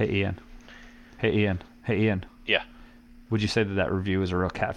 Hey 0.00 0.14
Ian. 0.20 0.38
Hey 1.18 1.30
Ian. 1.30 1.60
Hey 1.82 2.04
Ian. 2.04 2.24
Yeah. 2.46 2.62
Would 3.28 3.42
you 3.42 3.48
say 3.48 3.64
that 3.64 3.74
that 3.74 3.92
review 3.92 4.22
is 4.22 4.32
a 4.32 4.36
real 4.38 4.48
cat 4.48 4.74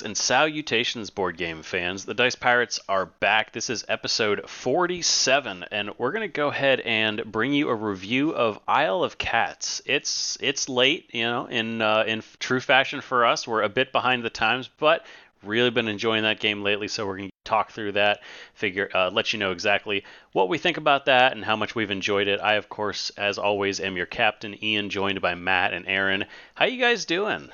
Greetings 0.00 0.18
and 0.18 0.26
salutations, 0.26 1.10
board 1.10 1.36
game 1.36 1.62
fans. 1.62 2.06
The 2.06 2.14
Dice 2.14 2.34
Pirates 2.34 2.80
are 2.88 3.04
back. 3.04 3.52
This 3.52 3.68
is 3.68 3.84
episode 3.86 4.48
47, 4.48 5.66
and 5.70 5.90
we're 5.98 6.12
going 6.12 6.22
to 6.22 6.28
go 6.28 6.48
ahead 6.48 6.80
and 6.80 7.22
bring 7.30 7.52
you 7.52 7.68
a 7.68 7.74
review 7.74 8.30
of 8.30 8.58
Isle 8.66 9.04
of 9.04 9.18
Cats. 9.18 9.82
It's 9.84 10.38
it's 10.40 10.70
late, 10.70 11.10
you 11.12 11.24
know, 11.24 11.44
in 11.44 11.82
uh, 11.82 12.04
in 12.06 12.22
true 12.38 12.60
fashion 12.60 13.02
for 13.02 13.26
us. 13.26 13.46
We're 13.46 13.60
a 13.60 13.68
bit 13.68 13.92
behind 13.92 14.22
the 14.22 14.30
times, 14.30 14.70
but 14.78 15.04
really 15.42 15.68
been 15.68 15.88
enjoying 15.88 16.22
that 16.22 16.40
game 16.40 16.62
lately. 16.62 16.88
So 16.88 17.06
we're 17.06 17.18
going 17.18 17.28
to 17.28 17.34
talk 17.44 17.70
through 17.70 17.92
that, 17.92 18.20
figure, 18.54 18.88
uh, 18.94 19.10
let 19.10 19.34
you 19.34 19.38
know 19.38 19.52
exactly 19.52 20.04
what 20.32 20.48
we 20.48 20.56
think 20.56 20.78
about 20.78 21.04
that 21.06 21.32
and 21.32 21.44
how 21.44 21.56
much 21.56 21.74
we've 21.74 21.90
enjoyed 21.90 22.26
it. 22.26 22.40
I, 22.40 22.54
of 22.54 22.70
course, 22.70 23.10
as 23.18 23.36
always, 23.36 23.80
am 23.80 23.98
your 23.98 24.06
captain, 24.06 24.64
Ian, 24.64 24.88
joined 24.88 25.20
by 25.20 25.34
Matt 25.34 25.74
and 25.74 25.86
Aaron. 25.86 26.24
How 26.54 26.64
you 26.64 26.80
guys 26.80 27.04
doing? 27.04 27.50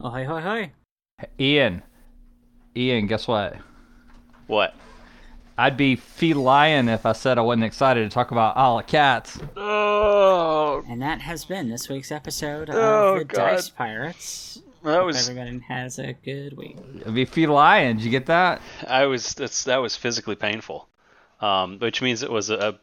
Oh, 0.00 0.10
hi, 0.10 0.22
hi, 0.22 0.40
hi. 0.40 0.72
Ian. 1.40 1.82
Ian, 2.76 3.06
guess 3.06 3.26
what? 3.26 3.56
What? 4.46 4.74
I'd 5.56 5.76
be 5.76 5.96
feline 5.96 6.88
if 6.88 7.04
I 7.04 7.12
said 7.12 7.36
I 7.36 7.40
wasn't 7.40 7.64
excited 7.64 8.08
to 8.08 8.14
talk 8.14 8.30
about 8.30 8.56
all 8.56 8.76
the 8.76 8.84
Cats. 8.84 9.38
Oh, 9.56 10.84
And 10.88 11.02
that 11.02 11.20
has 11.22 11.44
been 11.44 11.68
this 11.68 11.88
week's 11.88 12.12
episode 12.12 12.68
of 12.68 12.76
Oh, 12.76 13.18
the 13.18 13.24
God. 13.24 13.36
Dice 13.36 13.68
Pirates. 13.68 14.62
that 14.84 15.04
was 15.04 15.28
everybody 15.28 15.58
has 15.66 15.98
a 15.98 16.12
good 16.12 16.56
week. 16.56 16.76
I'd 17.04 17.14
be 17.14 17.24
feline. 17.24 17.96
Did 17.96 18.04
you 18.04 18.10
get 18.10 18.26
that? 18.26 18.62
I 18.86 19.06
was 19.06 19.34
that's 19.34 19.64
that 19.64 19.78
was 19.78 19.96
physically 19.96 20.36
painful, 20.36 20.88
um, 21.40 21.78
which 21.80 22.00
means 22.02 22.22
it 22.22 22.30
was 22.30 22.50
a, 22.50 22.54
a 22.56 22.78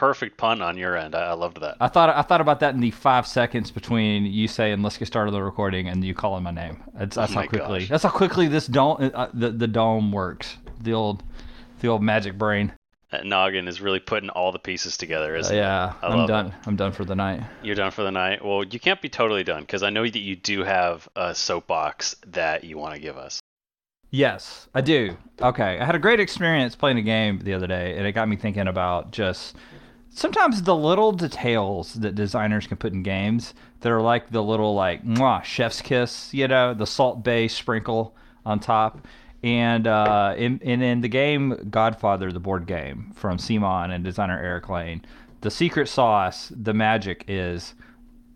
perfect 0.00 0.38
pun 0.38 0.62
on 0.62 0.78
your 0.78 0.96
end. 0.96 1.14
I, 1.14 1.26
I 1.26 1.32
loved 1.34 1.60
that. 1.60 1.76
I 1.78 1.88
thought 1.88 2.08
I 2.08 2.22
thought 2.22 2.40
about 2.40 2.60
that 2.60 2.74
in 2.74 2.80
the 2.80 2.90
five 2.90 3.26
seconds 3.26 3.70
between 3.70 4.24
you 4.24 4.48
saying 4.48 4.82
"Let's 4.82 4.96
get 4.96 5.06
started 5.06 5.32
the 5.32 5.42
recording" 5.42 5.88
and 5.88 6.02
you 6.02 6.14
calling 6.14 6.42
my 6.42 6.50
name. 6.50 6.82
That's, 6.94 7.16
that's 7.16 7.32
Oh 7.32 7.34
how 7.34 7.46
quickly. 7.46 7.80
gosh. 7.80 7.88
That's 7.90 8.02
how 8.04 8.10
quickly 8.10 8.48
this 8.48 8.66
dome 8.66 9.10
uh, 9.14 9.28
the 9.34 9.50
the 9.50 9.68
dome 9.68 10.10
works. 10.10 10.56
The 10.80 10.94
old 10.94 11.22
the 11.80 11.88
old 11.88 12.02
magic 12.02 12.38
brain. 12.38 12.72
That 13.12 13.26
noggin 13.26 13.68
is 13.68 13.80
really 13.82 13.98
putting 14.00 14.30
all 14.30 14.52
the 14.52 14.58
pieces 14.60 14.96
together, 14.96 15.36
Uh, 15.36 15.40
isn't 15.40 15.54
it? 15.54 15.58
yeah, 15.58 15.92
I'm 16.02 16.26
done. 16.26 16.54
I'm 16.64 16.76
done 16.76 16.92
for 16.92 17.04
the 17.04 17.16
night. 17.16 17.42
You're 17.62 17.74
done 17.74 17.90
for 17.90 18.02
the 18.04 18.10
night. 18.12 18.42
Well, 18.44 18.64
you 18.64 18.80
can't 18.80 19.02
be 19.02 19.08
totally 19.10 19.44
done 19.44 19.62
because 19.62 19.82
I 19.82 19.90
know 19.90 20.04
that 20.04 20.18
you 20.18 20.34
do 20.36 20.62
have 20.62 21.08
a 21.16 21.34
soapbox 21.34 22.14
that 22.28 22.64
you 22.64 22.78
want 22.78 22.94
to 22.94 23.00
give 23.00 23.18
us. 23.18 23.40
Yes, 24.12 24.68
I 24.74 24.80
do. 24.80 25.16
Okay, 25.42 25.78
I 25.78 25.84
had 25.84 25.94
a 25.94 25.98
great 25.98 26.20
experience 26.20 26.74
playing 26.74 26.98
a 26.98 27.02
game 27.02 27.40
the 27.42 27.52
other 27.54 27.66
day, 27.66 27.96
and 27.98 28.06
it 28.06 28.12
got 28.12 28.28
me 28.28 28.36
thinking 28.36 28.66
about 28.68 29.10
just 29.12 29.56
sometimes 30.10 30.62
the 30.62 30.76
little 30.76 31.12
details 31.12 31.94
that 31.94 32.14
designers 32.14 32.66
can 32.66 32.76
put 32.76 32.92
in 32.92 33.02
games 33.02 33.54
that 33.80 33.90
are 33.90 34.02
like 34.02 34.30
the 34.30 34.42
little 34.42 34.74
like 34.74 35.04
mwah, 35.04 35.42
chef's 35.42 35.80
kiss, 35.80 36.32
you 36.34 36.46
know, 36.48 36.74
the 36.74 36.86
Salt 36.86 37.24
Bae 37.24 37.46
sprinkle 37.46 38.14
on 38.44 38.60
top. 38.60 39.06
And 39.42 39.86
uh, 39.86 40.34
in, 40.36 40.58
in 40.58 40.82
in 40.82 41.00
the 41.00 41.08
game 41.08 41.68
Godfather, 41.70 42.30
the 42.30 42.40
board 42.40 42.66
game 42.66 43.12
from 43.14 43.38
CMON 43.38 43.94
and 43.94 44.04
designer 44.04 44.38
Eric 44.38 44.68
Lang, 44.68 45.02
the 45.40 45.50
secret 45.50 45.88
sauce, 45.88 46.52
the 46.54 46.74
magic 46.74 47.24
is 47.26 47.74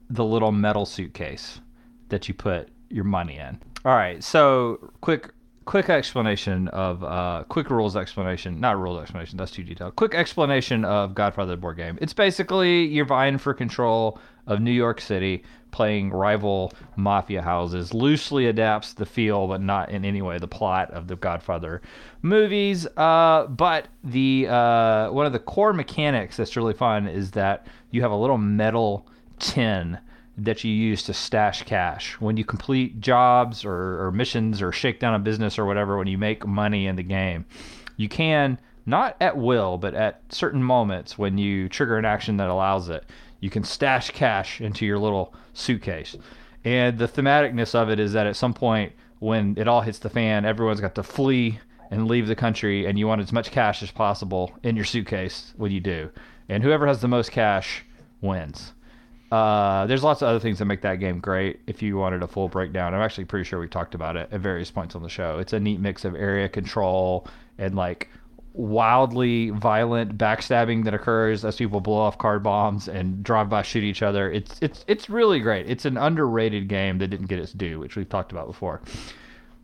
the 0.08 0.24
little 0.24 0.52
metal 0.52 0.86
suitcase 0.86 1.60
that 2.08 2.26
you 2.28 2.34
put 2.34 2.68
your 2.88 3.04
money 3.04 3.36
in. 3.36 3.58
All 3.84 3.94
right, 3.94 4.24
so 4.24 4.92
quick 5.02 5.33
quick 5.64 5.88
explanation 5.88 6.68
of 6.68 7.02
uh 7.04 7.44
quick 7.48 7.70
rules 7.70 7.96
explanation, 7.96 8.60
not 8.60 8.78
rules 8.78 9.00
explanation, 9.02 9.36
that's 9.38 9.50
too 9.50 9.62
detailed. 9.62 9.96
Quick 9.96 10.14
explanation 10.14 10.84
of 10.84 11.14
Godfather 11.14 11.52
the 11.52 11.56
board 11.56 11.76
game. 11.76 11.98
It's 12.00 12.12
basically 12.12 12.84
you're 12.86 13.04
vying 13.04 13.38
for 13.38 13.54
control 13.54 14.18
of 14.46 14.60
New 14.60 14.72
York 14.72 15.00
City, 15.00 15.42
playing 15.70 16.10
rival 16.10 16.72
mafia 16.96 17.42
houses. 17.42 17.94
Loosely 17.94 18.46
adapts 18.46 18.92
the 18.92 19.06
feel, 19.06 19.46
but 19.48 19.60
not 19.60 19.90
in 19.90 20.04
any 20.04 20.22
way 20.22 20.38
the 20.38 20.48
plot 20.48 20.90
of 20.90 21.08
the 21.08 21.16
Godfather 21.16 21.82
movies. 22.22 22.86
Uh, 22.96 23.46
but 23.46 23.88
the 24.02 24.46
uh, 24.48 25.10
one 25.10 25.26
of 25.26 25.32
the 25.32 25.38
core 25.38 25.72
mechanics 25.72 26.36
that's 26.36 26.56
really 26.56 26.74
fun 26.74 27.08
is 27.08 27.30
that 27.32 27.66
you 27.90 28.02
have 28.02 28.10
a 28.10 28.16
little 28.16 28.38
metal 28.38 29.06
tin 29.38 29.98
that 30.36 30.64
you 30.64 30.72
use 30.72 31.02
to 31.04 31.14
stash 31.14 31.62
cash. 31.62 32.14
When 32.20 32.36
you 32.36 32.44
complete 32.44 33.00
jobs 33.00 33.64
or, 33.64 34.04
or 34.04 34.10
missions 34.10 34.60
or 34.60 34.72
shake 34.72 35.00
down 35.00 35.14
a 35.14 35.18
business 35.18 35.58
or 35.58 35.64
whatever 35.64 35.96
when 35.96 36.08
you 36.08 36.18
make 36.18 36.46
money 36.46 36.86
in 36.86 36.96
the 36.96 37.02
game 37.02 37.46
you 37.96 38.08
can 38.08 38.58
not 38.86 39.16
at 39.20 39.36
will 39.36 39.78
but 39.78 39.94
at 39.94 40.20
certain 40.28 40.62
moments 40.62 41.16
when 41.16 41.38
you 41.38 41.68
trigger 41.68 41.96
an 41.96 42.04
action 42.04 42.36
that 42.36 42.50
allows 42.50 42.88
it 42.88 43.04
you 43.40 43.50
can 43.50 43.64
stash 43.64 44.10
cash 44.10 44.60
into 44.60 44.86
your 44.86 44.98
little 44.98 45.34
suitcase. 45.52 46.16
And 46.64 46.98
the 46.98 47.08
thematicness 47.08 47.74
of 47.74 47.90
it 47.90 48.00
is 48.00 48.14
that 48.14 48.26
at 48.26 48.36
some 48.36 48.54
point 48.54 48.92
when 49.18 49.54
it 49.58 49.68
all 49.68 49.82
hits 49.82 49.98
the 49.98 50.10
fan 50.10 50.44
everyone's 50.44 50.80
got 50.80 50.94
to 50.96 51.02
flee 51.02 51.60
and 51.90 52.08
leave 52.08 52.26
the 52.26 52.34
country 52.34 52.86
and 52.86 52.98
you 52.98 53.06
want 53.06 53.20
as 53.20 53.32
much 53.32 53.50
cash 53.50 53.82
as 53.82 53.90
possible 53.90 54.52
in 54.62 54.76
your 54.76 54.84
suitcase 54.84 55.54
when 55.56 55.70
you 55.70 55.80
do. 55.80 56.10
And 56.48 56.62
whoever 56.62 56.86
has 56.86 57.00
the 57.00 57.08
most 57.08 57.30
cash 57.30 57.84
wins 58.20 58.72
uh, 59.34 59.84
there's 59.86 60.04
lots 60.04 60.22
of 60.22 60.28
other 60.28 60.38
things 60.38 60.60
that 60.60 60.66
make 60.66 60.82
that 60.82 61.00
game 61.00 61.18
great. 61.18 61.58
If 61.66 61.82
you 61.82 61.96
wanted 61.96 62.22
a 62.22 62.28
full 62.28 62.48
breakdown, 62.48 62.94
I'm 62.94 63.00
actually 63.00 63.24
pretty 63.24 63.42
sure 63.42 63.58
we 63.58 63.66
talked 63.66 63.96
about 63.96 64.16
it 64.16 64.28
at 64.30 64.40
various 64.40 64.70
points 64.70 64.94
on 64.94 65.02
the 65.02 65.08
show. 65.08 65.40
It's 65.40 65.52
a 65.52 65.58
neat 65.58 65.80
mix 65.80 66.04
of 66.04 66.14
area 66.14 66.48
control 66.48 67.26
and 67.58 67.74
like 67.74 68.08
wildly 68.52 69.50
violent 69.50 70.16
backstabbing 70.16 70.84
that 70.84 70.94
occurs 70.94 71.44
as 71.44 71.56
people 71.56 71.80
blow 71.80 71.96
off 71.96 72.16
card 72.16 72.44
bombs 72.44 72.86
and 72.86 73.24
drive 73.24 73.48
by 73.48 73.62
shoot 73.62 73.82
each 73.82 74.02
other. 74.02 74.30
It's 74.30 74.56
it's 74.62 74.84
it's 74.86 75.10
really 75.10 75.40
great. 75.40 75.68
It's 75.68 75.84
an 75.84 75.96
underrated 75.96 76.68
game 76.68 76.98
that 76.98 77.08
didn't 77.08 77.26
get 77.26 77.40
its 77.40 77.52
due, 77.52 77.80
which 77.80 77.96
we've 77.96 78.08
talked 78.08 78.30
about 78.30 78.46
before. 78.46 78.82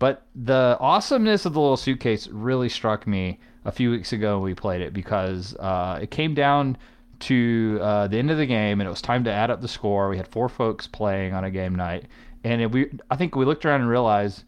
But 0.01 0.27
the 0.35 0.77
awesomeness 0.81 1.47
of 1.47 1.53
the 1.53 1.61
little 1.61 1.77
suitcase 1.77 2.27
really 2.27 2.69
struck 2.69 3.07
me 3.07 3.39
a 3.65 3.71
few 3.71 3.93
weeks 3.93 4.13
ago 4.13 4.39
when 4.39 4.47
we 4.47 4.55
played 4.57 4.81
it 4.81 4.93
because 4.93 5.55
uh, 5.61 6.01
it 6.03 6.11
came 6.11 6.35
down 6.35 6.77
to 7.21 7.79
uh, 7.81 8.07
the 8.09 8.19
end 8.19 8.31
of 8.31 8.39
the 8.39 8.47
game 8.47 8.81
and 8.81 8.87
it 8.87 8.91
was 8.91 9.03
time 9.03 9.25
to 9.25 9.33
add 9.33 9.51
up 9.51 9.61
the 9.61 9.69
score. 9.69 10.09
We 10.09 10.17
had 10.17 10.29
four 10.29 10.49
folks 10.49 10.87
playing 10.87 11.35
on 11.35 11.45
a 11.45 11.51
game 11.51 11.75
night, 11.75 12.07
and 12.45 12.73
we 12.73 12.91
I 13.11 13.17
think 13.17 13.37
we 13.37 13.45
looked 13.45 13.65
around 13.65 13.83
and 13.83 13.91
realized 13.91 14.45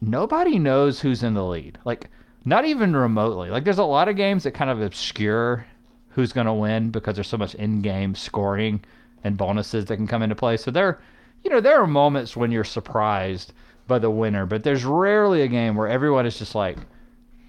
nobody 0.00 0.58
knows 0.58 1.00
who's 1.00 1.22
in 1.22 1.34
the 1.34 1.44
lead. 1.44 1.78
Like 1.84 2.10
not 2.44 2.64
even 2.64 2.94
remotely. 2.94 3.50
Like 3.50 3.64
there's 3.64 3.78
a 3.78 3.84
lot 3.84 4.08
of 4.08 4.16
games 4.16 4.44
that 4.44 4.52
kind 4.52 4.70
of 4.70 4.80
obscure 4.80 5.66
who's 6.10 6.32
going 6.32 6.46
to 6.46 6.54
win 6.54 6.90
because 6.90 7.16
there's 7.16 7.28
so 7.28 7.36
much 7.36 7.54
in-game 7.56 8.14
scoring 8.14 8.80
and 9.24 9.36
bonuses 9.36 9.84
that 9.84 9.96
can 9.96 10.06
come 10.06 10.22
into 10.22 10.34
play. 10.34 10.56
So 10.56 10.70
there, 10.70 11.00
you 11.44 11.50
know, 11.50 11.60
there 11.60 11.78
are 11.80 11.86
moments 11.86 12.36
when 12.36 12.50
you're 12.50 12.64
surprised 12.64 13.52
by 13.86 13.98
the 13.98 14.10
winner, 14.10 14.46
but 14.46 14.62
there's 14.62 14.84
rarely 14.84 15.42
a 15.42 15.48
game 15.48 15.74
where 15.74 15.88
everyone 15.88 16.24
is 16.24 16.38
just 16.38 16.54
like, 16.54 16.78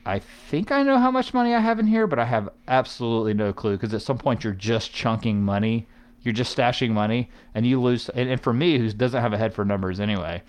I 0.08 0.20
think 0.20 0.72
I 0.72 0.84
know 0.84 0.98
how 0.98 1.12
much 1.12 1.34
money 1.34 1.54
I 1.54 1.60
have 1.60 1.80
in 1.80 1.86
here, 1.86 2.08
but 2.08 2.18
I 2.18 2.24
have 2.24 2.48
absolutely 2.70 3.34
no 3.34 3.52
clue 3.52 3.74
because 3.76 3.94
at 3.94 4.02
some 4.02 4.18
point 4.18 4.42
you're 4.42 4.54
just 4.54 4.94
chunking 4.94 5.44
money, 5.44 5.86
you're 6.22 6.34
just 6.34 6.56
stashing 6.56 6.92
money, 6.92 7.30
and 7.54 7.68
you 7.68 7.82
lose. 7.82 8.08
And, 8.10 8.30
and 8.30 8.42
for 8.42 8.54
me, 8.54 8.78
who 8.78 8.90
doesn't 8.94 9.22
have 9.22 9.34
a 9.34 9.38
head 9.38 9.54
for 9.54 9.66
numbers 9.66 10.00
anyway, 10.00 10.44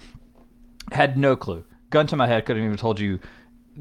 had 0.93 1.19
no 1.19 1.35
clue. 1.35 1.65
Gun 1.91 2.07
to 2.07 2.17
my 2.17 2.29
head, 2.29 2.47
couldn't 2.47 2.65
even 2.65 2.77
told 2.77 3.01
you 3.01 3.19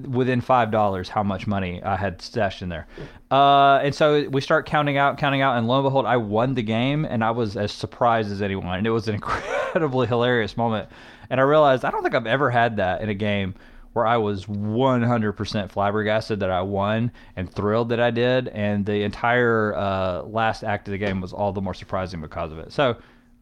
within 0.10 0.42
five 0.42 0.72
dollars 0.72 1.10
how 1.10 1.22
much 1.22 1.46
money 1.46 1.82
I 1.84 1.96
had 1.96 2.24
stashed 2.24 2.64
in 2.64 2.70
there. 2.70 2.88
Uh, 3.30 3.78
and 3.84 3.94
so 3.94 4.28
we 4.30 4.42
start 4.42 4.66
counting 4.66 4.98
out, 4.98 5.20
counting 5.20 5.42
out, 5.42 5.60
and 5.60 5.68
lo 5.68 5.76
and 5.78 5.86
behold, 5.86 6.08
I 6.08 6.18
won 6.18 6.56
the 6.56 6.64
game, 6.64 7.06
and 7.06 7.24
I 7.24 7.30
was 7.30 7.56
as 7.56 7.72
surprised 7.72 8.32
as 8.32 8.42
anyone. 8.42 8.80
And 8.80 8.88
it 8.88 8.92
was 8.92 9.08
an 9.08 9.14
incredibly 9.22 10.08
hilarious 10.08 10.58
moment. 10.58 10.90
And 11.30 11.40
I 11.40 11.44
realized 11.44 11.86
I 11.86 11.92
don't 11.92 12.02
think 12.02 12.16
I've 12.16 12.26
ever 12.26 12.50
had 12.50 12.78
that 12.78 13.02
in 13.02 13.10
a 13.10 13.14
game 13.14 13.54
where 13.94 14.06
I 14.06 14.18
was 14.18 14.46
100% 14.46 15.72
flabbergasted 15.72 16.40
that 16.42 16.52
I 16.52 16.62
won 16.62 17.12
and 17.36 17.52
thrilled 17.52 17.90
that 17.90 18.00
I 18.00 18.12
did. 18.12 18.48
And 18.50 18.86
the 18.86 19.04
entire 19.04 19.76
uh, 19.76 20.22
last 20.24 20.64
act 20.64 20.88
of 20.88 20.92
the 20.92 20.98
game 20.98 21.22
was 21.22 21.34
all 21.34 21.52
the 21.52 21.62
more 21.62 21.74
surprising 21.74 22.22
because 22.22 22.52
of 22.52 22.60
it. 22.60 22.72
So 22.72 22.98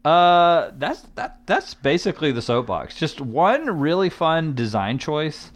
uh, 0.06 0.70
that's 0.78 1.02
that. 1.16 1.40
That's 1.46 1.74
basically 1.74 2.30
the 2.30 2.40
soapbox. 2.40 2.94
Just 2.94 3.20
one 3.20 3.80
really 3.80 4.08
fun 4.08 4.54
design 4.54 4.98
choice 4.98 5.50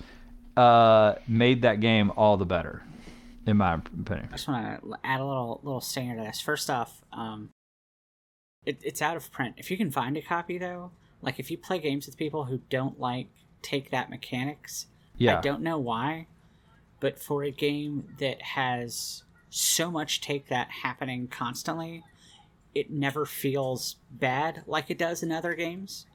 uh, 0.56 1.14
made 1.28 1.62
that 1.62 1.78
game 1.78 2.10
all 2.16 2.36
the 2.36 2.44
better, 2.44 2.82
in 3.46 3.58
my 3.58 3.74
opinion. 3.74 4.28
I 4.32 4.36
just 4.36 4.48
want 4.48 4.82
to 4.82 4.96
add 5.04 5.20
a 5.20 5.24
little 5.24 5.60
little 5.62 5.80
stinger 5.80 6.16
to 6.16 6.22
this. 6.22 6.40
First 6.40 6.68
off, 6.68 7.00
um, 7.12 7.50
it, 8.64 8.80
it's 8.82 9.00
out 9.00 9.16
of 9.16 9.30
print. 9.30 9.54
If 9.56 9.70
you 9.70 9.76
can 9.76 9.92
find 9.92 10.16
a 10.16 10.20
copy, 10.20 10.58
though, 10.58 10.90
like 11.22 11.38
if 11.38 11.52
you 11.52 11.56
play 11.56 11.78
games 11.78 12.06
with 12.06 12.16
people 12.16 12.46
who 12.46 12.58
don't 12.70 12.98
like 12.98 13.28
take 13.62 13.90
that 13.90 14.10
mechanics, 14.10 14.86
Yeah. 15.16 15.38
I 15.38 15.40
don't 15.40 15.62
know 15.62 15.78
why, 15.78 16.26
but 17.00 17.18
for 17.18 17.42
a 17.42 17.50
game 17.50 18.14
that 18.18 18.40
has 18.42 19.24
so 19.48 19.90
much 19.90 20.20
take 20.20 20.48
that 20.48 20.70
happening 20.82 21.26
constantly, 21.28 22.04
it 22.74 22.90
never 22.90 23.26
feels 23.26 23.96
bad 24.10 24.62
like 24.66 24.90
it 24.90 24.98
does 24.98 25.22
in 25.22 25.32
other 25.32 25.54
games. 25.54 26.06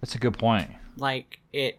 That's 0.00 0.14
a 0.14 0.18
good 0.18 0.38
point. 0.38 0.70
Like 0.96 1.40
it, 1.52 1.78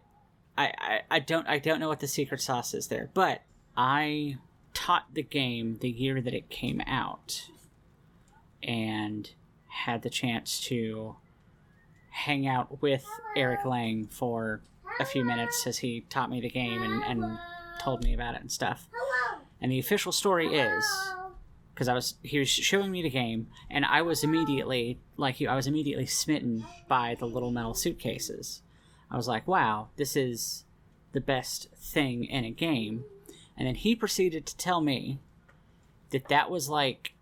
I, 0.58 0.74
I, 0.78 1.00
I 1.12 1.20
don't 1.20 1.48
I 1.48 1.58
don't 1.58 1.80
know 1.80 1.90
what 1.90 2.00
the 2.00 2.08
secret 2.08 2.42
sauce 2.42 2.74
is 2.74 2.88
there, 2.88 3.10
but 3.14 3.42
I 3.76 4.38
taught 4.74 5.14
the 5.14 5.24
game 5.24 5.78
the 5.82 5.90
year 5.90 6.22
that 6.22 6.34
it 6.34 6.50
came 6.50 6.82
out, 6.82 7.50
and 8.62 9.30
had 9.68 10.04
the 10.04 10.10
chance 10.10 10.60
to 10.62 11.16
hang 12.12 12.48
out 12.48 12.82
with 12.82 13.06
Eric 13.36 13.66
Lang 13.66 14.08
for 14.08 14.62
a 15.00 15.06
few 15.06 15.24
minutes 15.26 15.66
as 15.68 15.80
he 15.80 16.02
taught 16.10 16.30
me 16.30 16.42
the 16.42 16.50
game 16.50 16.82
and, 16.82 17.04
and 17.04 17.40
told 17.80 18.04
me 18.04 18.14
about 18.14 18.36
it 18.36 18.42
and 18.42 18.52
stuff. 18.52 18.88
And 19.62 19.72
the 19.72 19.80
official 19.80 20.12
story 20.12 20.56
is 20.56 20.86
because 21.74 21.88
I 21.88 21.94
was 21.94 22.16
he 22.22 22.40
was 22.40 22.50
showing 22.50 22.92
me 22.92 23.02
the 23.02 23.10
game 23.10 23.48
and 23.70 23.86
I 23.86 24.02
was 24.02 24.24
immediately 24.24 25.00
like 25.18 25.42
I 25.42 25.56
was 25.56 25.68
immediately 25.68 26.06
smitten 26.06 26.66
by 26.88 27.16
the 27.18 27.26
little 27.26 27.52
metal 27.52 27.74
suitcases. 27.74 28.62
I 29.10 29.18
was 29.18 29.28
like, 29.28 29.48
"Wow, 29.48 29.90
this 29.96 30.16
is 30.16 30.66
the 31.14 31.22
best 31.22 31.70
thing 31.76 32.26
in 32.26 32.44
a 32.46 32.52
game." 32.52 33.06
And 33.58 33.68
then 33.68 33.76
he 33.76 33.96
proceeded 33.96 34.46
to 34.48 34.58
tell 34.58 34.82
me 34.82 35.20
that 36.10 36.28
that 36.28 36.50
was 36.50 36.70
like 36.70 37.14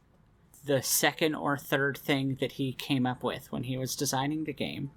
the 0.66 0.82
second 0.82 1.36
or 1.36 1.58
third 1.58 1.98
thing 1.98 2.38
that 2.40 2.54
he 2.54 2.74
came 2.74 3.06
up 3.06 3.24
with 3.24 3.52
when 3.52 3.64
he 3.64 3.78
was 3.78 3.96
designing 3.96 4.44
the 4.44 4.54
game. 4.54 4.92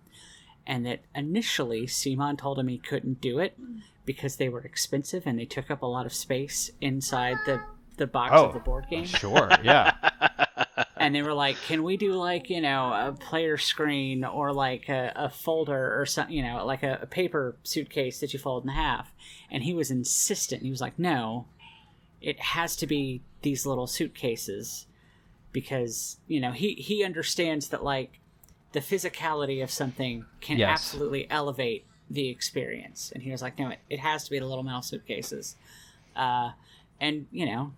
And 0.67 0.87
that 0.87 1.01
initially 1.15 1.87
CMON 1.87 2.39
told 2.39 2.59
him 2.59 2.69
he 2.69 2.79
couldn't 2.79 3.21
do 3.21 3.39
it 3.39 3.59
because 4.07 4.37
they 4.37 4.49
were 4.49 4.61
expensive 4.61 5.25
and 5.27 5.39
they 5.39 5.45
took 5.45 5.71
up 5.71 5.83
a 5.83 5.87
lot 5.87 6.07
of 6.07 6.15
space 6.15 6.71
inside 6.81 7.37
the, 7.47 7.61
the 7.97 8.07
box 8.07 8.33
Oh, 8.35 8.47
of 8.47 8.55
the 8.55 8.61
oh, 8.61 8.63
board 8.63 8.87
game. 8.89 9.05
Sure, 9.05 9.51
yeah. 9.63 9.93
And 10.97 11.15
they 11.15 11.21
were 11.21 11.35
like, 11.35 11.57
"Can 11.67 11.83
we 11.83 11.99
do 11.99 12.15
like 12.15 12.49
you 12.49 12.63
know 12.63 12.91
a 12.95 13.13
player 13.13 13.59
screen 13.59 14.25
or 14.25 14.55
like 14.55 14.89
a, 14.89 15.13
a 15.15 15.29
folder 15.29 16.01
or 16.01 16.07
something, 16.07 16.35
you 16.35 16.43
know, 16.43 16.65
like 16.65 16.83
a, 16.83 17.01
a 17.03 17.07
paper 17.07 17.57
suitcase 17.63 18.21
that 18.21 18.33
you 18.33 18.39
fold 18.39 18.65
in 18.65 18.71
half?" 18.71 19.13
And 19.51 19.65
he 19.65 19.75
was 19.75 19.91
insistent. 19.91 20.63
He 20.63 20.71
was 20.71 20.81
like, 20.81 20.99
"No, 20.99 21.45
it 22.23 22.41
has 22.41 22.75
to 22.77 22.87
be 22.87 23.21
these 23.43 23.67
little 23.67 23.87
suitcases 23.87 24.87
because 25.53 26.17
you 26.27 26.41
know 26.41 26.53
he 26.53 26.73
he 26.75 27.05
understands 27.05 27.69
that 27.69 27.85
like 27.85 28.19
the 28.75 28.81
physicality 28.81 29.63
of 29.63 29.71
something 29.71 30.27
can 30.43 30.59
Yes. 30.59 30.69
absolutely 30.71 31.27
elevate 31.31 31.87
the 32.11 32.29
experience." 32.29 33.11
And 33.15 33.23
he 33.23 33.31
was 33.31 33.41
like, 33.41 33.59
"No, 33.59 33.71
it, 33.71 33.79
it 33.89 34.01
has 34.01 34.25
to 34.25 34.31
be 34.31 34.39
the 34.39 34.47
little 34.47 34.63
metal 34.63 34.83
suitcases." 34.83 35.57
Uh, 36.15 36.51
and 37.01 37.27
you 37.33 37.47
know, 37.47 37.73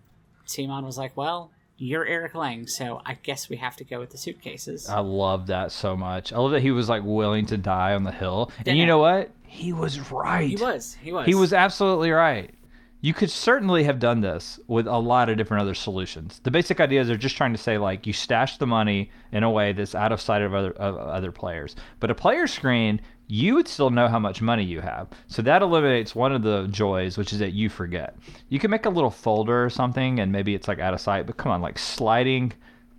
CMON 0.45 0.83
was 0.83 0.97
like, 0.97 1.15
"Well." 1.15 1.51
You're 1.79 2.07
Eric 2.07 2.33
Lang, 2.33 2.65
so 2.65 3.03
I 3.05 3.13
guess 3.21 3.49
we 3.49 3.57
have 3.57 3.75
to 3.75 3.83
go 3.83 3.99
with 3.99 4.09
the 4.09 4.17
suitcases. 4.17 4.89
I 4.89 4.97
love 4.97 5.45
that 5.45 5.71
so 5.71 5.95
much. 5.95 6.33
I 6.33 6.37
love 6.39 6.49
that 6.53 6.63
he 6.63 6.71
was 6.71 6.89
like 6.89 7.03
willing 7.05 7.45
to 7.45 7.57
die 7.57 7.93
on 7.93 8.03
the 8.03 8.11
hill. 8.11 8.51
And 8.65 8.79
you 8.79 8.87
know 8.87 8.97
what? 8.97 9.29
He 9.43 9.73
was 9.73 9.99
right. 10.11 10.49
he 10.49 10.55
was. 10.55 10.97
He 10.99 11.13
was. 11.13 11.27
He 11.27 11.35
was 11.35 11.53
absolutely 11.53 12.09
right. 12.09 12.49
You 12.99 13.13
could 13.13 13.29
certainly 13.29 13.83
have 13.83 13.99
done 13.99 14.21
this 14.21 14.59
with 14.67 14.87
a 14.87 14.97
lot 14.97 15.29
of 15.29 15.37
different 15.37 15.61
other 15.61 15.75
solutions. 15.75 16.41
The 16.43 16.49
basic 16.49 16.79
idea 16.79 17.01
is 17.01 17.07
they're 17.07 17.15
just 17.15 17.37
trying 17.37 17.53
to 17.53 17.57
say 17.57 17.77
like 17.77 18.07
you 18.07 18.13
stash 18.13 18.57
the 18.57 18.65
money 18.65 19.11
in 19.31 19.43
a 19.43 19.51
way 19.51 19.71
that's 19.71 19.93
out 19.93 20.11
of 20.11 20.19
sight 20.19 20.41
of 20.41 20.55
other 20.55 20.71
of 20.71 20.97
other 20.97 21.31
players. 21.31 21.75
But 21.99 22.09
a 22.09 22.15
player 22.15 22.47
screen, 22.47 22.99
you 23.27 23.53
would 23.53 23.67
still 23.67 23.91
know 23.91 24.07
how 24.07 24.17
much 24.17 24.41
money 24.41 24.63
you 24.63 24.81
have. 24.81 25.09
So 25.27 25.43
that 25.43 25.61
eliminates 25.61 26.15
one 26.15 26.31
of 26.31 26.41
the 26.41 26.67
joys, 26.71 27.17
which 27.17 27.33
is 27.33 27.39
that 27.39 27.53
you 27.53 27.69
forget. 27.69 28.15
You 28.49 28.57
can 28.57 28.71
make 28.71 28.85
a 28.87 28.89
little 28.89 29.11
folder 29.11 29.63
or 29.63 29.69
something 29.69 30.19
and 30.19 30.31
maybe 30.31 30.55
it's 30.55 30.67
like 30.67 30.79
out 30.79 30.95
of 30.95 31.01
sight, 31.01 31.27
but 31.27 31.37
come 31.37 31.51
on, 31.51 31.61
like 31.61 31.77
sliding 31.77 32.53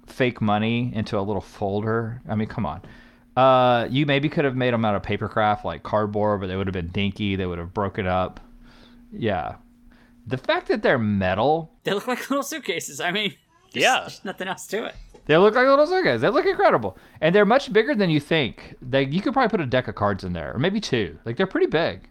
fake 0.06 0.40
money 0.40 0.92
into 0.94 1.18
a 1.18 1.20
little 1.20 1.42
folder. 1.42 2.22
I 2.28 2.36
mean, 2.36 2.48
come 2.48 2.66
on. 2.66 2.82
Uh, 3.36 3.86
you 3.90 4.06
maybe 4.06 4.28
could 4.28 4.44
have 4.44 4.56
made 4.56 4.74
them 4.74 4.84
out 4.84 4.94
of 4.94 5.02
paper 5.02 5.28
craft, 5.28 5.64
like 5.64 5.82
cardboard, 5.82 6.40
but 6.40 6.46
they 6.46 6.56
would 6.56 6.66
have 6.66 6.74
been 6.74 6.88
dinky. 6.88 7.36
They 7.36 7.46
would 7.46 7.58
have 7.58 7.72
broken 7.72 8.06
up. 8.06 8.40
Yeah. 9.12 9.56
The 10.28 10.36
fact 10.36 10.68
that 10.68 10.82
they're 10.82 10.98
metal, 10.98 11.72
They 11.84 11.92
look 11.92 12.06
like 12.06 12.28
little 12.30 12.42
suitcases. 12.42 13.00
I 13.00 13.10
mean, 13.10 13.34
there's, 13.72 13.82
Yeah. 13.84 14.00
there's 14.00 14.24
nothing 14.24 14.46
else 14.48 14.66
to 14.68 14.84
it. 14.84 14.94
they 15.26 15.36
look 15.36 15.54
like 15.54 15.66
little 15.66 15.86
suitcases. 15.86 16.20
They 16.20 16.28
look 16.28 16.46
incredible, 16.46 16.98
and 17.20 17.34
they're 17.34 17.44
much 17.46 17.72
bigger 17.72 17.94
than 17.94 18.10
you 18.10 18.20
think. 18.20 18.76
They 18.82 19.04
you 19.04 19.20
could 19.22 19.32
probably 19.32 19.48
put 19.50 19.60
a 19.60 19.66
deck 19.66 19.88
of 19.88 19.94
cards 19.94 20.24
in 20.24 20.32
there, 20.34 20.54
or 20.54 20.58
maybe 20.58 20.80
two. 20.80 21.18
Like 21.24 21.36
they're 21.36 21.46
pretty 21.46 21.66
big. 21.66 22.08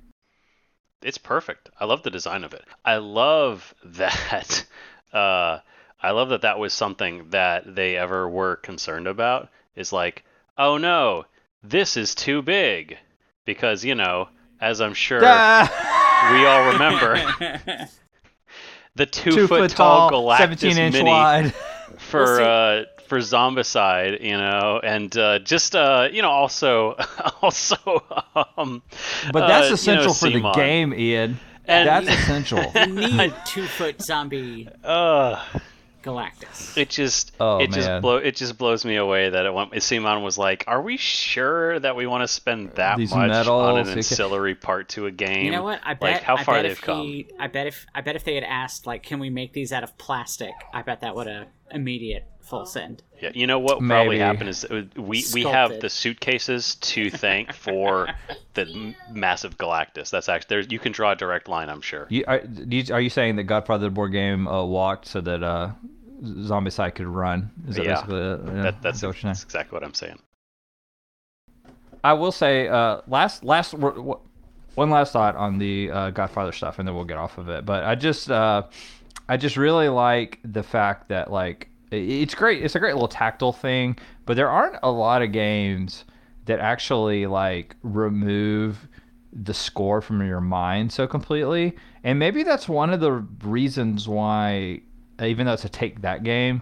It's 1.03 1.19
perfect. 1.19 1.69
I 1.79 1.85
love 1.85 2.01
the 2.01 2.09
design 2.09 2.43
of 2.43 2.53
it. 2.53 2.65
I 2.83 2.97
love 2.97 3.73
that. 3.85 4.65
Uh, 5.13 5.59
I 6.01 6.11
love 6.11 6.29
that 6.29 6.41
that 6.41 6.59
was 6.59 6.73
something 6.73 7.29
that 7.29 7.75
they 7.75 7.95
ever 7.97 8.27
were 8.29 8.55
concerned 8.57 9.07
about. 9.07 9.49
Is 9.75 9.93
like, 9.93 10.23
oh 10.57 10.77
no, 10.77 11.25
this 11.63 11.97
is 11.97 12.15
too 12.15 12.41
big, 12.41 12.97
because 13.45 13.85
you 13.85 13.93
know, 13.95 14.29
as 14.59 14.81
I'm 14.81 14.95
sure 14.95 15.21
Ah! 15.23 15.69
we 16.33 16.45
all 16.47 16.71
remember, 16.73 17.87
the 18.97 19.05
two, 19.05 19.31
two 19.31 19.47
foot, 19.47 19.71
tall 19.71 20.11
Galactus 20.11 20.37
seventeen 20.37 20.77
inch 20.77 20.93
mini 20.93 21.09
wide. 21.09 21.53
for 21.97 22.23
Well, 22.23 22.37
see- 22.37 22.89
uh, 22.89 23.01
for 23.07 23.19
Zombicide, 23.19 24.21
you 24.21 24.35
know, 24.37 24.81
and 24.83 25.15
uh, 25.17 25.39
just 25.39 25.75
uh, 25.75 26.09
you 26.11 26.21
know, 26.21 26.29
also 26.29 26.95
also 27.41 27.77
um, 28.57 28.81
But 29.31 29.47
that's 29.47 29.87
uh, 29.87 29.91
you 29.91 29.97
know, 29.97 30.03
essential 30.03 30.13
for 30.13 30.29
the 30.29 30.51
game, 30.51 30.93
Ian. 30.93 31.39
And- 31.65 31.87
that's 31.87 32.07
essential. 32.09 32.59
You 32.75 32.87
need 32.87 33.33
two 33.45 33.65
foot 33.65 34.01
zombie 34.01 34.69
Uh, 34.83 35.41
Galactus. 36.07 36.77
it 36.77 36.89
just 36.89 37.33
Oh, 37.39 37.59
it 37.59 37.71
just 37.71 38.01
blow 38.01 38.17
it 38.17 38.35
just 38.35 38.57
blows 38.57 38.85
me 38.85 38.95
away 38.95 39.29
that 39.29 39.45
it 39.45 39.53
went 39.53 39.71
CMON 39.73 40.23
was 40.23 40.37
like, 40.37 40.63
"Are 40.67 40.81
we 40.81 40.97
sure 40.97 41.79
that 41.79 41.95
we 41.95 42.07
want 42.07 42.23
to 42.23 42.27
spend 42.27 42.71
that 42.71 42.97
These 42.97 43.13
much 43.13 43.47
on 43.47 43.77
an 43.79 43.85
you 43.85 43.91
ca- 43.91 43.97
ancillary 43.97 44.55
part 44.55 44.89
to 44.89 45.05
a 45.05 45.11
game?" 45.11 45.45
You 45.45 45.51
know 45.51 45.63
what? 45.63 45.81
I 45.83 45.93
bet. 45.93 46.13
like 46.13 46.21
how 46.23 46.37
I 46.37 46.43
far 46.43 46.55
bet 46.55 46.63
they've 46.63 46.71
if 46.71 46.81
come. 46.81 47.01
He, 47.01 47.27
I 47.39 47.47
bet 47.47 47.67
if 47.67 47.85
I 47.93 48.01
bet 48.01 48.15
if 48.15 48.23
they 48.23 48.35
had 48.35 48.43
asked 48.43 48.87
like, 48.87 49.03
can 49.03 49.19
we 49.19 49.29
make 49.29 49.53
these 49.53 49.71
out 49.71 49.83
of 49.83 49.97
plastic? 49.97 50.53
I 50.73 50.81
bet 50.81 51.01
that 51.01 51.15
would 51.15 51.27
have 51.27 51.47
immediate 51.71 52.25
full 52.41 52.65
send. 52.65 53.03
Yeah, 53.21 53.31
you 53.33 53.45
know 53.47 53.59
what 53.59 53.79
probably 53.79 54.07
Maybe. 54.09 54.19
happened 54.19 54.49
is 54.49 54.63
uh, 54.63 54.83
we 54.95 55.25
we 55.33 55.43
have 55.43 55.81
the 55.81 55.89
suitcases 55.89 56.75
to 56.75 57.09
thank 57.09 57.51
for 57.51 58.07
the 58.53 58.61
m- 58.61 58.95
massive 59.11 59.57
Galactus. 59.57 60.09
That's 60.11 60.29
actually 60.29 60.61
there. 60.61 60.69
You 60.69 60.79
can 60.79 60.91
draw 60.93 61.11
a 61.11 61.15
direct 61.15 61.49
line, 61.49 61.69
I'm 61.69 61.81
sure. 61.81 62.05
You, 62.09 62.23
are, 62.27 62.41
you, 62.45 62.93
are 62.93 63.01
you 63.01 63.09
saying 63.09 63.35
that 63.37 63.43
Godfather 63.43 63.87
the 63.87 63.91
board 63.91 64.11
game 64.13 64.47
uh, 64.47 64.63
walked 64.63 65.07
so 65.07 65.19
that 65.21 65.43
uh, 65.43 65.71
Zombicide 66.23 66.95
could 66.95 67.07
run? 67.07 67.51
Is 67.67 67.75
that 67.75 67.85
Yeah. 67.85 67.93
basically 67.95 68.19
it? 68.21 68.39
Yeah, 68.45 68.61
That, 68.63 68.81
that's, 68.81 69.01
that's 69.01 69.43
exactly 69.43 69.75
what 69.75 69.83
I'm 69.83 69.93
saying. 69.93 70.19
I 72.03 72.13
will 72.13 72.31
say 72.31 72.67
uh, 72.67 73.01
last 73.07 73.43
last 73.43 73.71
w- 73.71 73.95
w- 73.95 74.19
one 74.75 74.89
last 74.89 75.13
thought 75.13 75.35
on 75.35 75.57
the 75.57 75.91
uh, 75.91 76.09
Godfather 76.11 76.51
stuff, 76.51 76.79
and 76.79 76.87
then 76.87 76.95
we'll 76.95 77.05
get 77.05 77.17
off 77.17 77.37
of 77.37 77.49
it. 77.49 77.65
But 77.65 77.83
I 77.83 77.95
just 77.95 78.29
uh, 78.31 78.63
I 79.27 79.37
just 79.37 79.57
really 79.57 79.89
like 79.89 80.39
the 80.45 80.63
fact 80.63 81.09
that 81.09 81.31
like 81.31 81.69
it's 81.91 82.35
great. 82.35 82.63
It's 82.63 82.75
a 82.75 82.79
great 82.79 82.93
little 82.93 83.07
tactile 83.07 83.53
thing, 83.53 83.97
but 84.25 84.35
there 84.35 84.49
aren't 84.49 84.77
a 84.83 84.91
lot 84.91 85.21
of 85.21 85.31
games 85.31 86.05
that 86.45 86.59
actually 86.59 87.25
like 87.27 87.75
remove 87.83 88.87
the 89.33 89.53
score 89.53 90.01
from 90.01 90.25
your 90.25 90.41
mind 90.41 90.91
so 90.91 91.07
completely. 91.07 91.75
And 92.03 92.17
maybe 92.19 92.43
that's 92.43 92.69
one 92.69 92.91
of 92.93 93.01
the 93.01 93.11
reasons 93.43 94.07
why, 94.07 94.81
even 95.21 95.45
though 95.45 95.53
it's 95.53 95.65
a 95.65 95.69
take 95.69 96.01
that 96.01 96.23
game, 96.23 96.61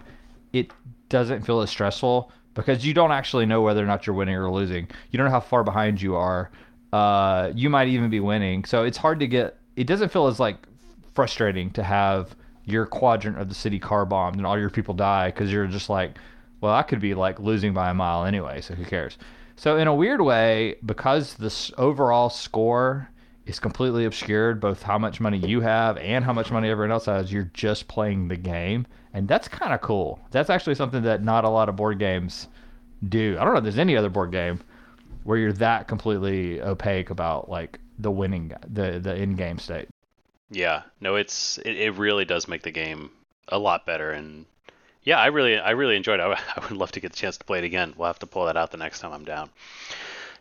it 0.52 0.70
doesn't 1.08 1.42
feel 1.42 1.60
as 1.60 1.70
stressful 1.70 2.32
because 2.54 2.84
you 2.84 2.94
don't 2.94 3.12
actually 3.12 3.46
know 3.46 3.62
whether 3.62 3.82
or 3.82 3.86
not 3.86 4.06
you're 4.06 4.16
winning 4.16 4.34
or 4.34 4.50
losing. 4.50 4.88
You 5.10 5.18
don't 5.18 5.26
know 5.26 5.32
how 5.32 5.40
far 5.40 5.62
behind 5.62 6.00
you 6.00 6.16
are. 6.16 6.50
Uh, 6.92 7.52
you 7.54 7.68
might 7.68 7.88
even 7.88 8.10
be 8.10 8.20
winning. 8.20 8.64
So 8.64 8.84
it's 8.84 8.96
hard 8.96 9.20
to 9.20 9.26
get. 9.26 9.58
It 9.76 9.86
doesn't 9.86 10.10
feel 10.10 10.26
as 10.26 10.40
like 10.40 10.56
frustrating 11.14 11.70
to 11.72 11.82
have 11.82 12.34
your 12.64 12.86
quadrant 12.86 13.38
of 13.38 13.48
the 13.48 13.54
city 13.54 13.78
car 13.78 14.04
bombed 14.04 14.36
and 14.36 14.46
all 14.46 14.58
your 14.58 14.70
people 14.70 14.94
die 14.94 15.28
because 15.28 15.52
you're 15.52 15.66
just 15.66 15.88
like, 15.88 16.16
well, 16.60 16.72
I 16.72 16.82
could 16.82 17.00
be 17.00 17.14
like 17.14 17.38
losing 17.38 17.74
by 17.74 17.90
a 17.90 17.94
mile 17.94 18.24
anyway. 18.24 18.60
So 18.60 18.74
who 18.74 18.84
cares? 18.84 19.18
So 19.56 19.76
in 19.76 19.86
a 19.86 19.94
weird 19.94 20.20
way, 20.20 20.76
because 20.84 21.34
this 21.34 21.70
overall 21.78 22.28
score 22.28 23.08
is 23.46 23.60
completely 23.60 24.04
obscured, 24.04 24.60
both 24.60 24.82
how 24.82 24.98
much 24.98 25.20
money 25.20 25.38
you 25.38 25.60
have 25.60 25.96
and 25.98 26.24
how 26.24 26.32
much 26.32 26.50
money 26.50 26.68
everyone 26.68 26.92
else 26.92 27.06
has, 27.06 27.32
you're 27.32 27.50
just 27.54 27.86
playing 27.88 28.28
the 28.28 28.36
game, 28.36 28.86
and 29.14 29.28
that's 29.28 29.48
kind 29.48 29.72
of 29.72 29.80
cool. 29.80 30.20
That's 30.32 30.50
actually 30.50 30.74
something 30.74 31.02
that 31.02 31.22
not 31.22 31.44
a 31.44 31.48
lot 31.48 31.68
of 31.68 31.76
board 31.76 31.98
games 31.98 32.48
do. 33.08 33.36
I 33.38 33.44
don't 33.44 33.52
know 33.52 33.58
if 33.58 33.64
there's 33.64 33.78
any 33.78 33.96
other 33.96 34.10
board 34.10 34.32
game 34.32 34.60
where 35.24 35.38
you're 35.38 35.52
that 35.54 35.88
completely 35.88 36.60
opaque 36.60 37.10
about 37.10 37.48
like 37.48 37.78
the 37.98 38.10
winning, 38.10 38.52
the 38.66 38.98
the 38.98 39.14
in 39.14 39.34
game 39.36 39.58
state. 39.58 39.88
Yeah, 40.50 40.82
no, 41.00 41.16
it's 41.16 41.58
it, 41.58 41.76
it 41.76 41.94
really 41.94 42.24
does 42.24 42.48
make 42.48 42.62
the 42.62 42.70
game 42.70 43.10
a 43.48 43.58
lot 43.58 43.86
better, 43.86 44.10
and 44.10 44.44
yeah, 45.02 45.18
I 45.18 45.26
really 45.26 45.58
I 45.58 45.70
really 45.70 45.96
enjoyed 45.96 46.20
it. 46.20 46.22
I 46.22 46.60
would 46.60 46.70
love 46.76 46.92
to 46.92 47.00
get 47.00 47.12
the 47.12 47.16
chance 47.16 47.36
to 47.38 47.44
play 47.44 47.58
it 47.58 47.64
again. 47.64 47.94
We'll 47.96 48.08
have 48.08 48.18
to 48.20 48.26
pull 48.26 48.46
that 48.46 48.56
out 48.56 48.72
the 48.72 48.76
next 48.76 49.00
time 49.00 49.12
I'm 49.12 49.24
down. 49.24 49.50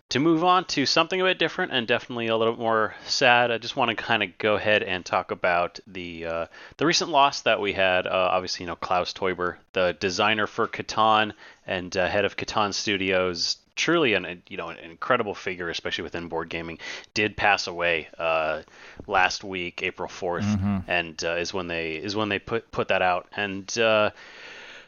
To 0.09 0.19
move 0.19 0.43
on 0.43 0.65
to 0.65 0.85
something 0.85 1.19
a 1.19 1.23
bit 1.23 1.39
different 1.39 1.71
and 1.71 1.87
definitely 1.87 2.27
a 2.27 2.37
little 2.37 2.55
more 2.57 2.93
sad, 3.07 3.51
I 3.51 3.57
just 3.57 3.75
want 3.75 3.89
to 3.89 3.95
kind 3.95 4.21
of 4.23 4.37
go 4.37 4.55
ahead 4.55 4.83
and 4.83 5.03
talk 5.03 5.31
about 5.31 5.79
the 5.87 6.25
uh, 6.25 6.45
the 6.77 6.85
recent 6.85 7.09
loss 7.09 7.41
that 7.41 7.59
we 7.59 7.73
had. 7.73 8.05
Uh, 8.05 8.29
obviously, 8.31 8.63
you 8.63 8.67
know 8.67 8.75
Klaus 8.75 9.13
Teuber, 9.13 9.57
the 9.73 9.95
designer 9.99 10.47
for 10.47 10.67
Catan 10.67 11.33
and 11.65 11.95
uh, 11.97 12.07
head 12.07 12.23
of 12.25 12.37
Catan 12.37 12.73
Studios, 12.73 13.57
truly 13.75 14.13
an 14.13 14.43
you 14.47 14.57
know 14.57 14.69
an 14.69 14.77
incredible 14.77 15.33
figure, 15.33 15.69
especially 15.69 16.03
within 16.03 16.27
board 16.27 16.49
gaming, 16.49 16.77
did 17.15 17.35
pass 17.35 17.65
away 17.65 18.07
uh, 18.19 18.61
last 19.07 19.43
week, 19.43 19.81
April 19.81 20.07
4th, 20.07 20.43
Mm-hmm. 20.43 20.77
and 20.87 21.23
uh, 21.23 21.35
is 21.37 21.51
when 21.53 21.67
they 21.67 21.95
is 21.95 22.15
when 22.15 22.29
they 22.29 22.37
put 22.39 22.71
put 22.71 22.89
that 22.89 23.01
out 23.01 23.27
and. 23.35 23.75
Uh, 23.77 24.11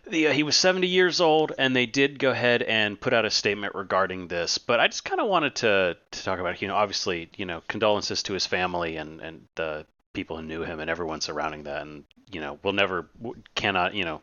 the, 0.09 0.27
uh, 0.27 0.33
he 0.33 0.43
was 0.43 0.55
70 0.55 0.87
years 0.87 1.21
old, 1.21 1.53
and 1.57 1.75
they 1.75 1.85
did 1.85 2.19
go 2.19 2.31
ahead 2.31 2.63
and 2.63 2.99
put 2.99 3.13
out 3.13 3.25
a 3.25 3.29
statement 3.29 3.75
regarding 3.75 4.27
this. 4.27 4.57
But 4.57 4.79
I 4.79 4.87
just 4.87 5.05
kind 5.05 5.21
of 5.21 5.27
wanted 5.27 5.55
to, 5.57 5.97
to 6.11 6.23
talk 6.23 6.39
about, 6.39 6.61
you 6.61 6.67
know, 6.67 6.75
obviously, 6.75 7.29
you 7.35 7.45
know, 7.45 7.61
condolences 7.67 8.23
to 8.23 8.33
his 8.33 8.45
family 8.45 8.97
and, 8.97 9.21
and 9.21 9.47
the 9.55 9.85
people 10.13 10.37
who 10.37 10.43
knew 10.43 10.63
him 10.63 10.79
and 10.79 10.89
everyone 10.89 11.21
surrounding 11.21 11.63
that. 11.63 11.81
And, 11.81 12.03
you 12.31 12.41
know, 12.41 12.59
we'll 12.63 12.73
never, 12.73 13.09
cannot, 13.55 13.93
you 13.93 14.03
know, 14.03 14.21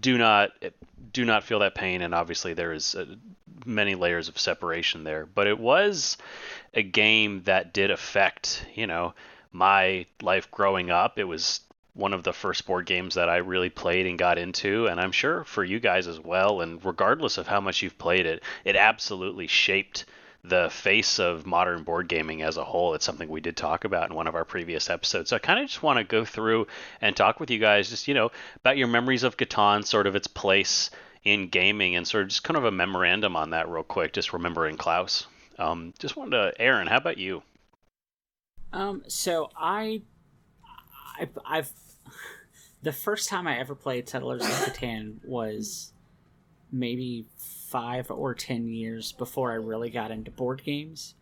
do 0.00 0.16
not, 0.16 0.52
do 1.12 1.24
not 1.24 1.44
feel 1.44 1.58
that 1.60 1.74
pain. 1.74 2.02
And 2.02 2.14
obviously, 2.14 2.54
there 2.54 2.72
is 2.72 2.94
uh, 2.94 3.04
many 3.66 3.94
layers 3.94 4.28
of 4.28 4.38
separation 4.38 5.04
there. 5.04 5.26
But 5.26 5.46
it 5.46 5.58
was 5.58 6.16
a 6.72 6.82
game 6.82 7.42
that 7.44 7.72
did 7.72 7.90
affect, 7.90 8.66
you 8.74 8.86
know, 8.86 9.14
my 9.52 10.06
life 10.22 10.50
growing 10.50 10.90
up. 10.90 11.18
It 11.18 11.24
was 11.24 11.60
one 11.94 12.12
of 12.12 12.24
the 12.24 12.32
first 12.32 12.66
board 12.66 12.86
games 12.86 13.14
that 13.14 13.28
I 13.28 13.36
really 13.36 13.70
played 13.70 14.06
and 14.06 14.18
got 14.18 14.36
into, 14.38 14.86
and 14.86 15.00
I'm 15.00 15.12
sure 15.12 15.44
for 15.44 15.62
you 15.64 15.78
guys 15.80 16.06
as 16.06 16.20
well. 16.20 16.60
And 16.60 16.84
regardless 16.84 17.38
of 17.38 17.46
how 17.46 17.60
much 17.60 17.82
you've 17.82 17.98
played 17.98 18.26
it, 18.26 18.42
it 18.64 18.76
absolutely 18.76 19.46
shaped 19.46 20.04
the 20.42 20.68
face 20.70 21.18
of 21.18 21.46
modern 21.46 21.84
board 21.84 22.06
gaming 22.06 22.42
as 22.42 22.58
a 22.58 22.64
whole. 22.64 22.94
It's 22.94 23.04
something 23.04 23.28
we 23.28 23.40
did 23.40 23.56
talk 23.56 23.84
about 23.84 24.10
in 24.10 24.16
one 24.16 24.26
of 24.26 24.34
our 24.34 24.44
previous 24.44 24.90
episodes. 24.90 25.30
So 25.30 25.36
I 25.36 25.38
kind 25.38 25.58
of 25.58 25.66
just 25.66 25.82
want 25.82 25.98
to 25.98 26.04
go 26.04 26.24
through 26.24 26.66
and 27.00 27.16
talk 27.16 27.40
with 27.40 27.50
you 27.50 27.58
guys, 27.58 27.88
just 27.88 28.08
you 28.08 28.14
know, 28.14 28.30
about 28.56 28.76
your 28.76 28.88
memories 28.88 29.22
of 29.22 29.38
Catan, 29.38 29.86
sort 29.86 30.06
of 30.06 30.16
its 30.16 30.26
place 30.26 30.90
in 31.22 31.48
gaming, 31.48 31.96
and 31.96 32.06
sort 32.06 32.24
of 32.24 32.28
just 32.28 32.44
kind 32.44 32.58
of 32.58 32.64
a 32.64 32.70
memorandum 32.70 33.36
on 33.36 33.50
that 33.50 33.70
real 33.70 33.82
quick. 33.82 34.12
Just 34.12 34.34
remembering 34.34 34.76
Klaus. 34.76 35.26
Um, 35.58 35.94
just 35.98 36.16
wanted 36.16 36.32
to, 36.32 36.60
Aaron, 36.60 36.88
how 36.88 36.98
about 36.98 37.16
you? 37.16 37.42
Um, 38.72 39.02
so 39.06 39.48
I, 39.56 40.02
I, 41.18 41.28
I've 41.46 41.72
the 42.84 42.92
first 42.92 43.30
time 43.30 43.46
I 43.46 43.58
ever 43.58 43.74
played 43.74 44.08
Settlers 44.08 44.42
of 44.42 44.50
Catan 44.50 45.24
was 45.24 45.92
maybe 46.70 47.24
five 47.38 48.10
or 48.10 48.34
ten 48.34 48.68
years 48.68 49.10
before 49.12 49.52
I 49.52 49.56
really 49.56 49.90
got 49.90 50.10
into 50.10 50.30
board 50.30 50.62
games. 50.62 51.14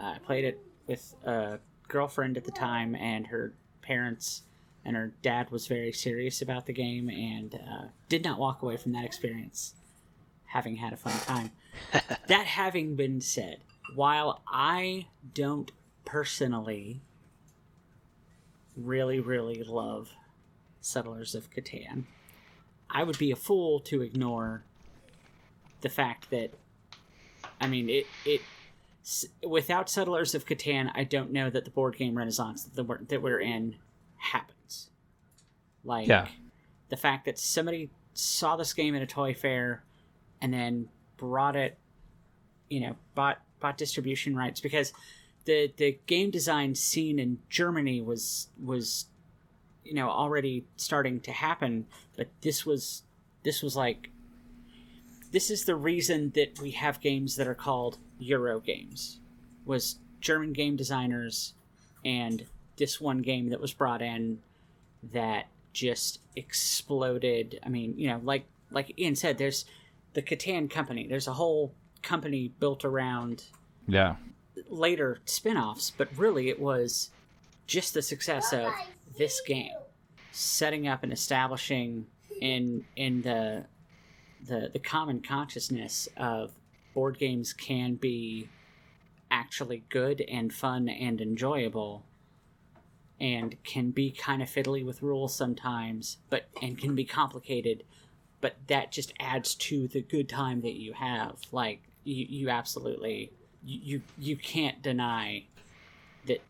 Uh, 0.00 0.14
I 0.16 0.18
played 0.18 0.44
it 0.44 0.60
with 0.86 1.14
a 1.24 1.58
girlfriend 1.88 2.38
at 2.38 2.44
the 2.44 2.50
time 2.50 2.94
and 2.94 3.26
her 3.26 3.52
parents, 3.82 4.42
and 4.82 4.96
her 4.96 5.12
dad 5.22 5.50
was 5.50 5.66
very 5.66 5.92
serious 5.92 6.40
about 6.40 6.64
the 6.64 6.72
game 6.72 7.10
and 7.10 7.54
uh, 7.54 7.84
did 8.08 8.24
not 8.24 8.38
walk 8.38 8.62
away 8.62 8.78
from 8.78 8.92
that 8.92 9.04
experience 9.04 9.74
having 10.46 10.76
had 10.76 10.92
a 10.94 10.96
fun 10.96 11.12
time. 11.26 11.50
that 12.28 12.46
having 12.46 12.96
been 12.96 13.20
said, 13.20 13.58
while 13.94 14.40
I 14.48 15.08
don't 15.34 15.70
personally 16.06 17.02
really, 18.76 19.20
really 19.20 19.62
love 19.62 20.10
Settlers 20.84 21.34
of 21.34 21.50
Catan, 21.50 22.04
I 22.90 23.02
would 23.02 23.18
be 23.18 23.30
a 23.30 23.36
fool 23.36 23.80
to 23.80 24.02
ignore 24.02 24.64
the 25.80 25.88
fact 25.88 26.30
that, 26.30 26.52
I 27.60 27.66
mean, 27.68 27.88
it, 27.88 28.06
it, 28.24 28.40
s- 29.02 29.26
without 29.46 29.88
Settlers 29.90 30.34
of 30.34 30.46
Catan, 30.46 30.90
I 30.94 31.04
don't 31.04 31.32
know 31.32 31.50
that 31.50 31.64
the 31.64 31.70
board 31.70 31.96
game 31.96 32.16
renaissance 32.16 32.64
that 32.64 32.84
we're, 32.84 33.02
that 33.04 33.22
we're 33.22 33.40
in 33.40 33.76
happens. 34.16 34.90
Like, 35.84 36.08
Yeah. 36.08 36.28
the 36.88 36.96
fact 36.96 37.24
that 37.26 37.38
somebody 37.38 37.90
saw 38.12 38.56
this 38.56 38.72
game 38.72 38.94
at 38.94 39.02
a 39.02 39.06
toy 39.06 39.34
fair 39.34 39.84
and 40.40 40.52
then 40.52 40.88
brought 41.16 41.56
it, 41.56 41.78
you 42.68 42.80
know, 42.80 42.96
bought 43.14 43.38
bought 43.60 43.78
distribution 43.78 44.36
rights 44.36 44.60
because 44.60 44.92
the 45.46 45.72
the 45.76 45.98
game 46.06 46.30
design 46.30 46.74
scene 46.74 47.18
in 47.18 47.38
Germany 47.48 48.00
was 48.02 48.48
was 48.62 49.06
you 49.84 49.94
know 49.94 50.08
already 50.08 50.64
starting 50.76 51.20
to 51.20 51.32
happen, 51.32 51.86
but 52.16 52.28
this 52.40 52.64
was 52.66 53.02
this 53.42 53.62
was 53.62 53.76
like 53.76 54.10
this 55.32 55.50
is 55.50 55.64
the 55.64 55.74
reason 55.76 56.30
that 56.34 56.58
we 56.60 56.70
have 56.72 57.00
games 57.00 57.36
that 57.36 57.46
are 57.46 57.54
called 57.54 57.98
Euro 58.18 58.60
games 58.60 59.18
was 59.64 59.96
German 60.20 60.52
game 60.52 60.76
designers 60.76 61.54
and 62.04 62.46
this 62.76 63.00
one 63.00 63.18
game 63.22 63.50
that 63.50 63.60
was 63.60 63.72
brought 63.72 64.00
in 64.02 64.38
that 65.12 65.46
just 65.72 66.20
exploded. 66.36 67.58
I 67.64 67.68
mean, 67.68 67.94
you 67.96 68.08
know, 68.08 68.20
like 68.22 68.44
like 68.70 68.98
Ian 68.98 69.16
said, 69.16 69.38
there's 69.38 69.64
the 70.14 70.22
Catan 70.22 70.70
company. 70.70 71.06
There's 71.06 71.28
a 71.28 71.32
whole 71.32 71.72
company 72.02 72.52
built 72.60 72.84
around 72.84 73.44
Yeah. 73.88 74.16
later 74.68 75.18
spin-offs, 75.24 75.90
but 75.96 76.08
really 76.16 76.48
it 76.48 76.60
was 76.60 77.10
just 77.66 77.94
the 77.94 78.02
success 78.02 78.52
of 78.52 78.72
this 79.16 79.40
game 79.40 79.76
setting 80.32 80.88
up 80.88 81.02
and 81.02 81.12
establishing 81.12 82.06
in 82.40 82.84
in 82.96 83.22
the 83.22 83.64
the 84.46 84.70
the 84.72 84.78
common 84.78 85.20
consciousness 85.20 86.08
of 86.16 86.52
board 86.94 87.18
games 87.18 87.52
can 87.52 87.94
be 87.94 88.48
actually 89.30 89.84
good 89.88 90.20
and 90.22 90.52
fun 90.52 90.88
and 90.88 91.20
enjoyable 91.20 92.04
and 93.20 93.56
can 93.64 93.90
be 93.90 94.10
kind 94.10 94.42
of 94.42 94.48
fiddly 94.48 94.84
with 94.84 95.02
rules 95.02 95.34
sometimes 95.34 96.18
but 96.30 96.48
and 96.60 96.78
can 96.78 96.94
be 96.94 97.04
complicated 97.04 97.84
but 98.44 98.56
that 98.66 98.92
just 98.92 99.14
adds 99.20 99.54
to 99.54 99.88
the 99.88 100.02
good 100.02 100.28
time 100.28 100.60
that 100.60 100.74
you 100.74 100.92
have. 100.92 101.38
Like 101.50 101.80
you, 102.04 102.26
you 102.28 102.50
absolutely 102.50 103.32
you, 103.64 104.02
you 104.18 104.36
can't 104.36 104.82
deny 104.82 105.46
that 106.26 106.42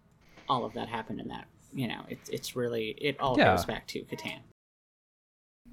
all 0.48 0.64
of 0.64 0.72
that 0.72 0.88
happened 0.88 1.20
in 1.20 1.28
that 1.28 1.46
you 1.74 1.88
know 1.88 2.02
it's 2.08 2.28
it's 2.30 2.56
really 2.56 2.90
it 2.98 3.18
all 3.20 3.36
Yeah. 3.38 3.54
goes 3.54 3.64
back 3.64 3.86
to 3.88 4.00
Catan 4.04 4.38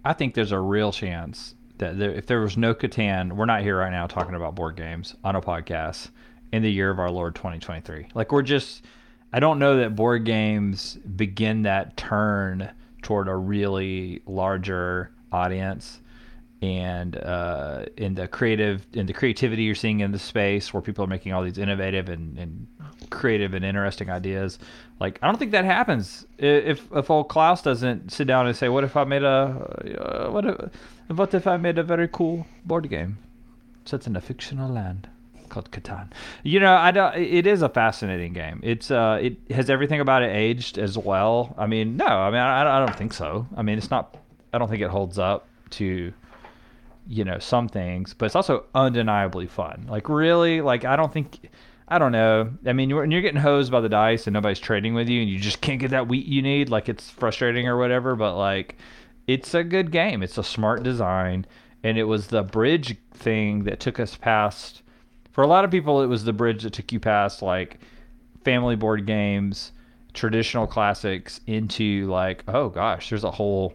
I 0.03 0.13
think 0.13 0.33
there's 0.33 0.51
a 0.51 0.59
real 0.59 0.91
chance 0.91 1.53
that 1.77 1.97
there, 1.99 2.11
if 2.11 2.25
there 2.25 2.41
was 2.41 2.57
no 2.57 2.73
Catan, 2.73 3.33
we're 3.33 3.45
not 3.45 3.61
here 3.61 3.77
right 3.77 3.91
now 3.91 4.07
talking 4.07 4.35
about 4.35 4.55
board 4.55 4.75
games 4.75 5.15
on 5.23 5.35
a 5.35 5.41
podcast 5.41 6.09
in 6.51 6.63
the 6.63 6.71
year 6.71 6.89
of 6.89 6.99
our 6.99 7.11
Lord 7.11 7.35
2023. 7.35 8.07
Like 8.15 8.31
we're 8.31 8.41
just, 8.41 8.83
I 9.31 9.39
don't 9.39 9.59
know 9.59 9.77
that 9.77 9.95
board 9.95 10.25
games 10.25 10.95
begin 11.15 11.63
that 11.63 11.97
turn 11.97 12.71
toward 13.03 13.27
a 13.27 13.35
really 13.35 14.21
larger 14.25 15.11
audience 15.31 15.99
and 16.61 17.17
uh, 17.17 17.85
in 17.97 18.13
the 18.13 18.27
creative 18.27 18.85
in 18.93 19.05
the 19.07 19.13
creativity 19.13 19.63
you're 19.63 19.75
seeing 19.75 19.99
in 20.01 20.11
the 20.11 20.19
space 20.19 20.73
where 20.73 20.81
people 20.81 21.03
are 21.03 21.07
making 21.07 21.33
all 21.33 21.43
these 21.43 21.57
innovative 21.57 22.07
and, 22.07 22.37
and 22.37 22.67
creative 23.09 23.53
and 23.53 23.65
interesting 23.65 24.09
ideas 24.09 24.59
like 24.99 25.17
i 25.21 25.27
don't 25.27 25.37
think 25.37 25.51
that 25.51 25.65
happens 25.65 26.25
if 26.37 26.87
if 26.93 27.09
old 27.09 27.29
klaus 27.29 27.61
doesn't 27.61 28.11
sit 28.11 28.27
down 28.27 28.45
and 28.47 28.55
say 28.55 28.69
what 28.69 28.83
if 28.83 28.95
i 28.95 29.03
made 29.03 29.23
a 29.23 30.27
uh, 30.27 30.29
what 30.29 30.45
if, 30.45 30.55
what 31.07 31.33
if 31.33 31.47
i 31.47 31.57
made 31.57 31.77
a 31.77 31.83
very 31.83 32.07
cool 32.07 32.45
board 32.63 32.87
game 32.89 33.17
set 33.85 34.05
in 34.05 34.15
a 34.15 34.21
fictional 34.21 34.69
land 34.69 35.09
called 35.49 35.69
Catan. 35.69 36.07
You 36.43 36.59
know, 36.59 36.73
I 36.73 36.91
don't. 36.91 37.15
It 37.17 37.45
is 37.45 37.61
a 37.61 37.69
fascinating 37.69 38.31
game. 38.33 38.61
It's 38.63 38.89
uh, 38.89 39.19
it 39.21 39.37
has 39.51 39.69
everything 39.69 39.99
about 39.99 40.23
it 40.23 40.33
aged 40.33 40.77
as 40.77 40.97
well. 40.97 41.53
I 41.57 41.67
mean, 41.67 41.97
no, 41.97 42.05
I 42.05 42.29
mean, 42.31 42.39
I, 42.39 42.77
I 42.77 42.85
don't 42.85 42.95
think 42.95 43.11
so. 43.11 43.45
I 43.55 43.61
mean, 43.61 43.77
it's 43.77 43.91
not. 43.91 44.17
I 44.53 44.57
don't 44.57 44.69
think 44.69 44.81
it 44.81 44.89
holds 44.89 45.19
up 45.19 45.47
to, 45.71 46.13
you 47.07 47.23
know, 47.23 47.39
some 47.39 47.67
things, 47.67 48.13
but 48.13 48.25
it's 48.25 48.35
also 48.35 48.65
undeniably 48.75 49.47
fun. 49.47 49.85
Like 49.89 50.09
really, 50.09 50.61
like 50.61 50.85
I 50.85 50.95
don't 50.95 51.11
think. 51.11 51.49
I 51.87 51.97
don't 51.97 52.13
know. 52.13 52.49
I 52.65 52.71
mean, 52.71 52.89
you're 52.89 53.05
getting 53.05 53.41
hosed 53.41 53.69
by 53.69 53.81
the 53.81 53.89
dice 53.89 54.25
and 54.25 54.33
nobody's 54.33 54.61
trading 54.61 54.93
with 54.93 55.09
you, 55.09 55.19
and 55.19 55.29
you 55.29 55.37
just 55.37 55.59
can't 55.59 55.77
get 55.77 55.91
that 55.91 56.07
wheat 56.07 56.25
you 56.25 56.41
need, 56.41 56.69
like 56.69 56.87
it's 56.87 57.09
frustrating 57.09 57.67
or 57.67 57.77
whatever. 57.77 58.15
But 58.15 58.37
like, 58.37 58.77
it's 59.27 59.53
a 59.53 59.61
good 59.61 59.91
game. 59.91 60.23
It's 60.23 60.37
a 60.37 60.43
smart 60.43 60.83
design, 60.83 61.45
and 61.83 61.97
it 61.97 62.05
was 62.05 62.27
the 62.27 62.43
bridge 62.43 62.95
thing 63.13 63.65
that 63.65 63.81
took 63.81 63.99
us 63.99 64.15
past. 64.15 64.83
For 65.33 65.43
a 65.43 65.47
lot 65.47 65.65
of 65.65 65.71
people, 65.71 66.01
it 66.01 66.07
was 66.07 66.23
the 66.23 66.31
bridge 66.31 66.63
that 66.63 66.71
took 66.71 66.93
you 66.93 66.99
past 67.01 67.41
like 67.41 67.79
family 68.45 68.77
board 68.77 69.05
games, 69.05 69.73
traditional 70.13 70.67
classics 70.67 71.41
into 71.45 72.07
like, 72.07 72.45
oh 72.47 72.69
gosh, 72.69 73.09
there's 73.09 73.25
a 73.25 73.31
whole 73.31 73.73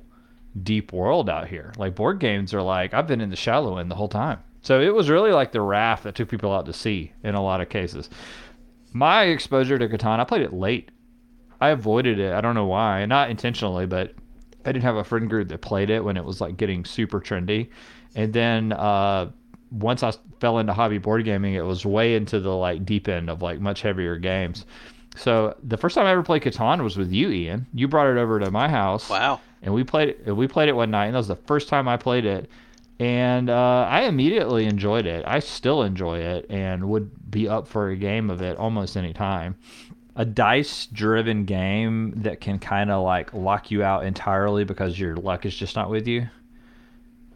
deep 0.62 0.92
world 0.92 1.28
out 1.28 1.48
here. 1.48 1.72
Like 1.76 1.94
board 1.94 2.18
games 2.18 2.54
are 2.54 2.62
like 2.62 2.94
I've 2.94 3.06
been 3.06 3.20
in 3.20 3.30
the 3.30 3.36
shallow 3.36 3.78
end 3.78 3.90
the 3.90 3.94
whole 3.96 4.08
time. 4.08 4.40
So 4.62 4.80
it 4.80 4.94
was 4.94 5.08
really 5.08 5.32
like 5.32 5.52
the 5.52 5.60
raft 5.60 6.04
that 6.04 6.14
took 6.16 6.28
people 6.28 6.52
out 6.52 6.66
to 6.66 6.72
sea 6.72 7.12
in 7.22 7.34
a 7.34 7.42
lot 7.42 7.60
of 7.60 7.68
cases. 7.68 8.10
My 8.92 9.24
exposure 9.24 9.78
to 9.78 9.88
Catan, 9.88 10.18
I 10.18 10.24
played 10.24 10.42
it 10.42 10.52
late. 10.52 10.90
I 11.60 11.68
avoided 11.68 12.18
it. 12.18 12.32
I 12.32 12.40
don't 12.40 12.54
know 12.54 12.66
why, 12.66 13.04
not 13.06 13.30
intentionally, 13.30 13.86
but 13.86 14.14
I 14.64 14.72
didn't 14.72 14.82
have 14.82 14.96
a 14.96 15.04
friend 15.04 15.30
group 15.30 15.48
that 15.48 15.60
played 15.60 15.90
it 15.90 16.04
when 16.04 16.16
it 16.16 16.24
was 16.24 16.40
like 16.40 16.56
getting 16.56 16.84
super 16.84 17.20
trendy. 17.20 17.68
And 18.16 18.32
then 18.32 18.72
uh, 18.72 19.30
once 19.70 20.02
I 20.02 20.12
fell 20.40 20.58
into 20.58 20.72
hobby 20.72 20.98
board 20.98 21.24
gaming, 21.24 21.54
it 21.54 21.64
was 21.64 21.86
way 21.86 22.16
into 22.16 22.40
the 22.40 22.54
like 22.54 22.84
deep 22.84 23.08
end 23.08 23.30
of 23.30 23.42
like 23.42 23.60
much 23.60 23.82
heavier 23.82 24.16
games. 24.16 24.66
So 25.16 25.56
the 25.62 25.76
first 25.76 25.94
time 25.94 26.06
I 26.06 26.10
ever 26.10 26.22
played 26.22 26.42
Catan 26.42 26.82
was 26.82 26.96
with 26.96 27.12
you, 27.12 27.30
Ian. 27.30 27.66
You 27.72 27.88
brought 27.88 28.08
it 28.08 28.18
over 28.18 28.40
to 28.40 28.50
my 28.50 28.68
house. 28.68 29.08
Wow. 29.08 29.40
And 29.66 29.74
we 29.74 29.84
played 29.84 30.10
it. 30.24 30.32
We 30.32 30.46
played 30.46 30.68
it 30.68 30.76
one 30.76 30.92
night, 30.92 31.06
and 31.06 31.14
that 31.14 31.18
was 31.18 31.28
the 31.28 31.36
first 31.36 31.68
time 31.68 31.88
I 31.88 31.96
played 31.96 32.24
it. 32.24 32.48
And 33.00 33.50
uh, 33.50 33.86
I 33.90 34.02
immediately 34.02 34.64
enjoyed 34.64 35.04
it. 35.04 35.24
I 35.26 35.40
still 35.40 35.82
enjoy 35.82 36.20
it, 36.20 36.46
and 36.48 36.88
would 36.88 37.30
be 37.30 37.48
up 37.48 37.66
for 37.66 37.90
a 37.90 37.96
game 37.96 38.30
of 38.30 38.40
it 38.40 38.56
almost 38.56 38.96
any 38.96 39.12
time. 39.12 39.56
A 40.14 40.24
dice-driven 40.24 41.44
game 41.44 42.14
that 42.22 42.40
can 42.40 42.58
kind 42.58 42.90
of 42.90 43.02
like 43.02 43.34
lock 43.34 43.70
you 43.70 43.82
out 43.82 44.06
entirely 44.06 44.64
because 44.64 44.98
your 44.98 45.16
luck 45.16 45.44
is 45.44 45.54
just 45.54 45.76
not 45.76 45.90
with 45.90 46.06
you. 46.06 46.28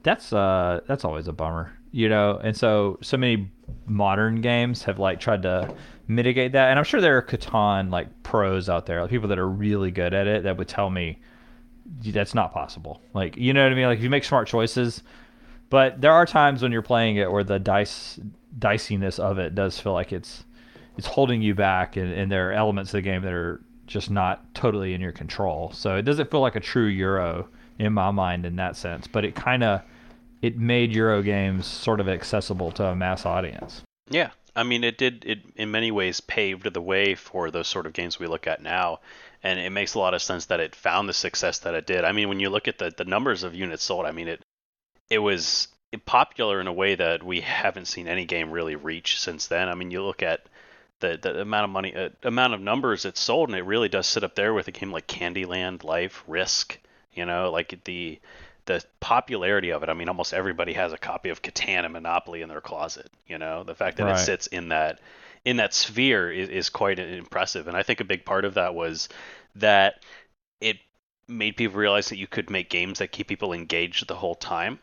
That's 0.03 0.33
uh, 0.33 0.81
that's 0.87 1.05
always 1.05 1.27
a 1.27 1.33
bummer, 1.33 1.73
you 1.91 2.09
know. 2.09 2.41
And 2.43 2.57
so, 2.57 2.99
so 3.03 3.17
many 3.17 3.51
modern 3.87 4.41
games 4.41 4.85
have 4.85 4.99
like 4.99 5.21
tried 5.21 5.43
to 5.43 5.75
mitigate 6.07 6.53
that. 6.53 6.71
And 6.71 6.79
I'm 6.79 6.85
sure 6.85 7.01
there 7.01 7.19
are 7.19 7.23
Catan 7.23 7.91
like 7.91 8.23
pros 8.23 8.69
out 8.69 8.87
there, 8.87 9.03
like 9.03 9.11
people 9.11 9.29
that 9.29 9.39
are 9.39 9.49
really 9.49 9.91
good 9.91 10.15
at 10.15 10.27
it 10.27 10.45
that 10.45 10.57
would 10.57 10.69
tell 10.69 10.89
me 10.89 11.19
that's 12.03 12.35
not 12.35 12.53
possible. 12.53 13.01
Like, 13.15 13.37
you 13.37 13.53
know 13.53 13.63
what 13.63 13.73
I 13.73 13.75
mean? 13.75 13.87
Like 13.87 13.99
if 13.99 14.05
you 14.05 14.11
make 14.11 14.25
smart 14.25 14.49
choices, 14.49 15.03
but 15.69 16.01
there 16.01 16.13
are 16.13 16.27
times 16.27 16.63
when 16.63 16.73
you're 16.73 16.83
playing 16.83 17.17
it 17.17 17.31
where 17.31 17.45
the 17.45 17.59
dice 17.59 18.19
diciness 18.59 19.19
of 19.19 19.39
it 19.39 19.55
does 19.55 19.79
feel 19.79 19.93
like 19.93 20.13
it's 20.13 20.45
it's 20.97 21.07
holding 21.07 21.41
you 21.41 21.55
back 21.55 21.97
and, 21.97 22.13
and 22.13 22.31
there 22.31 22.51
are 22.51 22.53
elements 22.53 22.91
of 22.91 22.99
the 22.99 23.03
game 23.03 23.23
that 23.23 23.33
are 23.33 23.61
just 23.87 24.11
not 24.11 24.55
totally 24.55 24.93
in 24.95 25.01
your 25.01 25.13
control. 25.13 25.71
So 25.73 25.97
it 25.97 26.03
doesn't 26.03 26.31
feel 26.31 26.41
like 26.41 26.57
a 26.57 26.61
true 26.61 26.87
Euro 26.87 27.49
in 27.79 27.93
my 27.93 28.11
mind 28.11 28.45
in 28.45 28.57
that 28.57 28.77
sense, 28.77 29.07
but 29.07 29.25
it 29.25 29.35
kind 29.35 29.63
of 29.63 29.83
it 30.43 30.59
made 30.59 30.95
Euro 30.95 31.23
games 31.23 31.67
sort 31.67 32.01
of 32.01 32.09
accessible 32.09 32.73
to 32.73 32.87
a 32.87 32.97
mass 32.97 33.27
audience. 33.27 33.83
Yeah, 34.09 34.31
I 34.57 34.63
mean, 34.63 34.85
it 34.85 34.99
did. 34.99 35.25
It 35.27 35.41
in 35.57 35.71
many 35.71 35.91
ways 35.91 36.21
paved 36.21 36.73
the 36.73 36.81
way 36.81 37.15
for 37.15 37.51
those 37.51 37.69
sort 37.69 37.87
of 37.87 37.93
games 37.93 38.19
we 38.19 38.27
look 38.27 38.47
at 38.47 38.63
now, 38.63 39.01
and 39.43 39.59
it 39.59 39.71
makes 39.71 39.95
a 39.95 39.99
lot 39.99 40.15
of 40.15 40.23
sense 40.23 40.47
that 40.47 40.61
it 40.61 40.75
found 40.75 41.09
the 41.09 41.15
success 41.15 41.61
that 41.61 41.75
it 41.75 41.87
did. 41.87 42.05
I 42.05 42.13
mean, 42.13 42.29
when 42.29 42.41
you 42.41 42.51
look 42.51 42.69
at 42.69 42.79
the 42.79 42.93
the 42.97 43.05
numbers 43.05 43.43
of 43.43 43.55
units 43.55 43.85
sold, 43.85 44.07
I 44.07 44.13
mean, 44.13 44.29
it 44.29 44.43
it 45.09 45.19
was 45.19 45.69
popular 46.07 46.61
in 46.61 46.67
a 46.67 46.73
way 46.73 46.95
that 46.95 47.23
we 47.23 47.41
haven't 47.41 47.87
seen 47.87 48.07
any 48.07 48.25
game 48.25 48.51
really 48.51 48.77
reach 48.77 49.21
since 49.21 49.47
then. 49.47 49.69
I 49.69 49.75
mean, 49.75 49.91
you 49.91 50.03
look 50.03 50.23
at 50.23 50.47
the 51.01 51.19
the 51.21 51.41
amount 51.41 51.65
of 51.65 51.71
money, 51.71 51.95
uh, 51.95 52.11
amount 52.23 52.55
of 52.55 52.61
numbers 52.61 53.05
it 53.05 53.17
sold, 53.17 53.49
and 53.49 53.59
it 53.59 53.63
really 53.63 53.89
does 53.89 54.07
sit 54.07 54.25
up 54.25 54.35
there 54.35 54.55
with 54.55 54.69
a 54.69 54.73
game 54.73 54.93
like 54.93 55.07
Candyland, 55.07 55.85
Life, 55.85 56.23
Risk. 56.27 56.79
You 57.13 57.27
know, 57.27 57.51
like 57.51 57.83
the 57.85 58.21
the 58.67 58.85
popularity 59.01 59.71
of 59.71 59.83
it. 59.83 59.89
I 59.89 59.95
mean, 59.95 60.09
almost 60.09 60.33
everybody 60.33 60.75
has 60.75 60.93
a 60.93 60.99
copy 60.99 61.31
of 61.31 61.43
Catan 61.43 61.85
and 61.85 61.93
Monopoly 61.93 62.43
in 62.43 62.49
their 62.49 62.61
closet. 62.61 63.11
You 63.27 63.39
know, 63.39 63.65
the 63.65 63.75
fact 63.75 63.97
that 63.97 64.05
right. 64.05 64.15
it 64.15 64.25
sits 64.25 64.47
in 64.47 64.69
that 64.69 65.01
in 65.45 65.57
that 65.57 65.75
sphere 65.75 66.31
is, 66.31 66.49
is 66.49 66.69
quite 66.69 66.99
impressive. 66.99 67.69
And 67.69 67.77
I 67.77 67.83
think 67.83 68.01
a 68.01 68.05
big 68.05 68.25
part 68.25 68.45
of 68.45 68.55
that 68.55 68.75
was 68.75 69.09
that 69.57 70.03
it 70.61 70.79
made 71.29 71.57
people 71.57 71.79
realize 71.79 72.09
that 72.09 72.19
you 72.19 72.27
could 72.27 72.51
make 72.51 72.71
games 72.71 72.99
that 72.99 73.13
keep 73.13 73.29
people 73.29 73.53
engaged 73.53 74.07
the 74.07 74.17
whole 74.17 74.35
time. 74.35 74.79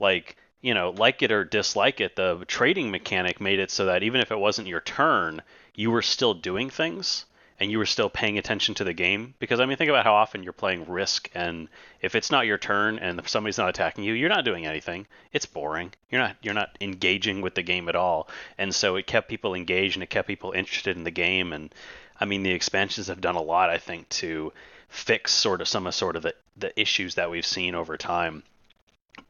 Like, 0.00 0.36
you 0.60 0.74
know, 0.74 0.90
like 0.90 1.22
it 1.22 1.32
or 1.32 1.44
dislike 1.44 2.00
it, 2.00 2.16
the 2.16 2.44
trading 2.46 2.90
mechanic 2.90 3.40
made 3.40 3.58
it 3.58 3.70
so 3.70 3.86
that 3.86 4.02
even 4.02 4.20
if 4.20 4.30
it 4.30 4.38
wasn't 4.38 4.68
your 4.68 4.80
turn, 4.80 5.42
you 5.74 5.90
were 5.90 6.02
still 6.02 6.34
doing 6.34 6.70
things 6.70 7.26
and 7.60 7.70
you 7.70 7.78
were 7.78 7.86
still 7.86 8.08
paying 8.08 8.38
attention 8.38 8.74
to 8.76 8.84
the 8.84 8.92
game? 8.92 9.34
Because 9.38 9.60
i 9.60 9.66
mean 9.66 9.76
think 9.76 9.90
about 9.90 10.04
how 10.04 10.14
often 10.14 10.42
you're 10.42 10.52
playing 10.52 10.88
risk 10.88 11.30
and 11.34 11.68
if 12.00 12.14
it's 12.14 12.30
not 12.30 12.46
your 12.46 12.58
turn 12.58 12.98
and 12.98 13.20
somebody's 13.28 13.58
not 13.58 13.68
attacking 13.68 14.04
you 14.04 14.14
you're 14.14 14.28
not 14.28 14.44
doing 14.44 14.66
anything. 14.66 15.06
It's 15.32 15.46
boring. 15.46 15.92
You're 16.10 16.22
not 16.22 16.36
you're 16.42 16.54
not 16.54 16.76
engaging 16.80 17.40
with 17.40 17.54
the 17.54 17.62
game 17.62 17.88
at 17.88 17.96
all. 17.96 18.28
And 18.56 18.74
so 18.74 18.96
it 18.96 19.06
kept 19.06 19.28
people 19.28 19.54
engaged 19.54 19.96
and 19.96 20.02
it 20.02 20.10
kept 20.10 20.28
people 20.28 20.52
interested 20.52 20.96
in 20.96 21.04
the 21.04 21.10
game. 21.10 21.52
And 21.52 21.74
i 22.20 22.24
mean 22.24 22.42
the 22.42 22.52
expansions 22.52 23.08
have 23.08 23.20
done 23.20 23.36
a 23.36 23.42
lot 23.42 23.70
i 23.70 23.78
think 23.78 24.08
to 24.08 24.52
fix 24.88 25.32
sort 25.32 25.60
of 25.60 25.68
some 25.68 25.86
of 25.86 25.94
sort 25.94 26.16
of 26.16 26.22
the, 26.22 26.34
the 26.56 26.80
issues 26.80 27.14
that 27.16 27.30
we've 27.30 27.46
seen 27.46 27.74
over 27.74 27.96
time. 27.96 28.42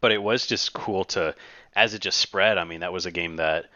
But 0.01 0.13
it 0.13 0.23
was 0.23 0.47
just 0.47 0.73
cool 0.73 1.05
to 1.07 1.35
as 1.75 1.95
it 1.95 2.01
just 2.01 2.19
spread 2.19 2.59
i 2.59 2.65
mean 2.65 2.81
that 2.81 2.93
was 2.93 3.07
a 3.07 3.11
game 3.11 3.37
that 3.37 3.67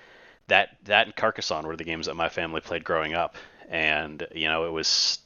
that 0.48 0.76
that 0.84 1.06
and 1.06 1.16
Carcassonne 1.16 1.66
were 1.66 1.76
the 1.76 1.84
games 1.84 2.06
that 2.06 2.14
my 2.14 2.28
family 2.28 2.60
played 2.60 2.84
growing 2.84 3.14
up, 3.14 3.36
and 3.68 4.26
you 4.34 4.48
know 4.48 4.66
it 4.66 4.72
was 4.72 5.18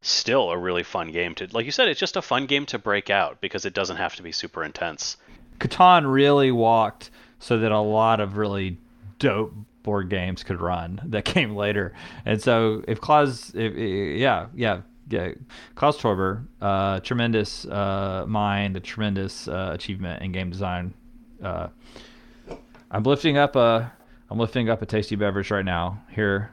still 0.00 0.50
a 0.50 0.58
really 0.58 0.82
fun 0.82 1.10
game 1.10 1.34
to 1.34 1.48
like 1.52 1.66
you 1.66 1.72
said 1.72 1.88
it's 1.88 1.98
just 1.98 2.16
a 2.16 2.22
fun 2.22 2.46
game 2.46 2.64
to 2.66 2.78
break 2.78 3.10
out 3.10 3.40
because 3.40 3.64
it 3.64 3.74
doesn't 3.74 3.96
have 3.96 4.14
to 4.16 4.22
be 4.22 4.32
super 4.32 4.64
intense. 4.64 5.16
Catan 5.58 6.10
really 6.10 6.52
walked 6.52 7.10
so 7.40 7.58
that 7.58 7.72
a 7.72 7.80
lot 7.80 8.20
of 8.20 8.36
really 8.36 8.78
dope 9.18 9.52
board 9.82 10.08
games 10.08 10.42
could 10.42 10.60
run 10.60 11.00
that 11.06 11.24
came 11.24 11.56
later. 11.56 11.92
And 12.24 12.40
so 12.40 12.82
if 12.86 13.00
klaus 13.00 13.52
if, 13.54 13.74
yeah 13.76 14.46
yeah 14.54 14.82
yeah 15.08 15.32
klaus 15.74 15.98
Teuber, 15.98 16.46
uh, 16.60 17.00
tremendous 17.00 17.64
uh, 17.66 18.24
mind 18.28 18.76
a 18.76 18.80
tremendous 18.80 19.48
uh, 19.48 19.70
achievement 19.72 20.22
in 20.22 20.32
game 20.32 20.50
design. 20.50 20.94
Uh, 21.42 21.68
i'm 22.90 23.04
lifting 23.04 23.36
up 23.36 23.54
a 23.54 23.92
i'm 24.30 24.38
lifting 24.38 24.68
up 24.68 24.82
a 24.82 24.86
tasty 24.86 25.14
beverage 25.14 25.50
right 25.52 25.64
now 25.64 26.02
here 26.10 26.50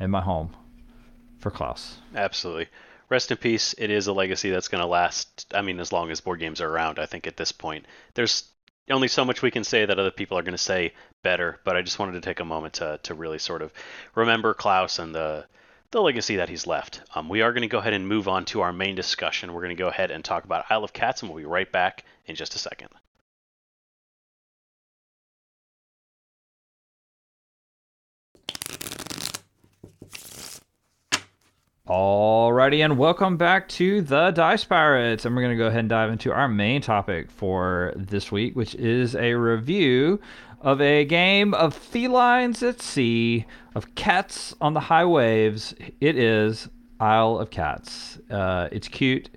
in 0.00 0.10
my 0.10 0.20
home 0.20 0.54
for 1.38 1.50
Klaus. 1.50 1.98
Absolutely. 2.14 2.68
Rest 3.08 3.30
in 3.30 3.36
peace. 3.36 3.74
It 3.78 3.90
is 3.90 4.06
a 4.06 4.12
legacy 4.12 4.50
that's 4.50 4.68
going 4.68 4.82
to 4.82 4.86
last, 4.86 5.46
I 5.54 5.62
mean, 5.62 5.80
as 5.80 5.92
long 5.92 6.10
as 6.10 6.20
board 6.20 6.40
games 6.40 6.60
are 6.60 6.68
around, 6.68 6.98
I 6.98 7.06
think, 7.06 7.26
at 7.26 7.36
this 7.36 7.52
point. 7.52 7.86
There's 8.14 8.50
only 8.90 9.08
so 9.08 9.24
much 9.24 9.42
we 9.42 9.50
can 9.50 9.64
say 9.64 9.86
that 9.86 9.98
other 9.98 10.10
people 10.10 10.38
are 10.38 10.42
going 10.42 10.52
to 10.52 10.58
say 10.58 10.92
better, 11.22 11.58
but 11.64 11.76
I 11.76 11.82
just 11.82 11.98
wanted 11.98 12.12
to 12.12 12.20
take 12.20 12.40
a 12.40 12.44
moment 12.44 12.74
to, 12.74 13.00
to 13.04 13.14
really 13.14 13.38
sort 13.38 13.62
of 13.62 13.72
remember 14.14 14.54
Klaus 14.54 14.98
and 14.98 15.14
the 15.14 15.46
the 15.90 16.02
legacy 16.02 16.36
that 16.36 16.50
he's 16.50 16.66
left. 16.66 17.00
Um, 17.14 17.30
we 17.30 17.40
are 17.40 17.52
going 17.52 17.62
to 17.62 17.68
go 17.68 17.78
ahead 17.78 17.94
and 17.94 18.06
move 18.06 18.28
on 18.28 18.44
to 18.46 18.60
our 18.60 18.74
main 18.74 18.94
discussion. 18.94 19.54
We're 19.54 19.62
going 19.62 19.74
to 19.74 19.82
go 19.82 19.88
ahead 19.88 20.10
and 20.10 20.22
talk 20.22 20.44
about 20.44 20.66
Isle 20.68 20.84
of 20.84 20.92
Cats, 20.92 21.22
and 21.22 21.30
we'll 21.30 21.38
be 21.38 21.46
right 21.46 21.70
back 21.72 22.04
in 22.26 22.36
just 22.36 22.54
a 22.54 22.58
second. 22.58 22.90
Alrighty, 31.88 32.84
and 32.84 32.98
welcome 32.98 33.38
back 33.38 33.66
to 33.70 34.02
the 34.02 34.30
Dice 34.30 34.62
Pirates. 34.62 35.24
And 35.24 35.34
we're 35.34 35.40
going 35.40 35.56
to 35.56 35.58
go 35.58 35.68
ahead 35.68 35.80
and 35.80 35.88
dive 35.88 36.10
into 36.10 36.30
our 36.30 36.46
main 36.46 36.82
topic 36.82 37.30
for 37.30 37.94
this 37.96 38.30
week, 38.30 38.54
which 38.54 38.74
is 38.74 39.16
a 39.16 39.32
review 39.32 40.20
of 40.60 40.82
a 40.82 41.06
game 41.06 41.54
of 41.54 41.74
felines 41.74 42.62
at 42.62 42.82
sea, 42.82 43.46
of 43.74 43.94
cats 43.94 44.54
on 44.60 44.74
the 44.74 44.80
high 44.80 45.06
waves. 45.06 45.74
It 45.98 46.18
is 46.18 46.68
Isle 47.00 47.38
of 47.38 47.48
Cats. 47.48 48.18
Uh, 48.30 48.68
it's 48.70 48.86
cute, 48.86 49.30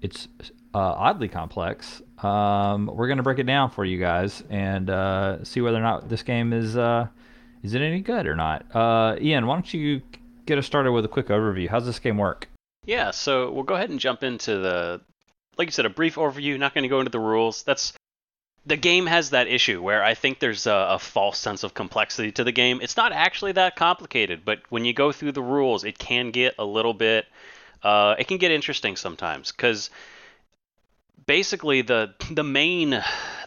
it's 0.00 0.26
uh, 0.74 0.78
oddly 0.78 1.28
complex. 1.28 2.02
Um, 2.24 2.90
we're 2.92 3.06
going 3.06 3.18
to 3.18 3.22
break 3.22 3.38
it 3.38 3.46
down 3.46 3.70
for 3.70 3.84
you 3.84 4.00
guys 4.00 4.42
and 4.50 4.90
uh, 4.90 5.44
see 5.44 5.60
whether 5.60 5.78
or 5.78 5.82
not 5.82 6.08
this 6.08 6.24
game 6.24 6.52
is. 6.52 6.76
Uh, 6.76 7.06
is 7.62 7.72
it 7.72 7.80
any 7.80 8.00
good 8.00 8.26
or 8.26 8.34
not? 8.34 8.66
Uh, 8.74 9.16
Ian, 9.20 9.46
why 9.46 9.54
don't 9.54 9.72
you 9.72 10.02
get 10.46 10.58
us 10.58 10.66
started 10.66 10.92
with 10.92 11.04
a 11.04 11.08
quick 11.08 11.28
overview. 11.28 11.68
How's 11.68 11.86
this 11.86 11.98
game 11.98 12.18
work? 12.18 12.48
Yeah, 12.84 13.10
so 13.10 13.50
we'll 13.50 13.64
go 13.64 13.74
ahead 13.74 13.90
and 13.90 13.98
jump 13.98 14.22
into 14.22 14.58
the, 14.58 15.00
like 15.56 15.68
you 15.68 15.72
said, 15.72 15.86
a 15.86 15.90
brief 15.90 16.16
overview. 16.16 16.58
Not 16.58 16.74
going 16.74 16.82
to 16.82 16.88
go 16.88 17.00
into 17.00 17.10
the 17.10 17.20
rules. 17.20 17.62
That's 17.62 17.94
the 18.66 18.76
game 18.76 19.06
has 19.06 19.30
that 19.30 19.46
issue 19.46 19.82
where 19.82 20.02
I 20.02 20.14
think 20.14 20.38
there's 20.38 20.66
a, 20.66 20.88
a, 20.90 20.98
false 20.98 21.38
sense 21.38 21.64
of 21.64 21.74
complexity 21.74 22.32
to 22.32 22.44
the 22.44 22.52
game. 22.52 22.80
It's 22.82 22.96
not 22.96 23.12
actually 23.12 23.52
that 23.52 23.76
complicated, 23.76 24.42
but 24.44 24.60
when 24.70 24.84
you 24.84 24.94
go 24.94 25.12
through 25.12 25.32
the 25.32 25.42
rules, 25.42 25.84
it 25.84 25.98
can 25.98 26.30
get 26.30 26.54
a 26.58 26.64
little 26.64 26.94
bit. 26.94 27.26
Uh, 27.82 28.14
it 28.18 28.26
can 28.26 28.38
get 28.38 28.50
interesting 28.50 28.96
sometimes 28.96 29.52
because 29.52 29.90
basically 31.26 31.82
the 31.82 32.14
the 32.30 32.44
main 32.44 33.02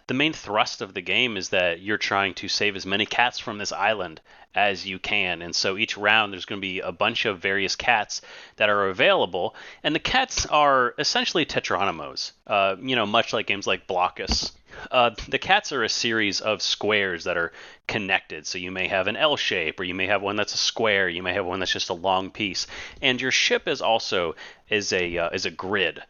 the 0.08 0.14
main 0.14 0.34
thrust 0.34 0.82
of 0.82 0.94
the 0.94 1.02
game 1.02 1.36
is 1.38 1.50
that 1.50 1.82
you're 1.82 1.98
trying 1.98 2.34
to 2.36 2.48
save 2.48 2.76
as 2.76 2.86
many 2.86 3.06
cats 3.06 3.40
from 3.40 3.58
this 3.58 3.72
island 3.74 4.22
as 4.56 4.88
you 4.88 4.98
can. 4.98 5.42
And 5.42 5.56
so 5.56 5.78
each 5.78 5.98
round 5.98 6.34
there's 6.34 6.46
going 6.46 6.60
to 6.62 6.68
be 6.68 6.80
a 6.80 6.92
bunch 6.92 7.26
of 7.26 7.40
various 7.40 7.76
cats 7.76 8.22
that 8.56 8.70
are 8.70 8.88
available. 8.88 9.54
And 9.84 9.94
the 9.94 10.00
cats 10.00 10.46
are 10.46 10.96
essentially 10.98 11.46
Tetranimals, 11.46 12.32
uh, 12.48 12.78
you 12.82 12.96
know, 12.96 13.06
much 13.06 13.34
like 13.34 13.48
games 13.48 13.68
like 13.68 13.86
Blokus. 13.86 14.54
Uh, 14.92 15.12
the 15.28 15.40
cats 15.40 15.72
are 15.72 15.84
a 15.84 15.90
series 15.90 16.40
of 16.40 16.62
squares 16.62 17.26
that 17.26 17.36
are 17.36 17.52
connected. 17.88 18.48
So 18.48 18.58
you 18.58 18.72
may 18.72 18.88
have 18.88 19.08
an 19.08 19.18
L 19.18 19.36
shape, 19.36 19.80
or 19.80 19.84
you 19.84 19.96
may 19.96 20.08
have 20.08 20.22
one 20.22 20.36
that's 20.36 20.54
a 20.54 20.58
square. 20.58 21.10
You 21.10 21.24
may 21.24 21.34
have 21.34 21.46
one 21.46 21.60
that's 21.60 21.72
just 21.72 21.90
a 21.90 21.96
long 21.96 22.32
piece. 22.32 22.68
And 23.02 23.20
your 23.20 23.32
ship 23.32 23.68
is 23.68 23.82
also 23.82 24.36
is 24.70 24.94
a 24.94 25.18
uh, 25.18 25.30
is 25.32 25.46
a 25.46 25.52
grid 25.52 26.02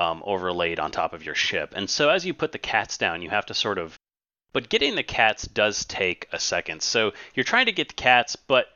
um, 0.00 0.22
overlaid 0.24 0.80
on 0.80 0.90
top 0.90 1.12
of 1.12 1.24
your 1.24 1.36
ship. 1.36 1.74
And 1.76 1.88
so 1.88 2.08
as 2.08 2.24
you 2.24 2.34
put 2.34 2.52
the 2.52 2.58
cats 2.58 2.98
down, 2.98 3.22
you 3.22 3.30
have 3.30 3.46
to 3.46 3.54
sort 3.54 3.78
of. 3.78 3.96
But 4.52 4.68
getting 4.68 4.96
the 4.96 5.04
cats 5.04 5.46
does 5.46 5.84
take 5.84 6.26
a 6.32 6.40
second. 6.40 6.82
So 6.82 7.12
you're 7.34 7.44
trying 7.44 7.66
to 7.66 7.72
get 7.72 7.88
the 7.88 7.94
cats, 7.94 8.34
but 8.34 8.66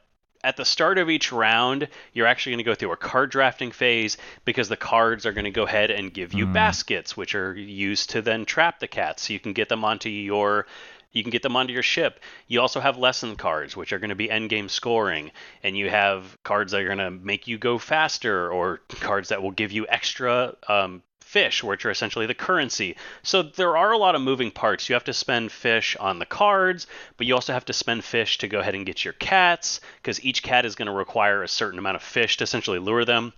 at 0.45 0.57
the 0.57 0.65
start 0.65 0.99
of 0.99 1.09
each 1.09 1.33
round, 1.33 1.89
you're 2.13 2.27
actually 2.29 2.53
going 2.53 2.65
to 2.65 2.71
go 2.71 2.75
through 2.75 2.93
a 2.93 2.97
card 2.97 3.31
drafting 3.31 3.73
phase 3.73 4.19
because 4.45 4.69
the 4.69 4.77
cards 4.77 5.25
are 5.27 5.33
going 5.33 5.47
to 5.47 5.51
go 5.51 5.65
ahead 5.65 5.91
and 5.91 6.15
give 6.15 6.35
you 6.35 6.47
mm. 6.47 6.53
baskets, 6.53 7.17
which 7.17 7.35
are 7.35 7.57
used 7.57 8.11
to 8.11 8.23
then 8.23 8.45
trap 8.45 8.79
the 8.79 8.87
cats. 8.87 9.27
So 9.27 9.33
you 9.33 9.41
can 9.41 9.55
get 9.55 9.69
them 9.69 9.85
onto 9.85 10.11
your 10.11 10.67
You 11.13 11.23
can 11.23 11.31
get 11.31 11.43
them 11.43 11.57
onto 11.57 11.73
your 11.73 11.83
ship. 11.83 12.21
You 12.49 12.61
also 12.61 12.81
have 12.81 12.99
lesson 12.99 13.37
cards, 13.37 13.77
which 13.77 13.93
are 13.93 14.01
going 14.01 14.11
to 14.11 14.17
be 14.17 14.29
end 14.29 14.51
game 14.51 14.69
scoring, 14.69 15.31
and 15.63 15.79
you 15.79 15.89
have 15.89 16.37
cards 16.43 16.73
that 16.73 16.83
are 16.83 16.87
going 16.87 16.99
to 16.99 17.11
make 17.11 17.47
you 17.47 17.57
go 17.57 17.79
faster, 17.79 18.51
or 18.51 18.81
cards 19.01 19.29
that 19.29 19.41
will 19.41 19.53
give 19.53 19.73
you 19.73 19.87
extra 19.89 20.55
um, 20.69 21.03
fish, 21.25 21.65
which 21.65 21.85
are 21.85 21.91
essentially 21.91 22.27
the 22.27 22.35
currency. 22.35 22.97
So 23.23 23.43
there 23.43 23.77
are 23.77 23.93
a 23.93 23.99
lot 23.99 24.15
of 24.15 24.21
moving 24.21 24.51
parts. 24.51 24.89
You 24.89 24.95
have 24.95 25.05
to 25.05 25.13
spend 25.13 25.51
fish 25.51 25.97
on 25.99 26.19
the 26.19 26.27
cards, 26.27 26.87
but 27.17 27.27
you 27.27 27.35
also 27.35 27.53
have 27.53 27.65
to 27.65 27.73
spend 27.73 28.05
fish 28.05 28.39
to 28.39 28.49
go 28.49 28.61
ahead 28.61 28.75
and 28.75 28.87
get 28.87 29.05
your 29.05 29.15
cats, 29.15 29.81
because 29.97 30.25
each 30.25 30.43
cat 30.43 30.65
is 30.65 30.75
going 30.75 30.87
to 30.87 30.93
require 30.93 31.43
a 31.43 31.49
certain 31.49 31.79
amount 31.79 31.97
of 31.97 32.03
fish 32.03 32.37
to 32.37 32.45
essentially 32.45 32.79
lure 32.79 33.05
them. 33.05 33.33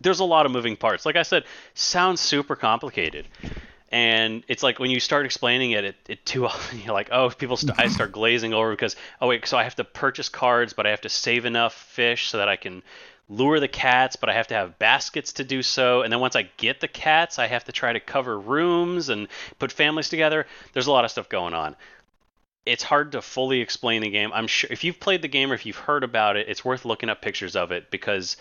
There's 0.00 0.20
a 0.20 0.24
lot 0.24 0.44
of 0.44 0.52
moving 0.52 0.76
parts. 0.76 1.06
Like 1.06 1.16
I 1.16 1.22
said, 1.22 1.44
sounds 1.74 2.20
super 2.20 2.56
complicated. 2.56 3.26
And 3.92 4.44
it's 4.46 4.62
like 4.62 4.78
when 4.78 4.90
you 4.90 5.00
start 5.00 5.26
explaining 5.26 5.72
it, 5.72 5.84
it, 5.84 5.96
it 6.08 6.26
too 6.32 6.46
often 6.46 6.80
you're 6.80 6.94
like, 6.94 7.08
oh, 7.12 7.30
people 7.30 7.56
st- 7.56 7.78
I 7.78 7.88
start 7.88 8.12
glazing 8.12 8.54
over 8.54 8.70
because 8.70 8.96
oh 9.20 9.28
wait, 9.28 9.46
so 9.46 9.56
I 9.56 9.64
have 9.64 9.76
to 9.76 9.84
purchase 9.84 10.28
cards, 10.28 10.72
but 10.72 10.86
I 10.86 10.90
have 10.90 11.00
to 11.02 11.08
save 11.08 11.44
enough 11.44 11.74
fish 11.74 12.28
so 12.28 12.38
that 12.38 12.48
I 12.48 12.56
can 12.56 12.82
lure 13.30 13.60
the 13.60 13.68
cats, 13.68 14.16
but 14.16 14.28
I 14.28 14.34
have 14.34 14.48
to 14.48 14.54
have 14.54 14.78
baskets 14.78 15.34
to 15.34 15.44
do 15.44 15.62
so. 15.62 16.02
And 16.02 16.12
then 16.12 16.20
once 16.20 16.36
I 16.36 16.50
get 16.56 16.80
the 16.80 16.88
cats, 16.88 17.38
I 17.38 17.46
have 17.46 17.64
to 17.64 17.72
try 17.72 17.92
to 17.92 18.00
cover 18.00 18.38
rooms 18.38 19.08
and 19.08 19.28
put 19.58 19.72
families 19.72 20.08
together. 20.08 20.46
There's 20.72 20.88
a 20.88 20.92
lot 20.92 21.04
of 21.04 21.10
stuff 21.10 21.28
going 21.28 21.54
on. 21.54 21.76
It's 22.66 22.82
hard 22.82 23.12
to 23.12 23.22
fully 23.22 23.60
explain 23.60 24.02
the 24.02 24.10
game. 24.10 24.32
I'm 24.34 24.46
sure 24.46 24.68
if 24.70 24.84
you've 24.84 25.00
played 25.00 25.22
the 25.22 25.28
game 25.28 25.50
or 25.50 25.54
if 25.54 25.64
you've 25.64 25.76
heard 25.76 26.04
about 26.04 26.36
it, 26.36 26.48
it's 26.48 26.64
worth 26.64 26.84
looking 26.84 27.08
up 27.08 27.22
pictures 27.22 27.56
of 27.56 27.70
it 27.72 27.90
because 27.90 28.36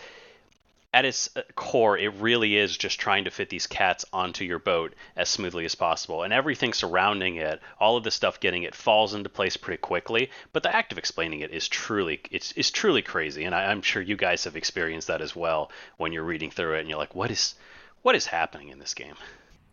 at 0.92 1.06
its 1.06 1.30
uh, 1.36 1.42
core, 1.56 1.98
it 1.98 2.14
really 2.16 2.58
is 2.58 2.76
just 2.76 3.00
trying 3.00 3.26
to 3.26 3.32
fit 3.32 3.50
these 3.50 3.68
cats 3.68 4.06
onto 4.12 4.44
your 4.44 4.58
boat 4.58 4.96
as 5.16 5.30
smoothly 5.30 5.66
as 5.66 5.76
possible. 5.76 6.24
And 6.24 6.34
everything 6.34 6.74
surrounding 6.74 7.36
it, 7.36 7.62
all 7.80 7.96
of 7.96 8.04
the 8.04 8.12
stuff 8.12 8.40
getting 8.40 8.64
it 8.64 8.74
falls 8.74 9.14
into 9.14 9.30
place 9.30 9.56
pretty 9.56 9.82
quickly. 9.82 10.32
But 10.52 10.64
the 10.64 10.76
act 10.76 10.92
of 10.92 10.98
explaining 10.98 11.42
it 11.42 11.52
is 11.52 11.68
truly 11.68 12.22
it's, 12.32 12.54
it's 12.56 12.72
truly 12.72 13.04
crazy. 13.04 13.44
And 13.44 13.54
I, 13.54 13.66
I'm 13.66 13.84
sure 13.84 14.02
you 14.02 14.18
guys 14.18 14.46
have 14.46 14.56
experienced 14.56 15.08
that 15.08 15.22
as 15.22 15.36
well 15.36 15.72
when 15.98 16.12
you're 16.12 16.24
reading 16.24 16.50
through 16.50 16.76
it 16.76 16.80
and 16.82 16.90
you're 16.90 16.98
like, 16.98 17.16
what 17.16 17.30
is 17.30 17.56
what 18.02 18.16
is 18.16 18.26
happening 18.26 18.70
in 18.70 18.80
this 18.80 18.94
game? 18.94 19.16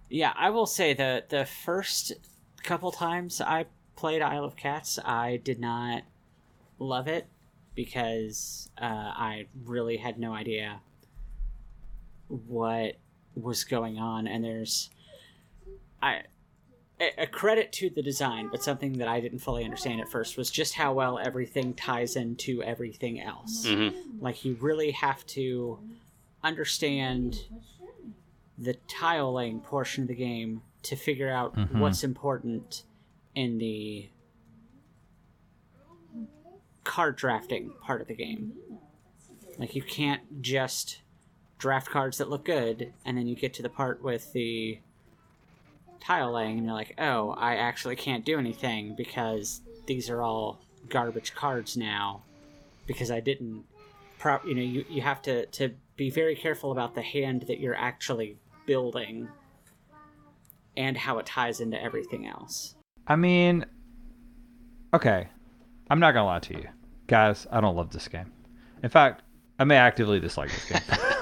Yeah, 0.09 0.33
I 0.37 0.51
will 0.51 0.67
say 0.67 0.93
that 0.95 1.31
the 1.31 1.47
first 1.47 2.13
couple 2.63 2.93
times 2.93 3.41
I 3.41 3.67
played 3.97 4.21
Isle 4.21 4.45
of 4.45 4.57
Cats, 4.57 4.99
I 5.05 5.41
did 5.43 5.61
not 5.61 6.03
love 6.79 7.09
it 7.09 7.27
because 7.75 8.69
uh, 8.81 8.85
I 8.85 9.47
really 9.65 9.97
had 9.97 10.19
no 10.19 10.33
idea 10.35 10.81
what 12.29 12.97
was 13.35 13.65
going 13.65 13.99
on 13.99 14.27
and 14.27 14.43
there's 14.45 14.91
i 16.03 16.23
a 17.19 17.27
credit 17.27 17.71
to 17.73 17.91
the 17.91 18.01
design 18.03 18.49
but 18.51 18.63
something 18.63 18.95
that 18.95 19.07
i 19.09 19.21
didn't 19.21 19.39
fully 19.41 19.63
understand 19.65 20.01
at 20.01 20.09
first 20.09 20.39
was 20.39 20.51
just 20.51 20.73
how 20.75 20.95
well 20.95 21.19
everything 21.19 21.75
ties 21.75 22.17
into 22.17 22.63
everything 22.63 23.21
else 23.21 23.67
Mm-hmm. 23.67 24.23
like 24.25 24.45
you 24.45 24.57
really 24.61 24.93
have 24.93 25.25
to 25.27 25.79
understand 26.43 27.37
the 28.59 28.75
tile 28.89 29.35
laying 29.35 29.61
portion 29.61 30.03
of 30.05 30.09
the 30.09 30.15
game 30.15 30.63
to 30.85 30.97
figure 30.97 31.29
out 31.31 31.55
Mhm. 31.55 31.79
what's 31.81 32.03
important 32.03 32.85
in 33.35 33.59
the 33.59 34.09
card 36.85 37.17
drafting 37.17 37.73
part 37.83 38.01
of 38.01 38.07
the 38.07 38.15
game 38.15 38.53
like 39.59 39.75
you 39.75 39.83
can't 39.83 40.41
just 40.41 41.03
draft 41.59 41.89
cards 41.91 42.19
that 42.19 42.29
look 42.29 42.45
good, 42.45 42.93
and 43.05 43.17
then 43.17 43.27
you 43.27 43.35
get 43.37 43.55
to 43.55 43.63
the 43.63 43.69
part 43.69 44.03
with 44.03 44.33
the 44.33 44.79
tile 46.01 46.33
laying, 46.33 46.59
and 46.59 46.67
you're 46.67 46.75
like, 46.75 46.95
oh, 46.99 47.31
I 47.31 47.57
actually 47.57 47.97
can't 47.97 48.25
do 48.25 48.39
anything 48.39 48.95
because 48.97 49.61
these 49.87 50.11
are 50.11 50.23
all 50.23 50.61
garbage 50.89 51.35
cards 51.35 51.77
now 51.77 52.23
because 52.87 53.11
I 53.11 53.21
didn't. 53.21 53.65
Pro- 54.19 54.43
you 54.47 54.55
know, 54.55 54.63
you, 54.63 54.85
you 54.89 55.03
have 55.03 55.21
to, 55.23 55.47
to 55.47 55.75
be 55.97 56.11
very 56.11 56.35
careful 56.35 56.73
about 56.73 56.95
the 56.95 57.03
hand 57.03 57.43
that 57.49 57.61
you're 57.61 57.75
actually 57.75 58.39
building 58.67 59.29
and 60.77 60.97
how 60.97 61.19
it 61.19 61.27
ties 61.27 61.61
into 61.61 61.81
everything 61.83 62.27
else. 62.27 62.75
I 63.07 63.17
mean, 63.17 63.65
okay, 64.93 65.29
I'm 65.91 66.01
not 66.01 66.13
gonna 66.13 66.27
lie 66.27 66.41
to 66.41 66.55
you, 66.55 66.69
guys. 67.07 67.47
I 67.51 67.61
don't 67.61 67.77
love 67.77 67.91
this 67.91 68.09
game. 68.09 68.33
In 68.83 68.91
fact, 68.91 69.23
I 69.59 69.65
may 69.65 69.77
actively 69.77 70.21
dislike 70.21 70.51
this 70.51 70.65
game. 70.65 70.99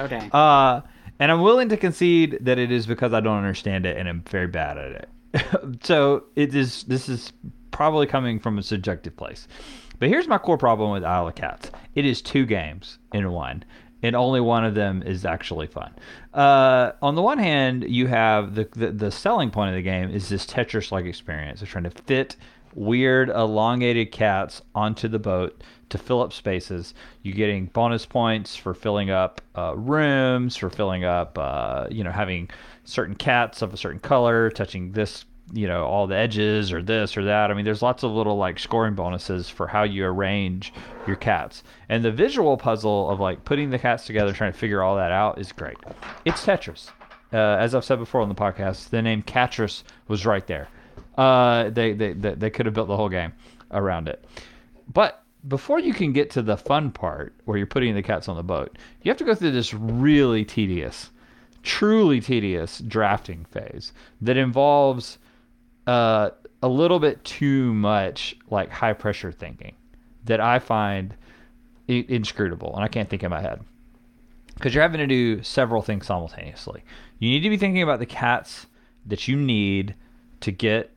Okay. 0.00 0.28
Uh, 0.32 0.80
and 1.18 1.30
I'm 1.30 1.42
willing 1.42 1.68
to 1.68 1.76
concede 1.76 2.38
that 2.40 2.58
it 2.58 2.72
is 2.72 2.86
because 2.86 3.12
I 3.12 3.20
don't 3.20 3.36
understand 3.36 3.86
it 3.86 3.96
and 3.96 4.08
I'm 4.08 4.22
very 4.22 4.46
bad 4.46 4.78
at 4.78 4.92
it. 4.92 5.78
so 5.82 6.24
it 6.34 6.54
is. 6.54 6.84
This 6.84 7.08
is 7.08 7.32
probably 7.70 8.06
coming 8.06 8.40
from 8.40 8.58
a 8.58 8.62
subjective 8.62 9.16
place. 9.16 9.46
But 9.98 10.08
here's 10.08 10.26
my 10.26 10.38
core 10.38 10.58
problem 10.58 10.90
with 10.90 11.04
Isle 11.04 11.28
of 11.28 11.34
Cats. 11.34 11.70
It 11.94 12.06
is 12.06 12.22
two 12.22 12.46
games 12.46 12.98
in 13.12 13.30
one, 13.30 13.64
and 14.02 14.16
only 14.16 14.40
one 14.40 14.64
of 14.64 14.74
them 14.74 15.02
is 15.02 15.26
actually 15.26 15.66
fun. 15.66 15.94
Uh, 16.32 16.92
on 17.02 17.14
the 17.14 17.22
one 17.22 17.38
hand, 17.38 17.84
you 17.86 18.06
have 18.06 18.54
the, 18.54 18.66
the 18.72 18.90
the 18.90 19.10
selling 19.10 19.50
point 19.50 19.70
of 19.70 19.76
the 19.76 19.82
game 19.82 20.10
is 20.10 20.30
this 20.30 20.46
Tetris-like 20.46 21.04
experience 21.04 21.60
of 21.62 21.68
trying 21.68 21.84
to 21.84 21.90
fit 21.90 22.36
weird 22.74 23.28
elongated 23.30 24.12
cats 24.12 24.62
onto 24.74 25.08
the 25.08 25.18
boat 25.18 25.62
to 25.90 25.98
fill 25.98 26.22
up 26.22 26.32
spaces. 26.32 26.94
You're 27.22 27.34
getting 27.34 27.66
bonus 27.66 28.06
points 28.06 28.56
for 28.56 28.74
filling 28.74 29.10
up 29.10 29.40
uh, 29.56 29.76
rooms, 29.76 30.56
for 30.56 30.70
filling 30.70 31.04
up, 31.04 31.36
uh, 31.38 31.86
you 31.90 32.04
know, 32.04 32.12
having 32.12 32.48
certain 32.84 33.14
cats 33.14 33.62
of 33.62 33.74
a 33.74 33.76
certain 33.76 34.00
color, 34.00 34.50
touching 34.50 34.92
this, 34.92 35.24
you 35.52 35.66
know, 35.66 35.84
all 35.84 36.06
the 36.06 36.16
edges 36.16 36.72
or 36.72 36.80
this 36.80 37.16
or 37.16 37.24
that. 37.24 37.50
I 37.50 37.54
mean, 37.54 37.64
there's 37.64 37.82
lots 37.82 38.02
of 38.02 38.12
little 38.12 38.36
like 38.36 38.58
scoring 38.58 38.94
bonuses 38.94 39.48
for 39.48 39.66
how 39.66 39.82
you 39.82 40.06
arrange 40.06 40.72
your 41.06 41.16
cats. 41.16 41.64
And 41.88 42.04
the 42.04 42.12
visual 42.12 42.56
puzzle 42.56 43.10
of 43.10 43.18
like 43.18 43.44
putting 43.44 43.70
the 43.70 43.78
cats 43.78 44.06
together, 44.06 44.32
trying 44.32 44.52
to 44.52 44.58
figure 44.58 44.82
all 44.82 44.96
that 44.96 45.12
out 45.12 45.38
is 45.38 45.52
great. 45.52 45.76
It's 46.24 46.44
Tetris. 46.44 46.90
Uh, 47.32 47.36
as 47.36 47.74
I've 47.74 47.84
said 47.84 47.98
before 47.98 48.20
on 48.20 48.28
the 48.28 48.34
podcast, 48.34 48.90
the 48.90 49.02
name 49.02 49.22
Catris 49.22 49.84
was 50.08 50.26
right 50.26 50.46
there. 50.46 50.68
Uh, 51.20 51.68
they, 51.68 51.92
they, 51.92 52.14
they, 52.14 52.34
they 52.34 52.48
could 52.48 52.64
have 52.64 52.74
built 52.74 52.88
the 52.88 52.96
whole 52.96 53.10
game 53.10 53.30
around 53.72 54.08
it. 54.08 54.24
But 54.90 55.22
before 55.48 55.78
you 55.78 55.92
can 55.92 56.14
get 56.14 56.30
to 56.30 56.40
the 56.40 56.56
fun 56.56 56.90
part 56.90 57.34
where 57.44 57.58
you're 57.58 57.66
putting 57.66 57.94
the 57.94 58.02
cats 58.02 58.26
on 58.26 58.36
the 58.36 58.42
boat, 58.42 58.78
you 59.02 59.10
have 59.10 59.18
to 59.18 59.24
go 59.24 59.34
through 59.34 59.50
this 59.50 59.74
really 59.74 60.46
tedious, 60.46 61.10
truly 61.62 62.22
tedious 62.22 62.78
drafting 62.78 63.44
phase 63.50 63.92
that 64.22 64.38
involves 64.38 65.18
uh, 65.86 66.30
a 66.62 66.68
little 66.68 66.98
bit 66.98 67.22
too 67.22 67.74
much 67.74 68.34
like 68.48 68.70
high 68.70 68.94
pressure 68.94 69.30
thinking 69.30 69.74
that 70.24 70.40
I 70.40 70.58
find 70.58 71.14
inscrutable 71.86 72.74
and 72.74 72.82
I 72.82 72.88
can't 72.88 73.10
think 73.10 73.22
in 73.22 73.30
my 73.30 73.42
head 73.42 73.60
because 74.54 74.74
you're 74.74 74.82
having 74.82 75.00
to 75.00 75.06
do 75.06 75.42
several 75.42 75.82
things 75.82 76.06
simultaneously. 76.06 76.82
You 77.18 77.28
need 77.28 77.40
to 77.40 77.50
be 77.50 77.58
thinking 77.58 77.82
about 77.82 77.98
the 77.98 78.06
cats 78.06 78.68
that 79.04 79.28
you 79.28 79.36
need 79.36 79.94
to 80.40 80.50
get 80.50 80.94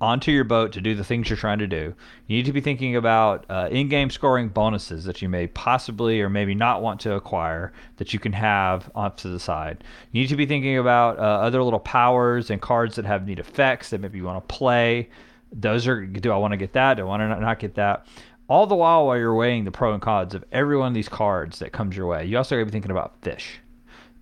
onto 0.00 0.30
your 0.30 0.44
boat 0.44 0.72
to 0.72 0.80
do 0.80 0.94
the 0.94 1.04
things 1.04 1.28
you're 1.28 1.36
trying 1.36 1.58
to 1.58 1.66
do. 1.66 1.94
You 2.26 2.36
need 2.36 2.46
to 2.46 2.52
be 2.52 2.60
thinking 2.60 2.96
about 2.96 3.44
uh, 3.50 3.68
in-game 3.70 4.10
scoring 4.10 4.48
bonuses 4.48 5.04
that 5.04 5.20
you 5.20 5.28
may 5.28 5.46
possibly 5.48 6.20
or 6.22 6.30
maybe 6.30 6.54
not 6.54 6.82
want 6.82 7.00
to 7.00 7.14
acquire 7.14 7.72
that 7.98 8.14
you 8.14 8.18
can 8.18 8.32
have 8.32 8.90
off 8.94 9.16
to 9.16 9.28
the 9.28 9.38
side. 9.38 9.84
You 10.12 10.22
need 10.22 10.28
to 10.28 10.36
be 10.36 10.46
thinking 10.46 10.78
about 10.78 11.18
uh, 11.18 11.22
other 11.22 11.62
little 11.62 11.80
powers 11.80 12.50
and 12.50 12.62
cards 12.62 12.96
that 12.96 13.04
have 13.04 13.26
neat 13.26 13.38
effects 13.38 13.90
that 13.90 14.00
maybe 14.00 14.18
you 14.18 14.24
want 14.24 14.48
to 14.48 14.54
play. 14.54 15.10
Those 15.52 15.86
are 15.86 16.06
do 16.06 16.32
I 16.32 16.36
want 16.36 16.52
to 16.52 16.56
get 16.56 16.72
that? 16.72 16.94
Do 16.94 17.02
I 17.02 17.06
want 17.06 17.20
to 17.20 17.40
not 17.40 17.58
get 17.58 17.74
that? 17.74 18.06
All 18.48 18.66
the 18.66 18.74
while 18.74 19.06
while 19.06 19.18
you're 19.18 19.34
weighing 19.34 19.64
the 19.64 19.70
pro 19.70 19.92
and 19.92 20.02
cons 20.02 20.34
of 20.34 20.44
every 20.50 20.76
one 20.76 20.88
of 20.88 20.94
these 20.94 21.08
cards 21.08 21.58
that 21.58 21.72
comes 21.72 21.96
your 21.96 22.06
way, 22.06 22.24
you 22.24 22.36
also 22.36 22.56
got 22.56 22.60
to 22.60 22.64
be 22.66 22.72
thinking 22.72 22.90
about 22.90 23.20
fish 23.22 23.60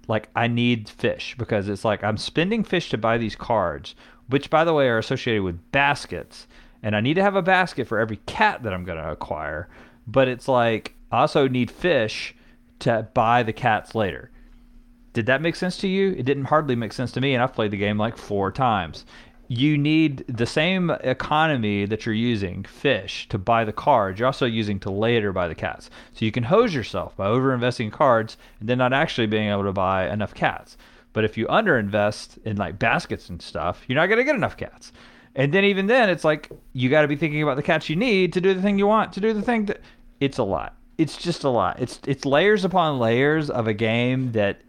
like 0.08 0.30
I 0.34 0.48
need 0.48 0.88
fish 0.88 1.36
because 1.38 1.68
it's 1.68 1.84
like 1.84 2.02
I'm 2.02 2.16
spending 2.16 2.64
fish 2.64 2.88
to 2.90 2.98
buy 2.98 3.18
these 3.18 3.36
cards, 3.36 3.94
which 4.28 4.50
by 4.50 4.64
the 4.64 4.74
way 4.74 4.88
are 4.88 4.98
associated 4.98 5.42
with 5.42 5.72
baskets, 5.72 6.46
and 6.82 6.94
I 6.94 7.00
need 7.00 7.14
to 7.14 7.22
have 7.22 7.36
a 7.36 7.42
basket 7.42 7.88
for 7.88 7.98
every 7.98 8.18
cat 8.26 8.62
that 8.62 8.72
I'm 8.72 8.84
going 8.84 8.98
to 8.98 9.10
acquire, 9.10 9.68
but 10.06 10.28
it's 10.28 10.48
like 10.48 10.94
I 11.10 11.20
also 11.20 11.48
need 11.48 11.70
fish 11.70 12.34
to 12.80 13.08
buy 13.14 13.42
the 13.42 13.52
cats 13.52 13.94
later. 13.94 14.30
Did 15.12 15.26
that 15.26 15.42
make 15.42 15.56
sense 15.56 15.76
to 15.78 15.88
you? 15.88 16.12
It 16.12 16.24
didn't 16.24 16.44
hardly 16.44 16.76
make 16.76 16.92
sense 16.92 17.10
to 17.12 17.20
me, 17.20 17.34
and 17.34 17.42
I've 17.42 17.54
played 17.54 17.72
the 17.72 17.76
game 17.76 17.98
like 17.98 18.16
four 18.16 18.52
times. 18.52 19.04
You 19.48 19.78
need 19.78 20.24
the 20.28 20.46
same 20.46 20.90
economy 20.90 21.86
that 21.86 22.04
you're 22.04 22.14
using, 22.14 22.64
fish, 22.64 23.26
to 23.30 23.38
buy 23.38 23.64
the 23.64 23.72
cards. 23.72 24.20
You're 24.20 24.26
also 24.26 24.44
using 24.44 24.78
to 24.80 24.90
later 24.90 25.32
buy 25.32 25.48
the 25.48 25.54
cats. 25.54 25.88
So 26.12 26.26
you 26.26 26.30
can 26.30 26.44
hose 26.44 26.74
yourself 26.74 27.16
by 27.16 27.26
overinvesting 27.26 27.86
in 27.86 27.90
cards 27.90 28.36
and 28.60 28.68
then 28.68 28.76
not 28.76 28.92
actually 28.92 29.26
being 29.26 29.48
able 29.48 29.64
to 29.64 29.72
buy 29.72 30.08
enough 30.08 30.34
cats. 30.34 30.76
But 31.18 31.24
if 31.24 31.37
you 31.37 31.48
underinvest 31.48 32.38
in 32.44 32.59
like 32.59 32.78
baskets 32.78 33.28
and 33.28 33.42
stuff, 33.42 33.83
you're 33.88 33.96
not 33.96 34.07
going 34.07 34.18
to 34.18 34.24
get 34.24 34.37
enough 34.37 34.57
cats. 34.57 34.92
And 35.35 35.52
then 35.52 35.64
even 35.64 35.88
then, 35.88 36.11
it's 36.11 36.22
like 36.22 36.48
you 36.74 36.88
got 36.88 37.02
to 37.02 37.09
be 37.09 37.16
thinking 37.16 37.42
about 37.42 37.57
the 37.57 37.62
cats 37.64 37.88
you 37.88 37.96
need 37.96 38.33
to 38.35 38.40
do 38.40 38.54
the 38.54 38.62
thing 38.62 38.78
you 38.78 38.87
want 38.87 39.12
to 39.14 39.20
do 39.20 39.33
the 39.33 39.42
thing 39.42 39.66
that 39.66 39.81
it's 40.20 40.38
a 40.38 40.44
lot. 40.44 40.76
It's 40.96 41.16
just 41.16 41.42
a 41.42 41.48
lot. 41.48 41.81
It's 41.81 41.98
it's 42.07 42.24
layers 42.24 42.64
upon 42.64 43.00
layers 43.00 43.50
of 43.50 43.66
a 43.66 43.74
game 43.74 44.31
that 44.31 44.61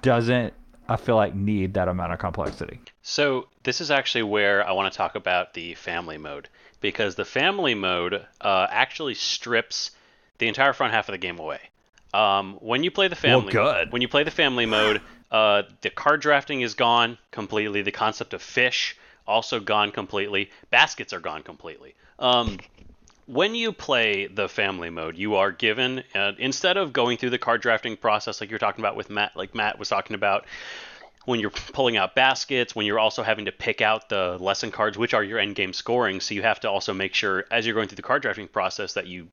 doesn't 0.00 0.54
I 0.88 0.96
feel 0.96 1.16
like 1.16 1.34
need 1.34 1.74
that 1.74 1.86
amount 1.86 2.14
of 2.14 2.18
complexity. 2.18 2.80
So 3.02 3.48
this 3.64 3.82
is 3.82 3.90
actually 3.90 4.22
where 4.22 4.66
I 4.66 4.72
want 4.72 4.90
to 4.90 4.96
talk 4.96 5.16
about 5.16 5.52
the 5.52 5.74
family 5.74 6.16
mode 6.16 6.48
because 6.80 7.16
the 7.16 7.26
family 7.26 7.74
mode 7.74 8.26
uh, 8.40 8.66
actually 8.70 9.16
strips 9.16 9.90
the 10.38 10.48
entire 10.48 10.72
front 10.72 10.94
half 10.94 11.10
of 11.10 11.12
the 11.12 11.18
game 11.18 11.38
away. 11.38 11.60
Um, 12.14 12.54
when 12.62 12.84
you 12.84 12.90
play 12.90 13.08
the 13.08 13.18
Well, 13.22 13.40
family, 13.42 13.52
good. 13.52 13.92
when 13.92 14.00
you 14.00 14.08
play 14.08 14.24
the 14.24 14.30
family 14.30 14.64
mode, 14.64 15.02
uh, 15.30 15.62
the 15.82 15.90
card 15.90 16.20
drafting 16.20 16.60
is 16.60 16.74
gone 16.74 17.18
completely. 17.30 17.82
The 17.82 17.92
concept 17.92 18.34
of 18.34 18.42
fish 18.42 18.96
also 19.26 19.60
gone 19.60 19.92
completely. 19.92 20.50
Baskets 20.70 21.12
are 21.12 21.20
gone 21.20 21.42
completely. 21.42 21.94
Um, 22.18 22.58
when 23.26 23.54
you 23.54 23.72
play 23.72 24.26
the 24.26 24.48
family 24.48 24.90
mode, 24.90 25.16
you 25.16 25.36
are 25.36 25.52
given 25.52 26.02
uh, 26.14 26.32
instead 26.38 26.76
of 26.76 26.92
going 26.92 27.16
through 27.16 27.30
the 27.30 27.38
card 27.38 27.62
drafting 27.62 27.96
process 27.96 28.40
like 28.40 28.50
you're 28.50 28.58
talking 28.58 28.82
about 28.82 28.96
with 28.96 29.08
Matt, 29.08 29.36
like 29.36 29.54
Matt 29.54 29.78
was 29.78 29.88
talking 29.88 30.14
about, 30.14 30.46
when 31.26 31.38
you're 31.38 31.50
pulling 31.50 31.96
out 31.96 32.14
baskets, 32.14 32.74
when 32.74 32.86
you're 32.86 32.98
also 32.98 33.22
having 33.22 33.44
to 33.44 33.52
pick 33.52 33.80
out 33.80 34.08
the 34.08 34.36
lesson 34.40 34.70
cards, 34.70 34.98
which 34.98 35.14
are 35.14 35.22
your 35.22 35.38
end 35.38 35.54
game 35.54 35.72
scoring. 35.72 36.20
So 36.20 36.34
you 36.34 36.42
have 36.42 36.60
to 36.60 36.70
also 36.70 36.92
make 36.92 37.14
sure 37.14 37.44
as 37.50 37.66
you're 37.66 37.74
going 37.74 37.88
through 37.88 37.96
the 37.96 38.02
card 38.02 38.22
drafting 38.22 38.48
process 38.48 38.94
that 38.94 39.06
you 39.06 39.28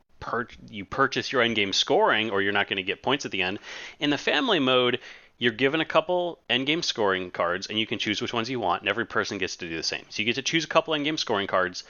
you 0.69 0.83
purchase 0.83 1.31
your 1.31 1.41
end 1.41 1.55
game 1.55 1.71
scoring, 1.71 2.31
or 2.31 2.41
you're 2.41 2.51
not 2.51 2.67
going 2.67 2.77
to 2.77 2.83
get 2.83 3.03
points 3.03 3.25
at 3.25 3.31
the 3.31 3.43
end. 3.43 3.59
In 3.99 4.09
the 4.09 4.17
family 4.17 4.59
mode, 4.59 4.99
you're 5.37 5.51
given 5.51 5.81
a 5.81 5.85
couple 5.85 6.39
end 6.49 6.65
game 6.67 6.81
scoring 6.81 7.31
cards, 7.31 7.67
and 7.67 7.79
you 7.79 7.85
can 7.85 7.99
choose 7.99 8.21
which 8.21 8.33
ones 8.33 8.49
you 8.49 8.59
want, 8.59 8.81
and 8.81 8.89
every 8.89 9.05
person 9.05 9.37
gets 9.37 9.57
to 9.57 9.69
do 9.69 9.75
the 9.75 9.83
same. 9.83 10.05
So 10.09 10.21
you 10.21 10.25
get 10.25 10.35
to 10.35 10.41
choose 10.41 10.65
a 10.65 10.67
couple 10.67 10.93
end 10.93 11.05
game 11.05 11.17
scoring 11.17 11.47
cards. 11.47 11.83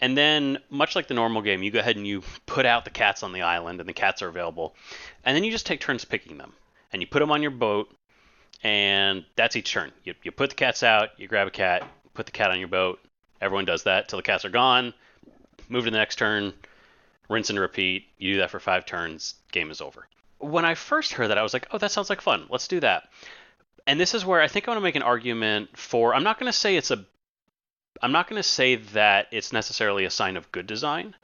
And 0.00 0.18
then, 0.18 0.58
much 0.70 0.96
like 0.96 1.06
the 1.06 1.14
normal 1.14 1.40
game, 1.40 1.62
you 1.62 1.70
go 1.70 1.78
ahead 1.78 1.96
and 1.96 2.06
you 2.06 2.22
put 2.46 2.66
out 2.66 2.84
the 2.84 2.90
cats 2.90 3.22
on 3.22 3.32
the 3.32 3.42
island, 3.42 3.80
and 3.80 3.88
the 3.88 3.92
cats 3.92 4.22
are 4.22 4.28
available. 4.28 4.74
And 5.24 5.36
then 5.36 5.44
you 5.44 5.52
just 5.52 5.66
take 5.66 5.80
turns 5.80 6.04
picking 6.04 6.36
them. 6.36 6.52
And 6.92 7.00
you 7.00 7.06
put 7.06 7.20
them 7.20 7.30
on 7.30 7.42
your 7.42 7.52
boat, 7.52 7.94
and 8.62 9.24
that's 9.36 9.56
each 9.56 9.72
turn. 9.72 9.92
You, 10.02 10.14
you 10.22 10.32
put 10.32 10.50
the 10.50 10.56
cats 10.56 10.82
out, 10.82 11.10
you 11.16 11.28
grab 11.28 11.46
a 11.46 11.50
cat, 11.50 11.86
put 12.14 12.26
the 12.26 12.32
cat 12.32 12.50
on 12.50 12.58
your 12.58 12.68
boat. 12.68 12.98
Everyone 13.40 13.64
does 13.64 13.84
that 13.84 14.08
till 14.08 14.16
the 14.16 14.22
cats 14.22 14.44
are 14.44 14.50
gone. 14.50 14.94
Move 15.68 15.84
to 15.84 15.90
the 15.90 15.96
next 15.96 16.16
turn, 16.16 16.52
rinse 17.28 17.50
and 17.50 17.58
repeat. 17.58 18.06
You 18.18 18.34
do 18.34 18.38
that 18.40 18.50
for 18.50 18.60
five 18.60 18.86
turns, 18.86 19.34
game 19.52 19.70
is 19.70 19.80
over. 19.80 20.06
When 20.44 20.64
I 20.64 20.74
first 20.74 21.12
heard 21.12 21.28
that, 21.28 21.38
I 21.38 21.42
was 21.42 21.52
like, 21.54 21.66
oh, 21.70 21.78
that 21.78 21.90
sounds 21.90 22.10
like 22.10 22.20
fun. 22.20 22.46
Let's 22.50 22.68
do 22.68 22.80
that. 22.80 23.08
And 23.86 23.98
this 24.00 24.14
is 24.14 24.24
where 24.24 24.40
I 24.40 24.48
think 24.48 24.66
I 24.66 24.70
want 24.70 24.78
to 24.78 24.82
make 24.82 24.96
an 24.96 25.02
argument 25.02 25.76
for. 25.76 26.14
I'm 26.14 26.22
not 26.24 26.38
going 26.38 26.50
to 26.50 26.56
say 26.56 26.76
it's 26.76 26.90
a. 26.90 27.04
I'm 28.02 28.12
not 28.12 28.28
going 28.28 28.38
to 28.42 28.48
say 28.48 28.76
that 28.76 29.28
it's 29.30 29.52
necessarily 29.52 30.04
a 30.04 30.10
sign 30.10 30.36
of 30.36 30.50
good 30.52 30.66
design. 30.66 31.14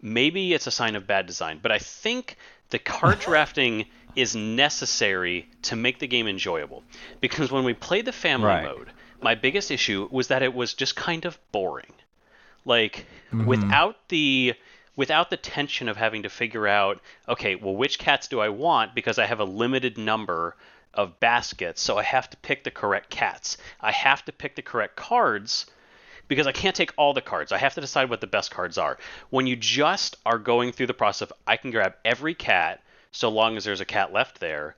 Maybe 0.00 0.52
it's 0.52 0.66
a 0.66 0.70
sign 0.70 0.96
of 0.96 1.06
bad 1.06 1.26
design, 1.26 1.60
but 1.62 1.72
I 1.72 1.78
think 1.78 2.36
the 2.70 2.78
card 2.78 3.18
drafting 3.28 3.86
is 4.14 4.36
necessary 4.36 5.48
to 5.62 5.76
make 5.76 5.98
the 6.00 6.06
game 6.06 6.26
enjoyable. 6.28 6.82
Because 7.20 7.50
when 7.50 7.64
we 7.64 7.72
played 7.72 8.04
the 8.04 8.12
family 8.12 8.46
Right. 8.48 8.62
mode, 8.64 8.90
my 9.22 9.34
biggest 9.34 9.70
issue 9.70 10.08
was 10.10 10.28
that 10.28 10.42
it 10.42 10.52
was 10.52 10.74
just 10.74 10.96
kind 10.96 11.24
of 11.24 11.38
boring. 11.52 11.92
Like 12.64 13.06
Mm-hmm. 13.32 13.46
without 13.48 13.96
the 14.08 14.54
without 14.96 15.30
the 15.30 15.36
tension 15.36 15.88
of 15.88 15.96
having 15.96 16.22
to 16.22 16.28
figure 16.28 16.66
out, 16.66 17.00
okay, 17.28 17.54
well 17.54 17.74
which 17.74 17.98
cats 17.98 18.28
do 18.28 18.40
I 18.40 18.48
want 18.48 18.94
because 18.94 19.18
I 19.18 19.26
have 19.26 19.40
a 19.40 19.44
limited 19.44 19.98
number 19.98 20.56
of 20.94 21.18
baskets, 21.20 21.80
so 21.80 21.98
I 21.98 22.02
have 22.02 22.28
to 22.30 22.36
pick 22.38 22.64
the 22.64 22.70
correct 22.70 23.10
cats. 23.10 23.56
I 23.80 23.92
have 23.92 24.24
to 24.26 24.32
pick 24.32 24.56
the 24.56 24.62
correct 24.62 24.96
cards 24.96 25.66
because 26.28 26.46
I 26.46 26.52
can't 26.52 26.76
take 26.76 26.92
all 26.96 27.14
the 27.14 27.20
cards. 27.20 27.52
I 27.52 27.58
have 27.58 27.74
to 27.74 27.80
decide 27.80 28.10
what 28.10 28.20
the 28.20 28.26
best 28.26 28.50
cards 28.50 28.78
are. 28.78 28.98
When 29.30 29.46
you 29.46 29.56
just 29.56 30.16
are 30.24 30.38
going 30.38 30.72
through 30.72 30.86
the 30.86 30.94
process 30.94 31.30
of 31.30 31.32
I 31.46 31.56
can 31.56 31.70
grab 31.70 31.94
every 32.04 32.34
cat 32.34 32.82
so 33.10 33.28
long 33.28 33.56
as 33.56 33.64
there's 33.64 33.80
a 33.80 33.86
cat 33.86 34.12
left 34.12 34.40
there, 34.40 34.76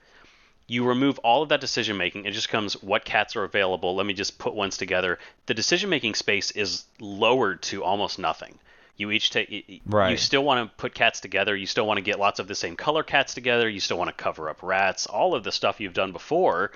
you 0.67 0.85
remove 0.85 1.19
all 1.19 1.43
of 1.43 1.51
that 1.51 1.61
decision 1.61 1.97
making. 1.97 2.25
It 2.25 2.33
just 2.33 2.49
comes 2.49 2.83
what 2.83 3.05
cats 3.05 3.37
are 3.37 3.45
available. 3.45 3.95
Let 3.95 4.07
me 4.07 4.15
just 4.15 4.39
put 4.39 4.55
ones 4.55 4.77
together. 4.77 5.19
The 5.47 5.55
decision 5.55 5.91
making 5.91 6.15
space 6.15 6.51
is 6.53 6.85
lowered 7.01 7.63
to 7.65 7.85
almost 7.85 8.19
nothing. 8.19 8.59
You 8.97 9.11
each 9.11 9.31
take. 9.31 9.49
y- 9.51 9.81
You 10.13 10.17
still 10.17 10.45
want 10.45 10.69
to 10.71 10.77
put 10.77 10.95
cats 10.95 11.21
together. 11.21 11.57
You 11.57 11.67
still 11.67 11.87
want 11.87 11.99
to 11.99 12.03
get 12.03 12.19
lots 12.19 12.39
of 12.39 12.47
the 12.49 12.55
same 12.55 12.77
color 12.77 13.03
cats 13.03 13.35
together. 13.35 13.69
You 13.69 13.81
still 13.81 13.99
want 13.99 14.09
to 14.17 14.23
cover 14.23 14.49
up 14.49 14.63
rats. 14.63 15.07
All 15.07 15.35
of 15.35 15.43
the 15.45 15.53
stuff 15.53 15.81
you've 15.81 15.95
done 15.95 16.13
before, 16.13 16.71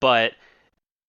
but 0.00 0.32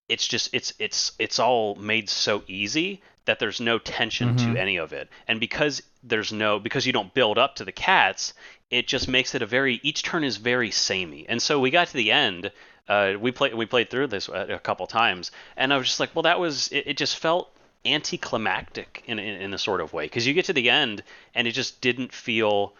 it's 0.09 0.27
just 0.27 0.53
it's 0.53 0.73
it's 0.79 1.13
it's 1.19 1.39
all 1.39 1.75
made 1.75 2.09
so 2.09 2.43
easy 2.47 3.01
that 3.25 3.39
there's 3.39 3.61
no 3.61 3.77
tension 3.79 4.35
Mhm. 4.35 4.53
to 4.53 4.59
any 4.59 4.77
of 4.77 4.91
it 4.93 5.07
and 5.27 5.39
because 5.39 5.81
there's 6.03 6.33
no 6.33 6.59
because 6.59 6.85
you 6.85 6.91
don't 6.91 7.13
build 7.13 7.37
up 7.37 7.55
to 7.55 7.63
the 7.63 7.71
cats 7.71 8.33
it 8.71 8.87
just 8.87 9.07
makes 9.07 9.35
it 9.35 9.41
a 9.41 9.45
very 9.45 9.79
each 9.83 10.03
turn 10.03 10.23
is 10.23 10.37
very 10.37 10.71
samey 10.71 11.25
and 11.29 11.41
so 11.41 11.59
we 11.59 11.69
got 11.69 11.87
to 11.87 11.93
the 11.93 12.11
end 12.11 12.51
uh, 12.89 13.13
we 13.21 13.31
played 13.31 13.53
we 13.53 13.65
played 13.65 13.89
through 13.89 14.07
this 14.07 14.27
a, 14.27 14.55
a 14.55 14.59
couple 14.59 14.85
times 14.87 15.31
and 15.55 15.71
i 15.71 15.77
was 15.77 15.87
just 15.87 15.99
like 15.99 16.13
well 16.15 16.23
that 16.23 16.39
was 16.39 16.67
it, 16.69 16.87
it 16.87 16.97
just 16.97 17.17
felt 17.17 17.55
anticlimactic 17.85 19.03
in, 19.07 19.17
in 19.17 19.41
in 19.41 19.53
a 19.53 19.57
sort 19.57 19.81
of 19.81 19.91
way 19.91 20.05
because 20.05 20.27
you 20.27 20.33
get 20.33 20.45
to 20.45 20.53
the 20.53 20.69
end 20.69 21.03
and 21.33 21.47
it 21.47 21.51
just 21.51 21.81
didn't 21.81 22.13
feel 22.13 22.73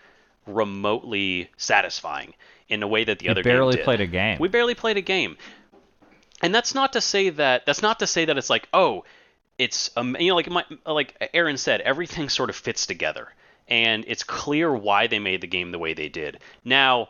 remotely 0.46 1.50
satisfying 1.58 2.34
in 2.70 2.84
a 2.84 2.88
way 2.88 3.04
that 3.04 3.20
the 3.20 3.30
other 3.30 3.44
game 3.44 3.54
barely 3.54 3.78
played 3.78 4.02
a 4.02 4.08
game. 4.08 4.38
We 4.40 4.48
barely 4.48 4.76
played 4.76 4.98
a 4.98 5.02
game. 5.02 5.38
And 6.42 6.56
that's 6.56 6.74
not 6.74 6.94
to 6.94 7.02
say 7.02 7.30
that 7.30 7.66
that's 7.66 7.82
not 7.82 8.00
to 8.00 8.08
say 8.08 8.26
that 8.26 8.38
it's 8.38 8.50
like, 8.50 8.68
oh, 8.74 9.04
it's 9.58 9.92
um, 9.96 10.16
you 10.20 10.30
know 10.30 10.36
like 10.36 10.50
my, 10.50 10.64
like 10.86 11.30
Aaron 11.34 11.58
said, 11.58 11.82
everything 11.82 12.30
sort 12.30 12.50
of 12.50 12.56
fits 12.56 12.86
together. 12.86 13.28
And 13.68 14.04
it's 14.08 14.24
clear 14.24 14.74
why 14.74 15.08
they 15.08 15.20
made 15.20 15.42
the 15.42 15.48
game 15.48 15.72
the 15.72 15.80
way 15.80 15.94
they 15.94 16.10
did. 16.10 16.40
Now, 16.66 17.10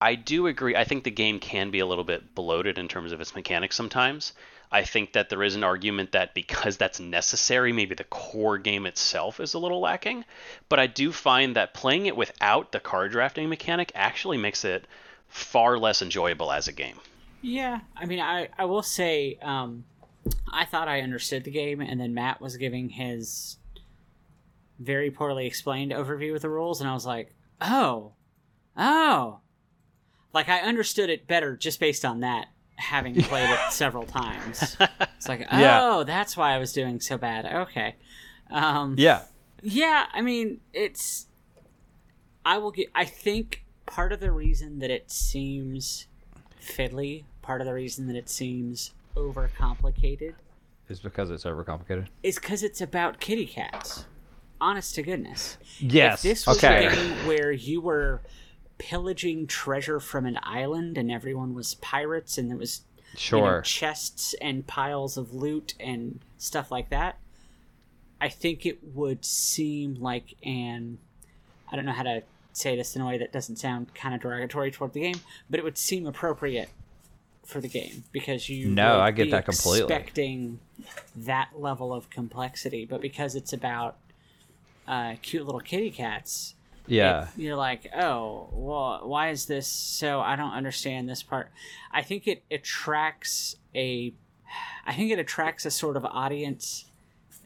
I 0.00 0.14
do 0.14 0.46
agree. 0.46 0.74
I 0.74 0.84
think 0.84 1.04
the 1.04 1.10
game 1.10 1.38
can 1.38 1.70
be 1.70 1.80
a 1.80 1.86
little 1.86 2.02
bit 2.04 2.34
bloated 2.34 2.78
in 2.78 2.88
terms 2.88 3.12
of 3.12 3.20
its 3.20 3.34
mechanics 3.34 3.76
sometimes. 3.76 4.32
I 4.72 4.84
think 4.84 5.14
that 5.14 5.28
there 5.28 5.42
is 5.42 5.56
an 5.56 5.64
argument 5.64 6.12
that 6.12 6.34
because 6.34 6.76
that's 6.76 7.00
necessary, 7.00 7.72
maybe 7.72 7.94
the 7.94 8.04
core 8.04 8.58
game 8.58 8.86
itself 8.86 9.40
is 9.40 9.54
a 9.54 9.58
little 9.58 9.80
lacking. 9.80 10.24
But 10.68 10.78
I 10.78 10.86
do 10.86 11.10
find 11.10 11.56
that 11.56 11.74
playing 11.74 12.06
it 12.06 12.16
without 12.16 12.70
the 12.70 12.80
card 12.80 13.10
drafting 13.10 13.48
mechanic 13.48 13.90
actually 13.94 14.38
makes 14.38 14.64
it 14.64 14.86
far 15.26 15.76
less 15.78 16.02
enjoyable 16.02 16.52
as 16.52 16.68
a 16.68 16.72
game. 16.72 16.96
Yeah, 17.42 17.80
I 17.96 18.04
mean, 18.04 18.20
I 18.20 18.48
I 18.58 18.66
will 18.66 18.82
say, 18.82 19.38
um, 19.42 19.84
I 20.52 20.66
thought 20.66 20.88
I 20.88 21.00
understood 21.00 21.44
the 21.44 21.50
game, 21.50 21.80
and 21.80 22.00
then 22.00 22.14
Matt 22.14 22.40
was 22.40 22.56
giving 22.56 22.90
his 22.90 23.56
very 24.78 25.10
poorly 25.10 25.46
explained 25.46 25.92
overview 25.92 26.34
of 26.34 26.42
the 26.42 26.50
rules, 26.50 26.80
and 26.80 26.88
I 26.88 26.94
was 26.94 27.06
like, 27.06 27.34
oh, 27.60 28.12
oh, 28.76 29.40
like 30.32 30.48
I 30.48 30.60
understood 30.60 31.10
it 31.10 31.26
better 31.26 31.56
just 31.56 31.80
based 31.80 32.04
on 32.04 32.20
that, 32.20 32.48
having 32.80 33.14
played 33.22 33.48
it 33.50 33.72
several 33.72 34.04
times. 34.04 34.76
It's 35.16 35.28
like, 35.28 35.46
oh, 35.52 35.58
Yeah. 35.58 36.02
that's 36.06 36.34
why 36.36 36.54
I 36.54 36.58
was 36.58 36.72
doing 36.72 36.98
so 36.98 37.18
bad. 37.18 37.44
Okay, 37.68 37.96
um, 38.50 38.94
Yeah. 38.98 39.22
yeah, 39.62 40.06
I 40.14 40.22
mean, 40.22 40.60
it's. 40.72 41.26
I 42.44 42.56
will 42.56 42.70
get. 42.70 42.88
I 42.94 43.04
think 43.04 43.64
part 43.84 44.12
of 44.12 44.20
the 44.20 44.32
reason 44.32 44.78
that 44.78 44.90
it 44.90 45.10
seems 45.10 46.06
fiddly, 46.60 47.24
part 47.42 47.60
of 47.60 47.66
the 47.66 47.74
reason 47.74 48.06
that 48.06 48.16
it 48.16 48.30
seems 48.30 48.92
overcomplicated, 49.14 50.34
is 50.88 51.00
because 51.00 51.30
it's 51.30 51.44
overcomplicated. 51.44 52.06
is 52.22 52.36
because 52.36 52.62
it's 52.62 52.80
about 52.80 53.20
kitty 53.20 53.46
cats. 53.46 54.06
Honest 54.60 54.94
to 54.94 55.02
goodness. 55.02 55.58
Yes. 55.78 56.24
If 56.24 56.30
this 56.30 56.46
was 56.46 56.56
okay. 56.64 56.86
a 56.86 56.90
game 56.94 57.26
where 57.26 57.50
you 57.52 57.80
were 57.80 58.20
pillaging 58.80 59.46
treasure 59.46 60.00
from 60.00 60.24
an 60.24 60.38
island 60.42 60.96
and 60.96 61.10
everyone 61.10 61.54
was 61.54 61.74
pirates 61.74 62.38
and 62.38 62.48
there 62.48 62.56
was 62.56 62.80
you 63.18 63.38
know, 63.56 63.60
chests 63.60 64.34
and 64.40 64.66
piles 64.66 65.18
of 65.18 65.34
loot 65.34 65.74
and 65.78 66.20
stuff 66.38 66.70
like 66.70 66.88
that, 66.88 67.18
I 68.22 68.30
think 68.30 68.64
it 68.64 68.78
would 68.94 69.24
seem 69.24 69.96
like 69.96 70.34
an 70.42 70.96
I 71.70 71.76
don't 71.76 71.84
know 71.84 71.92
how 71.92 72.04
to 72.04 72.22
say 72.52 72.74
this 72.74 72.96
in 72.96 73.02
a 73.02 73.06
way 73.06 73.18
that 73.18 73.32
doesn't 73.32 73.56
sound 73.56 73.94
kind 73.94 74.14
of 74.14 74.22
derogatory 74.22 74.70
toward 74.70 74.94
the 74.94 75.00
game, 75.00 75.20
but 75.50 75.60
it 75.60 75.62
would 75.62 75.78
seem 75.78 76.06
appropriate 76.06 76.70
for 77.44 77.60
the 77.60 77.68
game 77.68 78.04
because 78.12 78.48
you 78.48 78.68
No, 78.70 78.98
I 78.98 79.10
get 79.10 79.30
that 79.30 79.44
completely. 79.44 79.80
expecting 79.94 80.58
that 81.14 81.50
level 81.54 81.92
of 81.92 82.08
complexity, 82.08 82.86
but 82.86 83.02
because 83.02 83.34
it's 83.34 83.52
about 83.52 83.98
uh, 84.88 85.16
cute 85.22 85.44
little 85.44 85.60
kitty 85.60 85.90
cats, 85.90 86.54
yeah. 86.90 87.22
it- 87.36 87.40
you're 87.40 87.56
like, 87.56 87.90
oh, 87.96 88.48
well, 88.52 89.00
why 89.04 89.30
is 89.30 89.46
this 89.46 89.66
so? 89.66 90.20
I 90.20 90.36
don't 90.36 90.52
understand 90.52 91.08
this 91.08 91.22
part. 91.22 91.50
I 91.92 92.02
think 92.02 92.26
it 92.28 92.42
attracts 92.50 93.56
a, 93.74 94.12
I 94.86 94.94
think 94.94 95.10
it 95.10 95.18
attracts 95.18 95.64
a 95.64 95.70
sort 95.70 95.96
of 95.96 96.04
audience 96.04 96.86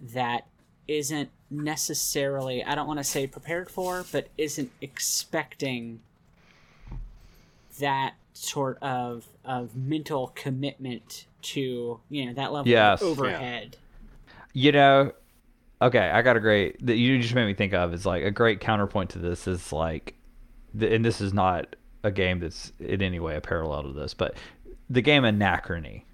that 0.01 0.47
isn't 0.89 1.31
necessarily, 1.51 2.65
I 2.65 2.75
don't 2.75 2.87
want 2.87 2.99
to 3.01 3.05
say 3.05 3.27
prepared 3.27 3.71
for, 3.71 4.05
but 4.11 4.29
isn't 4.37 4.71
expecting 4.81 6.01
that 7.79 8.15
sort 8.33 8.79
of 8.83 9.27
of 9.45 9.77
mental 9.77 10.33
commitment 10.35 11.27
to 11.43 12.01
you 12.09 12.27
know 12.27 12.33
that 12.35 12.53
level 12.53 12.71
Yes. 12.71 13.01
of 13.03 13.09
overhead. 13.09 13.77
You 14.53 14.73
know, 14.73 15.13
okay, 15.85 16.11
I 16.11 16.23
got 16.23 16.37
a 16.37 16.41
great 16.41 16.85
that 16.87 16.97
you 16.97 17.21
just 17.21 17.35
made 17.35 17.47
me 17.47 17.55
think 17.55 17.75
of 17.75 17.93
is 17.93 18.07
like 18.07 18.25
a 18.25 18.31
great 18.31 18.61
counterpoint 18.61 19.11
to 19.11 19.19
this 19.19 19.47
is 19.47 19.73
like, 19.73 20.15
and 20.79 21.05
this 21.05 21.21
is 21.21 21.33
not 21.33 21.77
a 22.03 22.11
game 22.11 22.41
that's 22.41 22.73
in 22.81 23.03
any 23.03 23.21
way 23.21 23.37
a 23.37 23.41
parallel 23.41 23.85
to 23.85 23.93
this, 23.93 24.15
but 24.15 24.35
the 24.91 25.03
game 25.03 25.25
Anachrony. 25.25 26.05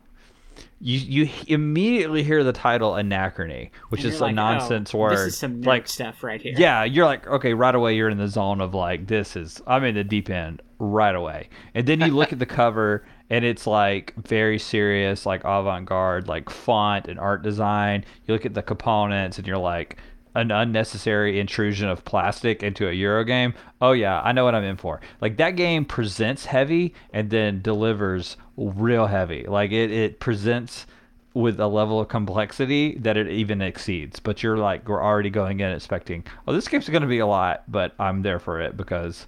You 0.80 0.98
you 0.98 1.30
immediately 1.46 2.22
hear 2.22 2.42
the 2.42 2.52
title 2.52 2.92
anachrony, 2.92 3.70
which 3.90 4.02
And 4.04 4.12
is 4.12 4.20
a 4.20 4.24
like, 4.24 4.34
nonsense 4.34 4.94
oh, 4.94 4.98
word. 4.98 5.12
This 5.12 5.20
is 5.20 5.38
some 5.38 5.60
like 5.62 5.86
stuff 5.86 6.22
right 6.22 6.40
here. 6.40 6.54
yeah, 6.56 6.84
you're 6.84 7.04
like 7.04 7.26
okay, 7.26 7.52
right 7.54 7.74
away 7.74 7.94
you're 7.96 8.08
in 8.08 8.18
the 8.18 8.28
zone 8.28 8.60
of 8.60 8.74
like 8.74 9.06
this 9.06 9.36
is 9.36 9.60
I'm 9.66 9.84
in 9.84 9.94
the 9.94 10.04
deep 10.04 10.30
end 10.30 10.62
right 10.78 11.14
away, 11.14 11.48
and 11.74 11.86
then 11.86 12.00
you 12.00 12.08
look 12.08 12.32
at 12.32 12.38
the 12.38 12.46
cover 12.60 13.04
and 13.28 13.44
it's 13.44 13.66
like 13.66 14.14
very 14.16 14.58
serious, 14.58 15.26
like 15.26 15.42
avant-garde, 15.44 16.26
like 16.26 16.48
font 16.50 17.06
and 17.08 17.20
art 17.20 17.42
design. 17.42 18.04
You 18.26 18.34
look 18.34 18.46
at 18.46 18.54
the 18.54 18.62
components 18.62 19.38
and 19.38 19.46
you're 19.46 19.58
like 19.58 19.98
an 20.34 20.50
unnecessary 20.50 21.40
intrusion 21.40 21.88
of 21.88 22.04
plastic 22.04 22.62
into 22.62 22.88
a 22.88 22.92
Euro 22.92 23.24
game. 23.24 23.52
Oh 23.80 23.92
yeah, 23.92 24.20
I 24.22 24.32
know 24.32 24.44
what 24.44 24.54
I'm 24.54 24.64
in 24.64 24.76
for. 24.76 25.00
Like 25.20 25.36
that 25.38 25.56
game 25.56 25.84
presents 25.84 26.46
heavy 26.46 26.94
and 27.12 27.30
then 27.30 27.60
delivers 27.62 28.36
real 28.60 29.06
heavy. 29.06 29.44
Like 29.44 29.72
it 29.72 29.90
it 29.90 30.20
presents 30.20 30.86
with 31.32 31.60
a 31.60 31.66
level 31.66 32.00
of 32.00 32.08
complexity 32.08 32.96
that 32.98 33.16
it 33.16 33.28
even 33.28 33.62
exceeds. 33.62 34.20
But 34.20 34.42
you're 34.42 34.58
like 34.58 34.88
we're 34.88 35.02
already 35.02 35.30
going 35.30 35.60
in 35.60 35.72
expecting, 35.72 36.24
oh, 36.46 36.52
this 36.52 36.68
game's 36.68 36.88
going 36.88 37.02
to 37.02 37.08
be 37.08 37.20
a 37.20 37.26
lot, 37.26 37.64
but 37.70 37.94
I'm 37.98 38.22
there 38.22 38.38
for 38.38 38.60
it 38.60 38.76
because 38.76 39.26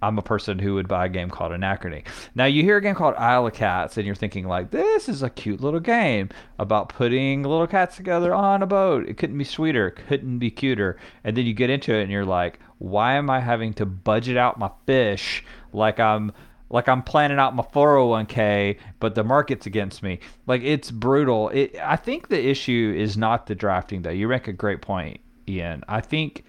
I'm 0.00 0.18
a 0.18 0.22
person 0.22 0.60
who 0.60 0.74
would 0.74 0.86
buy 0.86 1.06
a 1.06 1.08
game 1.08 1.28
called 1.28 1.52
Anachrony. 1.52 2.04
Now 2.34 2.44
you 2.44 2.62
hear 2.62 2.76
a 2.76 2.80
game 2.80 2.94
called 2.94 3.16
Isle 3.16 3.48
of 3.48 3.54
Cats, 3.54 3.96
and 3.96 4.06
you're 4.06 4.14
thinking 4.14 4.46
like, 4.46 4.70
this 4.70 5.08
is 5.08 5.22
a 5.22 5.30
cute 5.30 5.60
little 5.60 5.80
game 5.80 6.28
about 6.58 6.88
putting 6.88 7.42
little 7.42 7.66
cats 7.66 7.96
together 7.96 8.32
on 8.32 8.62
a 8.62 8.66
boat. 8.66 9.08
It 9.08 9.16
couldn't 9.16 9.38
be 9.38 9.44
sweeter, 9.44 9.90
couldn't 9.90 10.38
be 10.38 10.52
cuter. 10.52 10.98
And 11.24 11.36
then 11.36 11.46
you 11.46 11.52
get 11.52 11.70
into 11.70 11.94
it, 11.94 12.02
and 12.02 12.12
you're 12.12 12.24
like, 12.24 12.60
why 12.78 13.14
am 13.14 13.28
I 13.28 13.40
having 13.40 13.74
to 13.74 13.86
budget 13.86 14.36
out 14.36 14.58
my 14.58 14.70
fish 14.86 15.44
like 15.72 15.98
I'm 15.98 16.32
like 16.70 16.88
I'm 16.88 17.02
planning 17.02 17.38
out 17.38 17.54
my 17.54 17.62
401k, 17.62 18.78
but 19.00 19.14
the 19.14 19.24
market's 19.24 19.66
against 19.66 20.02
me. 20.02 20.20
Like 20.46 20.62
it's 20.62 20.90
brutal. 20.90 21.48
It, 21.50 21.76
I 21.82 21.96
think 21.96 22.28
the 22.28 22.46
issue 22.46 22.94
is 22.96 23.16
not 23.16 23.46
the 23.46 23.54
drafting 23.54 24.02
though. 24.02 24.10
You 24.10 24.28
make 24.28 24.48
a 24.48 24.52
great 24.52 24.82
point, 24.82 25.20
Ian. 25.48 25.82
I 25.88 26.00
think 26.00 26.44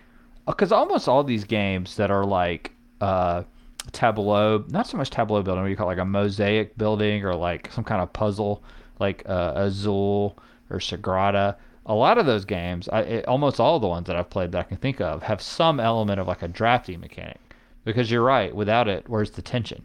because 0.46 0.72
almost 0.72 1.08
all 1.08 1.24
these 1.24 1.44
games 1.44 1.96
that 1.96 2.12
are 2.12 2.26
like 2.26 2.72
uh, 3.02 3.44
tableau, 3.92 4.66
not 4.70 4.88
so 4.88 4.98
much 4.98 5.10
tableau 5.10 5.42
building, 5.42 5.64
what 5.64 5.70
you 5.70 5.76
call 5.76 5.88
it, 5.88 5.96
like 5.96 6.00
a 6.00 6.06
mosaic 6.06 6.78
building 6.78 7.24
or 7.24 7.36
like 7.36 7.72
some 7.72 7.84
kind 7.84 8.02
of 8.02 8.12
puzzle, 8.14 8.64
like 9.00 9.24
uh, 9.28 9.54
Azul 9.56 10.38
or 10.70 10.78
Sagrada. 10.78 11.56
A 11.86 11.94
lot 11.94 12.18
of 12.18 12.26
those 12.26 12.46
games, 12.46 12.88
I, 12.90 13.02
it, 13.02 13.28
almost 13.28 13.60
all 13.60 13.80
the 13.80 13.88
ones 13.88 14.08
that 14.08 14.16
I've 14.16 14.30
played 14.30 14.52
that 14.52 14.60
I 14.60 14.64
can 14.64 14.78
think 14.78 15.02
of, 15.02 15.24
have 15.24 15.42
some 15.42 15.80
element 15.80 16.20
of 16.20 16.28
like 16.28 16.42
a 16.42 16.48
drafting 16.48 17.00
mechanic. 17.00 17.40
Because 17.86 18.12
you're 18.12 18.24
right, 18.24 18.54
without 18.54 18.88
it, 18.88 19.08
where's 19.08 19.32
the 19.32 19.42
tension? 19.42 19.84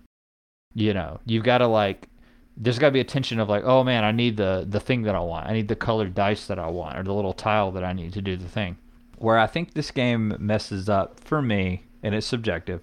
You 0.74 0.92
know, 0.94 1.20
you've 1.24 1.44
got 1.44 1.58
to 1.58 1.66
like, 1.66 2.08
there's 2.56 2.78
got 2.78 2.88
to 2.88 2.92
be 2.92 3.00
a 3.00 3.04
tension 3.04 3.40
of 3.40 3.48
like, 3.48 3.64
oh 3.64 3.84
man, 3.84 4.04
I 4.04 4.12
need 4.12 4.36
the 4.36 4.66
the 4.68 4.80
thing 4.80 5.02
that 5.02 5.14
I 5.14 5.20
want. 5.20 5.46
I 5.46 5.52
need 5.52 5.68
the 5.68 5.76
colored 5.76 6.14
dice 6.14 6.46
that 6.46 6.58
I 6.58 6.68
want, 6.68 6.98
or 6.98 7.02
the 7.02 7.14
little 7.14 7.32
tile 7.32 7.70
that 7.72 7.84
I 7.84 7.92
need 7.92 8.12
to 8.14 8.22
do 8.22 8.36
the 8.36 8.48
thing. 8.48 8.76
Where 9.18 9.38
I 9.38 9.46
think 9.46 9.74
this 9.74 9.90
game 9.90 10.36
messes 10.38 10.88
up 10.88 11.20
for 11.20 11.40
me, 11.40 11.84
and 12.02 12.14
it's 12.14 12.26
subjective, 12.26 12.82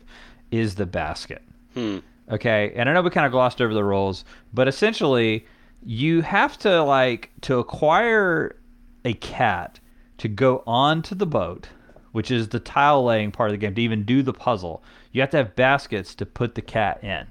is 0.51 0.75
the 0.75 0.85
basket. 0.85 1.41
Hmm. 1.73 1.99
Okay, 2.29 2.71
and 2.75 2.89
I 2.89 2.93
know 2.93 3.01
we 3.01 3.09
kind 3.09 3.25
of 3.25 3.31
glossed 3.33 3.61
over 3.61 3.73
the 3.73 3.83
rules, 3.83 4.23
but 4.53 4.67
essentially, 4.67 5.45
you 5.83 6.21
have 6.21 6.57
to 6.59 6.81
like 6.83 7.29
to 7.41 7.59
acquire 7.59 8.55
a 9.03 9.13
cat 9.13 9.79
to 10.19 10.27
go 10.27 10.63
onto 10.65 11.15
the 11.15 11.25
boat, 11.25 11.67
which 12.11 12.31
is 12.31 12.47
the 12.49 12.59
tile 12.59 13.03
laying 13.03 13.31
part 13.31 13.49
of 13.49 13.53
the 13.53 13.57
game, 13.57 13.75
to 13.75 13.81
even 13.81 14.03
do 14.03 14.21
the 14.23 14.33
puzzle. 14.33 14.83
You 15.11 15.21
have 15.21 15.31
to 15.31 15.37
have 15.37 15.55
baskets 15.55 16.15
to 16.15 16.25
put 16.25 16.55
the 16.55 16.61
cat 16.61 17.03
in, 17.03 17.27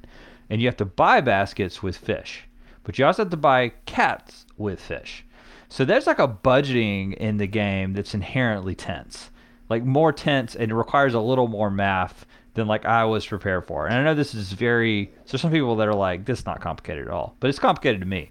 and 0.51 0.61
you 0.61 0.69
have 0.69 0.77
to 0.77 0.85
buy 0.85 1.21
baskets 1.21 1.83
with 1.83 1.97
fish, 1.97 2.43
but 2.83 2.99
you 2.99 3.07
also 3.07 3.23
have 3.23 3.31
to 3.31 3.37
buy 3.37 3.73
cats 3.87 4.45
with 4.59 4.81
fish. 4.81 5.25
So 5.69 5.85
there's 5.85 6.09
like 6.09 6.19
a 6.19 6.27
budgeting 6.27 7.15
in 7.15 7.37
the 7.37 7.47
game 7.47 7.95
that's 7.95 8.13
inherently 8.13 8.75
tense, 8.75 9.31
like 9.69 9.85
more 9.85 10.13
tense, 10.13 10.57
and 10.57 10.77
requires 10.77 11.15
a 11.15 11.21
little 11.21 11.47
more 11.47 11.71
math 11.71 12.27
than 12.55 12.67
like 12.67 12.85
I 12.85 13.05
was 13.05 13.25
prepared 13.25 13.67
for. 13.69 13.87
And 13.87 13.95
I 13.95 14.03
know 14.03 14.15
this 14.15 14.35
is 14.35 14.53
very 14.53 15.13
so 15.25 15.39
some 15.39 15.53
people 15.53 15.77
that 15.77 15.87
are 15.87 15.95
like 15.95 16.25
this 16.25 16.41
is 16.41 16.47
not 16.47 16.61
complicated 16.61 17.07
at 17.07 17.13
all, 17.13 17.37
but 17.39 17.49
it's 17.49 17.61
complicated 17.61 18.01
to 18.01 18.07
me. 18.07 18.31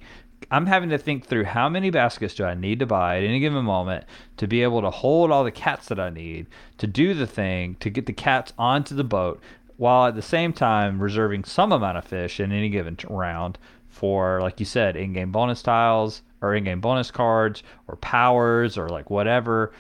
I'm 0.52 0.66
having 0.66 0.90
to 0.90 0.98
think 0.98 1.26
through 1.26 1.44
how 1.44 1.70
many 1.70 1.90
baskets 1.92 2.34
do 2.34 2.44
I 2.44 2.56
need 2.56 2.80
to 2.80 2.86
buy 2.86 3.18
at 3.18 3.24
any 3.24 3.40
given 3.40 3.64
moment 3.66 4.06
to 4.38 4.48
be 4.48 4.64
able 4.64 4.82
to 4.82 4.90
hold 4.90 5.32
all 5.32 5.44
the 5.44 5.52
cats 5.52 5.88
that 5.88 6.00
I 6.00 6.10
need 6.10 6.48
to 6.80 6.88
do 6.88 7.14
the 7.14 7.28
thing 7.28 7.76
to 7.82 7.90
get 7.90 8.06
the 8.06 8.14
cats 8.14 8.54
onto 8.58 8.96
the 8.96 9.04
boat 9.04 9.42
while 9.80 10.08
at 10.08 10.16
the 10.16 10.22
same 10.22 10.54
time 10.54 11.02
reserving 11.02 11.44
some 11.44 11.72
amount 11.72 11.98
of 11.98 12.06
fish 12.06 12.40
in 12.40 12.52
any 12.52 12.70
given 12.70 12.98
round 13.10 13.58
for 13.88 14.40
like 14.42 14.60
you 14.60 14.66
said 14.66 14.96
in-game 14.96 15.32
bonus 15.32 15.62
tiles 15.62 16.22
or 16.42 16.54
in-game 16.54 16.80
bonus 16.80 17.10
cards 17.10 17.64
or 17.88 17.96
powers 17.96 18.78
or 18.78 18.90
like 18.90 19.10
whatever 19.10 19.74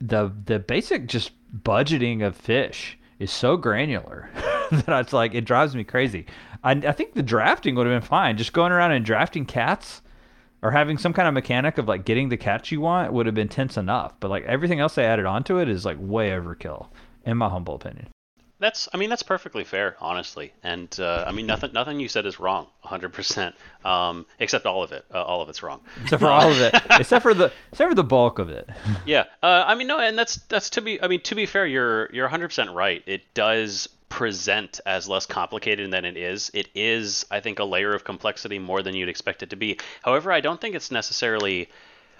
the 0.00 0.32
the 0.46 0.58
basic 0.58 1.06
just 1.06 1.32
budgeting 1.62 2.26
of 2.26 2.36
fish 2.36 2.98
is 3.18 3.30
so 3.30 3.56
granular 3.56 4.28
that 4.70 5.00
it's 5.00 5.12
like 5.12 5.34
it 5.34 5.44
drives 5.44 5.74
me 5.74 5.84
crazy. 5.84 6.26
I, 6.62 6.72
I 6.72 6.92
think 6.92 7.14
the 7.14 7.22
drafting 7.22 7.74
would 7.74 7.86
have 7.86 8.00
been 8.00 8.06
fine. 8.06 8.36
Just 8.36 8.52
going 8.52 8.72
around 8.72 8.92
and 8.92 9.04
drafting 9.04 9.44
cats 9.44 10.02
or 10.62 10.70
having 10.70 10.98
some 10.98 11.12
kind 11.12 11.28
of 11.28 11.34
mechanic 11.34 11.78
of 11.78 11.86
like 11.86 12.04
getting 12.04 12.28
the 12.28 12.36
cats 12.36 12.72
you 12.72 12.80
want 12.80 13.12
would 13.12 13.26
have 13.26 13.34
been 13.34 13.48
tense 13.48 13.76
enough. 13.76 14.18
But 14.18 14.30
like 14.30 14.44
everything 14.44 14.80
else 14.80 14.94
they 14.94 15.04
added 15.04 15.26
onto 15.26 15.58
it 15.58 15.68
is 15.68 15.84
like 15.84 15.98
way 16.00 16.30
overkill, 16.30 16.88
in 17.24 17.36
my 17.36 17.48
humble 17.48 17.74
opinion. 17.74 18.08
That's, 18.60 18.88
I 18.94 18.98
mean, 18.98 19.10
that's 19.10 19.24
perfectly 19.24 19.64
fair, 19.64 19.96
honestly. 20.00 20.52
And 20.62 20.88
uh, 21.00 21.24
I 21.26 21.32
mean, 21.32 21.46
nothing, 21.46 21.72
nothing 21.72 21.98
you 21.98 22.08
said 22.08 22.24
is 22.24 22.38
wrong, 22.38 22.68
100%. 22.84 23.52
Um, 23.84 24.26
except 24.38 24.64
all 24.64 24.82
of 24.82 24.92
it. 24.92 25.04
Uh, 25.12 25.22
all 25.22 25.42
of 25.42 25.48
it's 25.48 25.62
wrong. 25.62 25.80
Except 26.02 26.20
for 26.20 26.28
all 26.28 26.50
of 26.50 26.60
it, 26.60 26.74
except 26.90 27.22
for 27.22 27.34
the 27.34 27.52
except 27.72 27.90
for 27.90 27.94
the 27.94 28.04
bulk 28.04 28.38
of 28.38 28.50
it. 28.50 28.68
Yeah. 29.06 29.24
Uh, 29.42 29.64
I 29.66 29.74
mean, 29.74 29.86
no, 29.86 29.98
and 29.98 30.16
that's 30.16 30.36
that's 30.48 30.70
to 30.70 30.80
be. 30.80 31.02
I 31.02 31.08
mean, 31.08 31.20
to 31.22 31.34
be 31.34 31.46
fair, 31.46 31.66
you're 31.66 32.10
you're 32.12 32.28
100% 32.28 32.74
right. 32.74 33.02
It 33.06 33.22
does 33.34 33.88
present 34.08 34.80
as 34.86 35.08
less 35.08 35.26
complicated 35.26 35.90
than 35.90 36.04
it 36.04 36.16
is. 36.16 36.50
It 36.54 36.68
is, 36.74 37.26
I 37.30 37.40
think, 37.40 37.58
a 37.58 37.64
layer 37.64 37.92
of 37.92 38.04
complexity 38.04 38.58
more 38.58 38.82
than 38.82 38.94
you'd 38.94 39.08
expect 39.08 39.42
it 39.42 39.50
to 39.50 39.56
be. 39.56 39.78
However, 40.02 40.30
I 40.32 40.40
don't 40.40 40.60
think 40.60 40.74
it's 40.74 40.90
necessarily. 40.90 41.68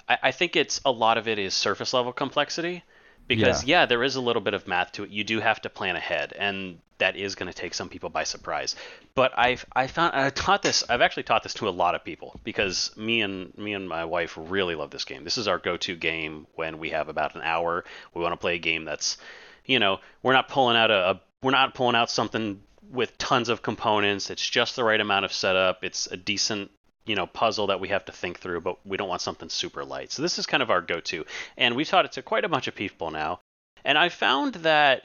I, 0.09 0.19
I 0.25 0.31
think 0.33 0.57
it's 0.57 0.81
a 0.85 0.91
lot 0.91 1.17
of 1.17 1.29
it 1.29 1.39
is 1.39 1.55
surface 1.55 1.95
level 1.95 2.13
complexity 2.13 2.83
because 3.27 3.65
yeah. 3.65 3.87
there 3.87 4.03
is 4.03 4.17
a 4.17 4.21
little 4.21 4.43
bit 4.43 4.55
of 4.55 4.67
math 4.67 4.93
to 4.93 5.05
it. 5.05 5.11
You 5.11 5.25
do 5.25 5.41
have 5.41 5.61
to 5.63 5.71
plan 5.71 5.97
ahead, 5.97 6.33
and 6.39 6.79
that 6.99 7.17
is 7.17 7.35
going 7.35 7.51
to 7.51 7.59
take 7.59 7.75
some 7.75 7.89
people 7.89 8.11
by 8.11 8.25
surprise. 8.25 8.77
But 9.15 9.33
I've 9.37 9.65
I 9.75 9.87
found 9.87 10.15
I 10.15 10.31
taught 10.31 10.63
this. 10.63 10.85
I've 10.89 11.01
actually 11.01 11.25
taught 11.25 11.43
this 11.43 11.55
to 11.55 11.69
a 11.69 11.71
lot 11.71 11.95
of 11.95 12.05
people 12.05 12.39
because 12.45 12.97
me 12.97 13.23
and 13.23 13.57
me 13.57 13.75
and 13.75 13.89
my 13.89 14.05
wife 14.05 14.37
really 14.39 14.75
love 14.75 14.91
this 14.91 15.05
game. 15.05 15.25
This 15.25 15.39
is 15.39 15.49
our 15.49 15.59
go-to 15.59 15.97
game 15.97 16.47
when 16.55 16.79
we 16.79 16.91
have 16.91 17.09
about 17.09 17.35
an 17.35 17.43
hour. 17.43 17.85
We 18.15 18.23
want 18.23 18.33
to 18.33 18.39
play 18.39 18.57
a 18.57 18.59
game 18.59 18.85
that's, 18.85 19.17
you 19.65 19.79
know, 19.79 20.01
we're 20.23 20.35
not 20.35 20.49
pulling 20.49 20.77
out 20.77 20.91
a, 20.91 21.11
a 21.11 21.21
we're 21.43 21.51
not 21.51 21.75
pulling 21.75 21.97
out 21.97 22.11
something 22.11 22.63
with 22.91 23.17
tons 23.19 23.49
of 23.49 23.63
components. 23.63 24.31
It's 24.31 24.49
just 24.49 24.77
the 24.77 24.85
right 24.85 25.01
amount 25.01 25.25
of 25.25 25.33
setup. 25.33 25.85
It's 25.85 26.07
a 26.07 26.17
decent 26.17 26.71
you 27.07 27.15
know 27.15 27.27
puzzle 27.27 27.69
that 27.69 27.81
we 27.81 27.89
have 27.89 28.05
to 28.05 28.13
think 28.13 28.39
through 28.39 28.61
but 28.61 28.85
we 28.87 28.97
don't 28.97 29.09
want 29.09 29.21
something 29.21 29.49
super 29.49 29.85
light 29.85 30.11
so 30.11 30.23
this 30.23 30.39
is 30.39 30.47
kind 30.47 30.63
of 30.63 30.71
our 30.71 30.81
go-to 30.81 31.25
and 31.57 31.77
we've 31.77 31.89
taught 31.89 32.05
it 32.05 32.13
to 32.13 32.23
quite 32.23 32.45
a 32.45 32.49
bunch 32.49 32.67
of 32.69 32.75
people 32.75 33.11
now 33.11 33.41
and 33.85 33.99
i 33.99 34.09
found 34.09 34.55
that 34.55 35.03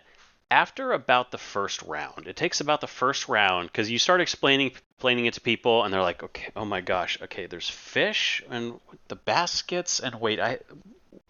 after 0.51 0.93
about 0.93 1.31
the 1.31 1.37
first 1.37 1.81
round 1.83 2.27
it 2.27 2.35
takes 2.35 2.61
about 2.61 2.81
the 2.81 2.87
first 2.87 3.27
round 3.27 3.67
because 3.67 3.89
you 3.89 3.99
start 3.99 4.21
explaining 4.21 4.67
explaining 4.67 5.25
it 5.25 5.33
to 5.33 5.41
people 5.41 5.83
and 5.83 5.93
they're 5.93 6.01
like 6.01 6.23
okay 6.23 6.49
oh 6.55 6.65
my 6.65 6.81
gosh 6.81 7.17
okay 7.21 7.45
there's 7.45 7.69
fish 7.69 8.43
and 8.49 8.79
the 9.07 9.15
baskets 9.15 9.99
and 9.99 10.19
wait 10.19 10.39
i 10.39 10.57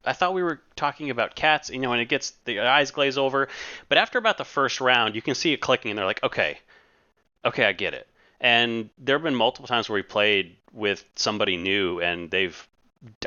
I 0.05 0.13
thought 0.13 0.33
we 0.33 0.43
were 0.43 0.61
talking 0.75 1.09
about 1.09 1.35
cats, 1.35 1.69
you 1.69 1.79
know, 1.79 1.91
and 1.91 2.01
it 2.01 2.07
gets 2.07 2.31
the 2.45 2.61
eyes 2.61 2.91
glaze 2.91 3.17
over. 3.17 3.49
But 3.89 3.97
after 3.97 4.17
about 4.17 4.37
the 4.37 4.45
first 4.45 4.79
round, 4.79 5.13
you 5.13 5.21
can 5.21 5.35
see 5.35 5.51
it 5.51 5.57
clicking, 5.57 5.91
and 5.91 5.97
they're 5.97 6.05
like, 6.05 6.23
okay, 6.23 6.59
okay, 7.43 7.65
I 7.65 7.73
get 7.73 7.93
it. 7.93 8.07
And 8.41 8.89
there 8.97 9.15
have 9.15 9.23
been 9.23 9.35
multiple 9.35 9.67
times 9.67 9.89
where 9.89 9.95
we 9.95 10.03
played 10.03 10.55
with 10.71 11.03
somebody 11.15 11.57
new, 11.57 11.99
and 11.99 12.31
they've 12.31 12.67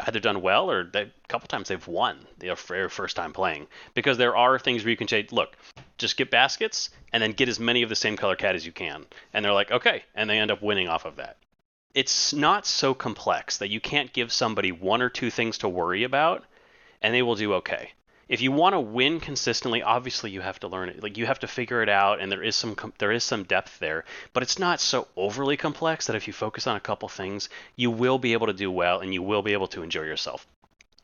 either 0.06 0.20
done 0.20 0.42
well 0.42 0.70
or 0.70 0.90
a 0.94 1.06
couple 1.28 1.48
times 1.48 1.68
they've 1.68 1.86
won 1.86 2.26
their 2.38 2.56
first 2.56 3.16
time 3.16 3.32
playing. 3.32 3.66
Because 3.94 4.18
there 4.18 4.36
are 4.36 4.58
things 4.58 4.82
where 4.82 4.90
you 4.90 4.96
can 4.96 5.08
say, 5.08 5.26
look, 5.30 5.56
just 5.98 6.16
get 6.16 6.30
baskets 6.30 6.90
and 7.12 7.22
then 7.22 7.32
get 7.32 7.48
as 7.48 7.58
many 7.58 7.82
of 7.82 7.88
the 7.88 7.96
same 7.96 8.16
color 8.16 8.36
cat 8.36 8.54
as 8.54 8.66
you 8.66 8.72
can, 8.72 9.06
and 9.32 9.44
they're 9.44 9.52
like, 9.52 9.70
okay, 9.70 10.02
and 10.14 10.28
they 10.28 10.38
end 10.38 10.50
up 10.50 10.62
winning 10.62 10.88
off 10.88 11.04
of 11.04 11.16
that. 11.16 11.36
It's 11.94 12.32
not 12.32 12.66
so 12.66 12.94
complex 12.94 13.58
that 13.58 13.68
you 13.68 13.80
can't 13.80 14.12
give 14.12 14.32
somebody 14.32 14.72
one 14.72 15.02
or 15.02 15.10
two 15.10 15.30
things 15.30 15.58
to 15.58 15.68
worry 15.68 16.04
about, 16.04 16.44
and 17.02 17.14
they 17.14 17.22
will 17.22 17.34
do 17.34 17.54
okay 17.54 17.90
if 18.28 18.40
you 18.40 18.52
want 18.52 18.74
to 18.74 18.80
win 18.80 19.20
consistently, 19.20 19.82
obviously 19.82 20.30
you 20.30 20.40
have 20.40 20.60
to 20.60 20.68
learn 20.68 20.88
it. 20.88 21.02
Like 21.02 21.18
you 21.18 21.26
have 21.26 21.40
to 21.40 21.46
figure 21.46 21.82
it 21.82 21.88
out, 21.88 22.20
and 22.20 22.30
there 22.30 22.42
is 22.42 22.56
some 22.56 22.76
there 22.98 23.12
is 23.12 23.24
some 23.24 23.44
depth 23.44 23.78
there. 23.78 24.04
But 24.32 24.42
it's 24.42 24.58
not 24.58 24.80
so 24.80 25.08
overly 25.16 25.56
complex 25.56 26.06
that 26.06 26.16
if 26.16 26.26
you 26.26 26.32
focus 26.32 26.66
on 26.66 26.76
a 26.76 26.80
couple 26.80 27.08
things, 27.08 27.48
you 27.76 27.90
will 27.90 28.18
be 28.18 28.32
able 28.32 28.46
to 28.46 28.52
do 28.52 28.70
well, 28.70 29.00
and 29.00 29.12
you 29.12 29.22
will 29.22 29.42
be 29.42 29.52
able 29.52 29.68
to 29.68 29.82
enjoy 29.82 30.02
yourself. 30.02 30.46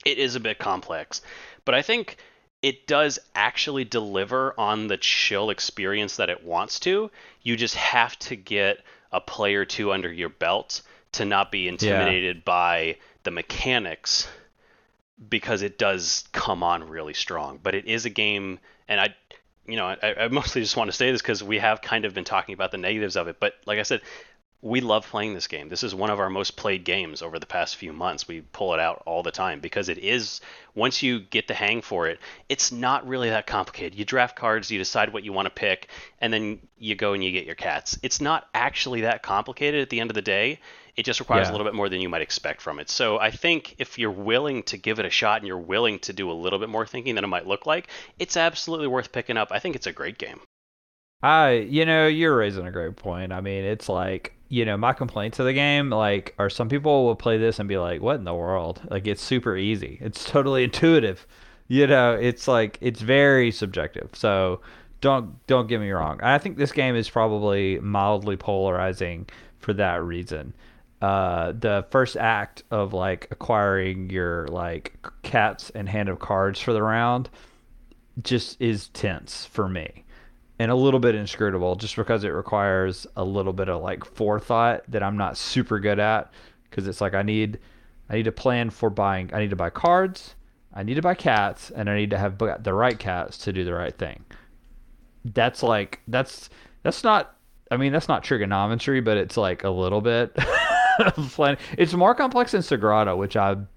It 0.05 0.19
is 0.19 0.37
a 0.37 0.41
bit 0.41 0.59
complex, 0.59 1.23
but 1.65 1.75
I 1.75 1.83
think 1.83 2.17
it 2.63 2.87
does 2.87 3.19
actually 3.35 3.85
deliver 3.85 4.55
on 4.59 4.89
the 4.89 4.97
chill 4.97 5.51
experience 5.51 6.17
that 6.17 6.31
it 6.31 6.45
wants 6.45 6.81
to. 6.81 7.11
You 7.43 7.57
just 7.57 7.77
have 7.77 8.19
to 8.21 8.37
get 8.37 8.83
a 9.13 9.21
play 9.21 9.55
or 9.55 9.65
two 9.65 9.93
under 9.93 10.13
your 10.13 10.29
belt 10.29 10.83
to 11.13 11.25
not 11.25 11.51
be 11.51 11.69
intimidated 11.69 12.45
by 12.45 12.97
the 13.23 13.31
mechanics 13.31 14.29
because 15.29 15.63
it 15.63 15.79
does 15.79 16.25
come 16.33 16.63
on 16.63 16.89
really 16.89 17.15
strong. 17.15 17.59
But 17.63 17.75
it 17.75 17.87
is 17.87 18.05
a 18.05 18.11
game, 18.11 18.59
and 18.89 19.01
I, 19.01 19.15
you 19.67 19.77
know, 19.77 19.87
I, 19.87 20.15
I 20.21 20.29
mostly 20.29 20.63
just 20.63 20.77
want 20.77 20.91
to 20.91 20.97
say 20.97 21.11
this 21.11 21.23
because 21.23 21.43
we 21.43 21.59
have 21.59 21.83
kind 21.83 22.05
of 22.05 22.15
been 22.15 22.25
talking 22.25 22.55
about 22.55 22.71
the 22.71 22.79
negatives 22.79 23.17
of 23.17 23.29
it. 23.29 23.41
But 23.41 23.55
like 23.67 23.79
I 23.79 23.83
said, 23.83 24.03
we 24.61 24.81
love 24.81 25.07
playing 25.07 25.35
this 25.35 25.47
game. 25.47 25.69
This 25.69 25.85
is 25.85 25.95
one 25.95 26.11
of 26.11 26.19
our 26.19 26.29
most 26.29 26.57
played 26.57 26.85
games 26.85 27.23
over 27.23 27.39
the 27.39 27.47
past 27.47 27.77
few 27.77 27.93
months. 27.93 28.27
We 28.27 28.41
pull 28.41 28.75
it 28.75 28.81
out 28.81 29.03
all 29.07 29.23
the 29.23 29.31
time 29.31 29.61
because 29.61 29.89
it 29.89 29.99
is 29.99 30.41
once 30.75 31.01
you 31.01 31.21
get 31.21 31.47
the 31.47 31.55
hang 31.55 31.81
for 31.81 32.09
it, 32.09 32.19
it's 32.49 32.73
not 32.73 33.07
really 33.07 33.31
that 33.31 33.47
complicated. 33.47 33.97
You 33.97 34.05
draft 34.05 34.35
cards, 34.35 34.69
you 34.69 34.79
decide 34.79 35.13
what 35.13 35.23
you 35.23 35.33
want 35.33 35.47
to 35.47 35.51
pick, 35.51 35.89
and 36.21 36.33
then 36.33 36.59
you 36.77 36.97
go 36.97 37.13
and 37.13 37.23
you 37.23 37.31
get 37.31 37.47
your 37.47 37.55
cats. 37.55 37.99
It's 38.03 38.21
not 38.21 38.49
actually 38.53 39.03
that 39.03 39.23
complicated 39.23 39.81
at 39.81 39.91
the 39.91 40.01
end 40.01 40.11
of 40.11 40.17
the 40.17 40.23
day. 40.23 40.59
It 40.99 41.05
just 41.05 41.21
requires 41.21 41.47
Yeah. 41.47 41.53
a 41.53 41.55
little 41.55 41.65
bit 41.65 41.75
more 41.75 41.89
than 41.89 42.01
you 42.01 42.09
might 42.09 42.23
expect 42.23 42.61
from 42.61 42.79
it. 42.81 42.91
So 42.91 43.19
I 43.21 43.31
think 43.31 43.77
if 43.79 43.99
you're 43.99 44.11
willing 44.11 44.65
to 44.65 44.77
give 44.77 44.99
it 44.99 45.07
a 45.07 45.11
shot 45.11 45.39
and 45.41 45.47
you're 45.47 45.57
willing 45.57 46.01
to 46.01 46.13
do 46.13 46.31
a 46.31 46.33
little 46.35 46.59
bit 46.59 46.69
more 46.69 46.85
thinking 46.87 47.15
than 47.15 47.23
it 47.25 47.29
might 47.29 47.47
look 47.47 47.67
like, 47.67 47.87
it's 48.19 48.37
absolutely 48.37 48.89
worth 48.89 49.13
picking 49.13 49.37
up. 49.37 49.49
I 49.53 49.61
think 49.61 49.77
it's 49.77 49.87
a 49.87 49.93
great 49.93 50.19
game. 50.19 50.41
I, 51.23 51.53
you 51.69 51.85
know, 51.85 52.07
you're 52.07 52.37
raising 52.37 52.67
a 52.67 52.71
great 52.71 52.97
point. 52.97 53.33
I 53.33 53.41
mean, 53.41 53.65
it's 53.65 53.89
like, 53.89 54.35
you 54.49 54.65
know, 54.65 54.77
my 54.77 54.93
complaints 54.93 55.39
of 55.39 55.47
the 55.47 55.53
game, 55.53 55.91
like, 55.91 56.35
are 56.39 56.49
some 56.51 56.69
people 56.69 57.05
will 57.07 57.17
play 57.17 57.39
this 57.39 57.59
and 57.59 57.69
be 57.69 57.77
like, 57.79 58.01
what 58.01 58.17
in 58.17 58.25
the 58.25 58.35
world? 58.35 58.81
Like, 58.91 59.07
it's 59.07 59.23
super 59.23 59.57
easy. 59.57 59.99
It's 60.01 60.25
totally 60.25 60.65
intuitive. 60.69 61.27
You 61.67 61.87
know, 61.87 62.15
it's 62.15 62.49
like, 62.49 62.79
it's 62.81 63.01
very 63.01 63.51
subjective. 63.51 64.11
So 64.15 64.61
don't, 65.01 65.45
don't 65.47 65.69
get 65.69 65.81
me 65.81 65.91
wrong. 65.91 66.21
I 66.23 66.39
think 66.39 66.57
this 66.57 66.73
game 66.73 66.97
is 66.97 67.11
probably 67.11 67.79
mildly 67.81 68.37
polarizing 68.37 69.29
for 69.59 69.73
that 69.75 70.03
reason. 70.03 70.55
Uh, 71.01 71.53
the 71.53 71.87
first 71.91 72.17
act 72.17 72.65
of 72.71 72.93
like 72.93 73.29
acquiring 73.31 74.11
your 74.11 74.49
like 74.49 74.99
cats 75.23 75.71
and 75.71 75.89
hand 75.89 76.09
of 76.09 76.19
cards 76.19 76.61
for 76.61 76.73
the 76.73 76.83
round 76.83 77.31
just 78.23 78.61
is 78.61 78.89
tense 78.89 79.45
for 79.45 79.69
me 79.69 80.05
and 80.59 80.71
a 80.71 80.75
little 80.75 81.01
bit 81.01 81.15
inscrutable 81.15 81.77
just 81.77 81.97
because 81.97 82.25
it 82.25 82.31
requires 82.31 83.07
a 83.17 83.25
little 83.25 83.53
bit 83.53 83.69
of 83.69 83.83
like 83.83 84.05
forethought 84.05 84.83
that 84.89 85.03
I'm 85.03 85.17
not 85.17 85.37
super 85.37 85.79
good 85.79 85.99
at 85.99 86.33
because 86.69 86.89
it's 86.89 87.01
like 87.01 87.15
I 87.15 87.23
need 87.23 87.59
I 88.11 88.17
need 88.17 88.25
to 88.25 88.33
plan 88.33 88.71
for 88.71 88.91
buying 88.91 89.31
I 89.33 89.41
need 89.41 89.51
to 89.51 89.57
buy 89.57 89.71
cards, 89.71 90.35
I 90.75 90.83
need 90.83 90.95
to 90.95 91.03
buy 91.03 91.15
cats 91.15 91.71
and 91.71 91.89
I 91.89 91.97
need 91.97 92.11
to 92.11 92.19
have 92.19 92.39
the 92.39 92.75
right 92.75 92.99
cats 92.99 93.39
to 93.39 93.53
do 93.53 93.65
the 93.65 93.75
right 93.75 93.97
thing. 93.97 94.25
That's 95.25 95.63
like 95.63 96.01
that's 96.09 96.51
that's 96.83 97.05
not 97.05 97.37
I 97.71 97.77
mean 97.77 97.93
that's 97.93 98.09
not 98.09 98.25
trigonometry 98.25 99.01
but 99.01 99.17
it's 99.17 99.37
like 99.37 99.63
a 99.63 99.71
little 99.71 100.01
bit 100.01 100.37
of 101.17 101.33
plan- 101.35 101.59
It's 101.77 101.95
more 101.95 102.15
complex 102.15 102.53
than 102.53 102.63
Sagrada 102.63 103.17
which 103.17 103.37
I'm 103.37 103.69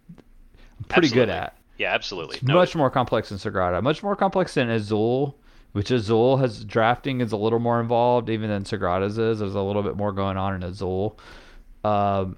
pretty 0.88 1.10
good 1.10 1.30
at. 1.30 1.58
Yeah, 1.78 1.94
absolutely. 1.94 2.36
It's 2.38 2.44
much 2.44 2.76
more 2.76 2.90
complex 2.92 3.30
than 3.30 3.38
Sagrada. 3.40 3.82
Much 3.82 4.04
more 4.04 4.16
complex 4.16 4.54
than 4.54 4.70
Azul, 4.70 5.36
which 5.72 5.90
Azul 5.90 6.38
has 6.38 6.64
drafting 6.64 7.22
is 7.22 7.32
a 7.32 7.38
little 7.38 7.60
more 7.60 7.80
involved 7.80 8.30
even 8.30 8.50
than 8.50 8.64
Sagrada's 8.64 9.18
is. 9.18 9.40
There's 9.40 9.56
a 9.56 9.62
little 9.62 9.82
bit 9.82 9.98
more 9.98 10.12
going 10.12 10.38
on 10.38 10.54
in 10.54 10.64
Azul. 10.64 11.18
Um, 11.84 12.38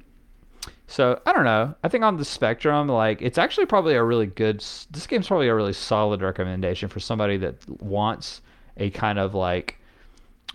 so 0.88 1.20
I 1.26 1.34
don't 1.34 1.44
know. 1.44 1.76
I 1.84 1.90
think 1.90 2.04
on 2.04 2.18
the 2.18 2.26
spectrum, 2.26 2.88
like 2.88 3.22
it's 3.22 3.38
actually 3.38 3.66
probably 3.66 3.96
a 3.96 4.04
really 4.04 4.28
good. 4.28 4.60
This 4.92 5.08
game's 5.08 5.28
probably 5.28 5.48
a 5.48 5.56
really 5.56 5.74
solid 5.74 6.22
recommendation 6.22 6.88
for 6.88 7.00
somebody 7.00 7.38
that 7.38 7.56
wants 7.82 8.42
a 8.78 8.90
kind 8.92 9.20
of 9.20 9.34
like. 9.34 9.80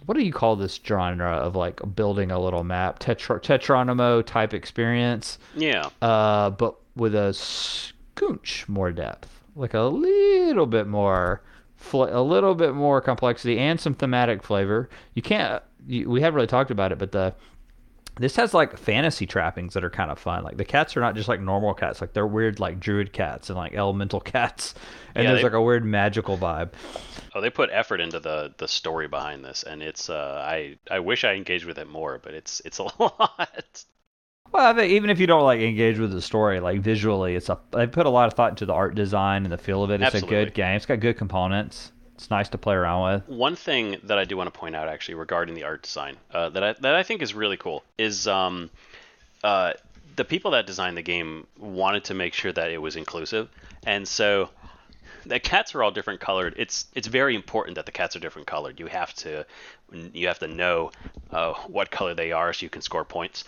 What 0.07 0.17
do 0.17 0.25
you 0.25 0.33
call 0.33 0.57
this 0.57 0.81
genre 0.85 1.33
of 1.33 1.57
like 1.57 1.81
building 1.95 2.31
a 2.31 2.39
little 2.39 2.65
map? 2.65 2.99
Tetra- 2.99 3.43
Tetronimo 3.43 4.25
type 4.25 4.55
experience 4.55 5.39
yeah. 5.55 5.89
uh, 6.01 6.51
but 6.51 6.77
with 6.97 7.15
a 7.15 7.31
scooch 7.33 8.69
more 8.69 8.91
depth, 8.91 9.29
like 9.55 9.75
a 9.75 9.81
little 9.81 10.67
bit 10.67 10.87
more, 10.87 11.43
fl- 11.77 12.05
a 12.05 12.23
little 12.23 12.55
bit 12.55 12.75
more 12.75 13.01
complexity 13.01 13.59
and 13.59 13.81
some 13.81 13.95
thematic 13.95 14.43
flavor. 14.43 14.89
You 15.15 15.23
can't. 15.23 15.63
You, 15.87 16.11
we 16.11 16.21
haven't 16.21 16.35
really 16.35 16.47
talked 16.47 16.71
about 16.71 16.93
it, 16.93 16.99
but 16.99 17.13
the 17.13 17.35
this 18.19 18.37
has 18.37 18.55
like 18.55 18.77
fantasy 18.77 19.27
trappings 19.27 19.75
that 19.75 19.85
are 19.85 19.91
kind 19.91 20.11
of 20.11 20.19
fun. 20.19 20.45
Like 20.45 20.57
the 20.57 20.65
cats 20.65 20.97
are 20.97 21.01
not 21.01 21.15
just 21.15 21.29
like 21.29 21.41
normal 21.41 21.75
cats; 21.75 22.01
like 22.01 22.13
they're 22.13 22.27
weird, 22.27 22.61
like 22.61 22.81
druid 22.81 23.13
cats 23.13 23.49
and 23.51 23.57
like 23.57 23.75
elemental 23.75 24.21
cats, 24.35 24.75
and 25.15 25.25
Yeah, 25.25 25.31
there's 25.31 25.41
they- 25.43 25.49
like 25.49 25.53
a 25.55 25.63
weird 25.63 25.85
magical 25.85 26.37
vibe. 26.39 26.71
Oh, 27.35 27.41
they 27.41 27.51
put 27.51 27.71
effort 27.73 28.01
into 28.01 28.21
the 28.21 28.55
the 28.59 28.69
story 28.69 29.07
behind 29.09 29.45
this, 29.45 29.63
and 29.63 29.83
it's 29.83 30.11
uh, 30.11 30.43
I 30.47 30.79
I 30.91 30.99
wish 31.01 31.25
I 31.25 31.35
engaged 31.35 31.65
with 31.67 31.79
it 31.79 31.89
more, 31.89 32.19
but 32.23 32.35
it's 32.35 32.61
it's 32.65 32.79
a 32.79 32.85
lot. 32.99 33.85
Well, 34.51 34.67
I 34.67 34.73
think 34.73 34.93
even 34.93 35.11
if 35.11 35.21
you 35.21 35.27
don't 35.27 35.43
like 35.45 35.61
engage 35.61 35.99
with 35.99 36.11
the 36.11 36.23
story, 36.23 36.59
like 36.59 36.81
visually, 36.81 37.37
it's 37.37 37.51
a 37.51 37.59
they 37.73 37.87
put 37.87 38.07
a 38.07 38.11
lot 38.11 38.29
of 38.29 38.35
thought 38.35 38.51
into 38.51 38.65
the 38.67 38.73
art 38.73 38.95
design 38.95 39.45
and 39.45 39.53
the 39.53 39.59
feel 39.59 39.83
of 39.85 39.91
it. 39.91 40.01
It's 40.01 40.15
a 40.15 40.23
good 40.23 40.55
game. 40.55 40.75
It's 40.77 40.87
got 40.87 41.01
good 41.01 41.19
components. 41.19 41.93
It's 42.19 42.31
nice 42.31 42.49
to 42.49 42.59
play 42.59 42.75
around 42.75 43.13
with. 43.13 43.29
One 43.29 43.55
thing 43.55 43.97
that 44.03 44.19
I 44.19 44.25
do 44.25 44.37
want 44.37 44.53
to 44.53 44.59
point 44.59 44.75
out, 44.75 44.89
actually, 44.89 45.15
regarding 45.15 45.55
the 45.55 45.63
art 45.63 45.83
design, 45.83 46.17
uh, 46.33 46.49
that 46.49 46.65
I 46.65 46.73
that 46.81 46.97
I 46.97 47.05
think 47.05 47.23
is 47.23 47.33
really 47.33 47.57
cool, 47.57 47.85
is 47.97 48.27
um, 48.27 48.71
uh, 49.45 49.75
the 50.17 50.25
people 50.25 50.51
that 50.51 50.67
designed 50.67 50.97
the 50.97 51.03
game 51.03 51.47
wanted 51.57 52.03
to 52.05 52.15
make 52.15 52.35
sure 52.35 52.51
that 52.51 52.73
it 52.73 52.79
was 52.79 52.97
inclusive, 52.97 53.49
and 53.87 54.07
so 54.07 54.51
the 55.27 55.39
cats 55.39 55.77
are 55.77 55.83
all 55.85 55.93
different 55.93 56.19
colored. 56.19 56.55
It's 56.57 56.87
it's 56.93 57.07
very 57.07 57.37
important 57.37 57.77
that 57.77 57.87
the 57.87 57.93
cats 57.93 58.17
are 58.17 58.21
different 58.21 58.49
colored. 58.49 58.81
You 58.81 58.87
have 58.87 59.15
to 59.15 59.47
you 59.93 60.27
have 60.27 60.41
to 60.41 60.49
know 60.49 60.91
uh, 61.31 61.55
what 61.69 61.93
color 61.93 62.15
they 62.15 62.33
are 62.33 62.53
so 62.53 62.65
you 62.65 62.71
can 62.71 62.83
score 62.83 63.05
points. 63.05 63.45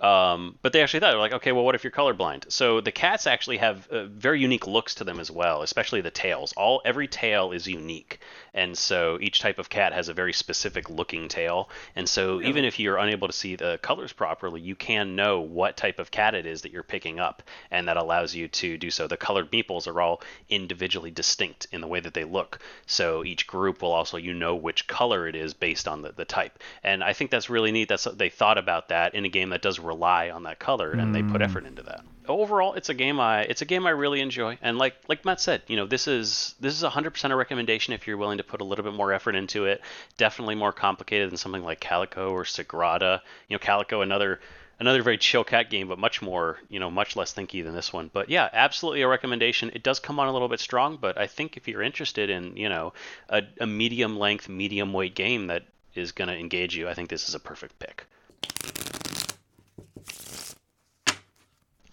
Um, 0.00 0.58
but 0.62 0.72
they 0.72 0.82
actually 0.82 1.00
thought, 1.00 1.10
they're 1.10 1.18
like, 1.18 1.32
okay, 1.32 1.52
well, 1.52 1.64
what 1.64 1.74
if 1.74 1.84
you're 1.84 1.90
colorblind? 1.90 2.50
So 2.50 2.80
the 2.80 2.92
cats 2.92 3.26
actually 3.26 3.58
have 3.58 3.88
uh, 3.88 4.04
very 4.06 4.40
unique 4.40 4.66
looks 4.66 4.94
to 4.96 5.04
them 5.04 5.20
as 5.20 5.30
well, 5.30 5.62
especially 5.62 6.00
the 6.00 6.10
tails. 6.10 6.52
All 6.56 6.80
every 6.84 7.08
tail 7.08 7.52
is 7.52 7.66
unique, 7.66 8.20
and 8.54 8.76
so 8.76 9.18
each 9.20 9.40
type 9.40 9.58
of 9.58 9.68
cat 9.68 9.92
has 9.92 10.08
a 10.08 10.14
very 10.14 10.32
specific 10.32 10.88
looking 10.90 11.28
tail. 11.28 11.68
And 11.96 12.08
so 12.08 12.40
even 12.40 12.64
if 12.64 12.78
you're 12.78 12.96
unable 12.96 13.28
to 13.28 13.32
see 13.32 13.56
the 13.56 13.78
colors 13.82 14.12
properly, 14.12 14.60
you 14.60 14.74
can 14.74 15.16
know 15.16 15.40
what 15.40 15.76
type 15.76 15.98
of 15.98 16.10
cat 16.10 16.34
it 16.34 16.46
is 16.46 16.62
that 16.62 16.72
you're 16.72 16.82
picking 16.82 17.18
up, 17.18 17.42
and 17.70 17.88
that 17.88 17.96
allows 17.96 18.34
you 18.34 18.48
to 18.48 18.78
do 18.78 18.90
so. 18.90 19.06
The 19.06 19.16
colored 19.16 19.50
meeples 19.50 19.86
are 19.86 20.00
all 20.00 20.22
individually 20.48 21.10
distinct 21.10 21.66
in 21.72 21.80
the 21.80 21.86
way 21.86 22.00
that 22.00 22.14
they 22.14 22.24
look. 22.24 22.60
So 22.86 23.24
each 23.24 23.46
group 23.46 23.82
will 23.82 23.92
also 23.92 24.16
you 24.16 24.34
know 24.34 24.54
which 24.54 24.86
color 24.86 25.26
it 25.26 25.34
is 25.34 25.54
based 25.54 25.88
on 25.88 26.02
the, 26.02 26.12
the 26.12 26.24
type. 26.24 26.58
And 26.82 27.02
I 27.02 27.12
think 27.12 27.30
that's 27.30 27.50
really 27.50 27.72
neat. 27.72 27.88
That's 27.88 28.04
they 28.04 28.30
thought 28.30 28.58
about 28.58 28.88
that 28.88 29.14
in 29.14 29.24
a 29.24 29.28
game 29.28 29.50
that 29.50 29.62
does 29.62 29.78
rely 29.88 30.30
on 30.30 30.44
that 30.44 30.58
color, 30.58 30.92
and 30.92 31.14
they 31.14 31.22
put 31.22 31.36
hmm. 31.36 31.42
effort 31.42 31.66
into 31.66 31.82
that. 31.82 32.04
Overall, 32.26 32.74
it's 32.74 32.90
a 32.90 32.94
game 32.94 33.18
I 33.18 33.42
it's 33.42 33.62
a 33.62 33.64
game 33.64 33.86
I 33.86 33.90
really 33.90 34.20
enjoy. 34.20 34.58
And 34.62 34.78
like 34.78 34.94
like 35.08 35.24
Matt 35.24 35.40
said, 35.40 35.62
you 35.66 35.76
know 35.76 35.86
this 35.86 36.06
is 36.06 36.54
this 36.60 36.74
is 36.74 36.82
100% 36.82 37.30
a 37.30 37.36
recommendation 37.36 37.94
if 37.94 38.06
you're 38.06 38.18
willing 38.18 38.38
to 38.38 38.44
put 38.44 38.60
a 38.60 38.64
little 38.64 38.84
bit 38.84 38.94
more 38.94 39.12
effort 39.12 39.34
into 39.34 39.64
it. 39.64 39.80
Definitely 40.16 40.54
more 40.54 40.72
complicated 40.72 41.30
than 41.30 41.38
something 41.38 41.64
like 41.64 41.80
Calico 41.80 42.30
or 42.30 42.44
Sagrada. 42.44 43.20
You 43.48 43.54
know, 43.54 43.58
Calico 43.58 44.02
another 44.02 44.40
another 44.80 45.02
very 45.02 45.18
chill 45.18 45.44
cat 45.44 45.70
game, 45.70 45.88
but 45.88 45.98
much 45.98 46.22
more, 46.22 46.58
you 46.68 46.78
know, 46.78 46.90
much 46.90 47.16
less 47.16 47.34
thinky 47.34 47.64
than 47.64 47.74
this 47.74 47.92
one. 47.92 48.10
But 48.12 48.28
yeah, 48.28 48.48
absolutely 48.52 49.02
a 49.02 49.08
recommendation. 49.08 49.70
It 49.74 49.82
does 49.82 50.00
come 50.00 50.20
on 50.20 50.28
a 50.28 50.32
little 50.32 50.48
bit 50.48 50.60
strong, 50.60 50.98
but 51.00 51.18
I 51.18 51.26
think 51.26 51.56
if 51.56 51.66
you're 51.66 51.82
interested 51.82 52.30
in, 52.30 52.56
you 52.56 52.68
know, 52.68 52.92
a, 53.28 53.42
a 53.60 53.66
medium 53.66 54.18
length, 54.18 54.48
medium 54.48 54.92
weight 54.92 55.14
game 55.14 55.48
that 55.48 55.64
is 55.94 56.12
going 56.12 56.28
to 56.28 56.36
engage 56.36 56.76
you, 56.76 56.88
I 56.88 56.94
think 56.94 57.10
this 57.10 57.28
is 57.28 57.34
a 57.34 57.40
perfect 57.40 57.78
pick. 57.78 58.04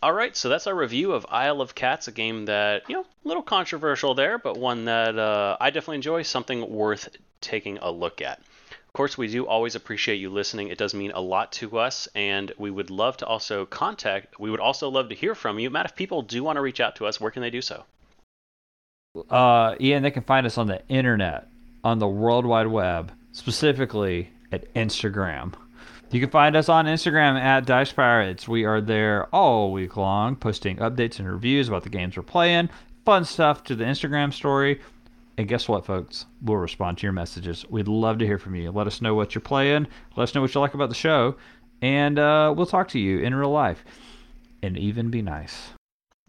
All 0.05 0.13
right, 0.13 0.37
so 0.37 0.49
that's 0.49 0.67
our 0.67 0.75
review 0.75 1.13
of 1.13 1.25
Isle 1.31 1.61
of 1.61 1.73
Cats, 1.73 2.07
a 2.07 2.11
game 2.11 2.45
that, 2.45 2.83
you 2.87 2.95
know, 2.95 3.01
a 3.01 3.27
little 3.27 3.41
controversial 3.41 4.13
there, 4.13 4.37
but 4.37 4.55
one 4.55 4.85
that 4.85 5.17
uh, 5.17 5.57
I 5.59 5.71
definitely 5.71 5.95
enjoy, 5.95 6.21
something 6.21 6.71
worth 6.71 7.09
taking 7.41 7.79
a 7.79 7.89
look 7.89 8.21
at. 8.21 8.37
Of 8.37 8.93
course, 8.93 9.17
we 9.17 9.27
do 9.27 9.47
always 9.47 9.73
appreciate 9.73 10.17
you 10.17 10.29
listening. 10.29 10.67
It 10.67 10.77
does 10.77 10.93
mean 10.93 11.09
a 11.09 11.19
lot 11.19 11.53
to 11.53 11.79
us, 11.79 12.07
and 12.13 12.51
we 12.59 12.69
would 12.69 12.91
love 12.91 13.17
to 13.17 13.25
also 13.25 13.65
contact, 13.65 14.39
we 14.39 14.51
would 14.51 14.59
also 14.59 14.89
love 14.89 15.09
to 15.09 15.15
hear 15.15 15.33
from 15.33 15.57
you. 15.57 15.71
Matt, 15.71 15.87
if 15.87 15.95
people 15.95 16.21
do 16.21 16.43
want 16.43 16.57
to 16.57 16.61
reach 16.61 16.79
out 16.79 16.97
to 16.97 17.07
us, 17.07 17.19
where 17.19 17.31
can 17.31 17.41
they 17.41 17.49
do 17.49 17.63
so? 17.63 17.83
Uh, 19.27 19.73
Ian, 19.81 20.03
they 20.03 20.11
can 20.11 20.21
find 20.21 20.45
us 20.45 20.59
on 20.59 20.67
the 20.67 20.87
internet, 20.87 21.47
on 21.83 21.97
the 21.97 22.07
World 22.07 22.45
Wide 22.45 22.67
Web, 22.67 23.11
specifically 23.31 24.29
at 24.51 24.71
Instagram. 24.75 25.53
You 26.11 26.19
can 26.19 26.29
find 26.29 26.55
us 26.55 26.69
on 26.69 26.85
Instagram 26.85 27.39
at 27.39 27.65
Dice 27.65 27.91
Pirates. 27.91 28.47
We 28.47 28.63
are 28.63 28.79
there 28.79 29.27
all 29.33 29.71
week 29.71 29.97
long, 29.97 30.35
posting 30.35 30.77
updates 30.77 31.19
and 31.19 31.29
reviews 31.29 31.67
about 31.67 31.83
the 31.83 31.89
games 31.89 32.15
we're 32.15 32.23
playing, 32.23 32.69
fun 33.05 33.25
stuff 33.25 33.63
to 33.65 33.75
the 33.75 33.83
Instagram 33.83 34.31
story. 34.31 34.79
And 35.37 35.47
guess 35.47 35.67
what, 35.67 35.85
folks? 35.85 36.25
We'll 36.41 36.57
respond 36.57 36.99
to 36.99 37.03
your 37.03 37.11
messages. 37.11 37.65
We'd 37.69 37.87
love 37.87 38.19
to 38.19 38.25
hear 38.25 38.37
from 38.37 38.55
you. 38.55 38.71
Let 38.71 38.87
us 38.87 39.01
know 39.01 39.15
what 39.15 39.35
you're 39.35 39.41
playing. 39.41 39.87
Let 40.15 40.23
us 40.23 40.35
know 40.35 40.41
what 40.41 40.53
you 40.53 40.61
like 40.61 40.75
about 40.75 40.89
the 40.89 40.95
show. 40.95 41.35
And 41.81 42.17
uh, 42.17 42.53
we'll 42.55 42.65
talk 42.65 42.87
to 42.89 42.99
you 42.99 43.19
in 43.19 43.35
real 43.35 43.51
life. 43.51 43.83
And 44.61 44.77
even 44.77 45.09
be 45.09 45.21
nice. 45.21 45.69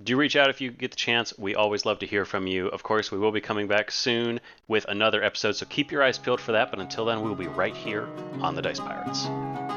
Do 0.03 0.17
reach 0.17 0.37
out 0.37 0.51
if 0.51 0.61
you 0.61 0.71
get 0.71 0.91
the 0.91 0.97
chance. 0.97 1.33
We 1.39 1.55
always 1.55 1.87
love 1.87 2.01
to 2.01 2.07
hear 2.07 2.25
from 2.25 2.47
you. 2.47 2.67
Of 2.69 2.83
course, 2.83 3.11
we 3.11 3.19
will 3.19 3.33
be 3.33 3.41
coming 3.41 3.67
back 3.67 3.91
soon 3.91 4.41
with 4.69 4.85
another 4.89 5.23
episode, 5.23 5.53
so 5.53 5.65
keep 5.67 5.91
your 5.91 6.03
eyes 6.03 6.19
peeled 6.19 6.41
for 6.41 6.53
that. 6.53 6.71
But 6.71 6.81
until 6.81 7.07
then, 7.07 7.23
we 7.23 7.29
will 7.29 7.37
be 7.37 7.47
right 7.47 7.75
here 7.75 8.07
on 8.41 8.55
the 8.55 8.61
Dice 8.61 8.81
Pirates. 8.81 9.27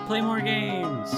Play 0.09 0.21
more 0.21 0.41
games. 0.41 1.13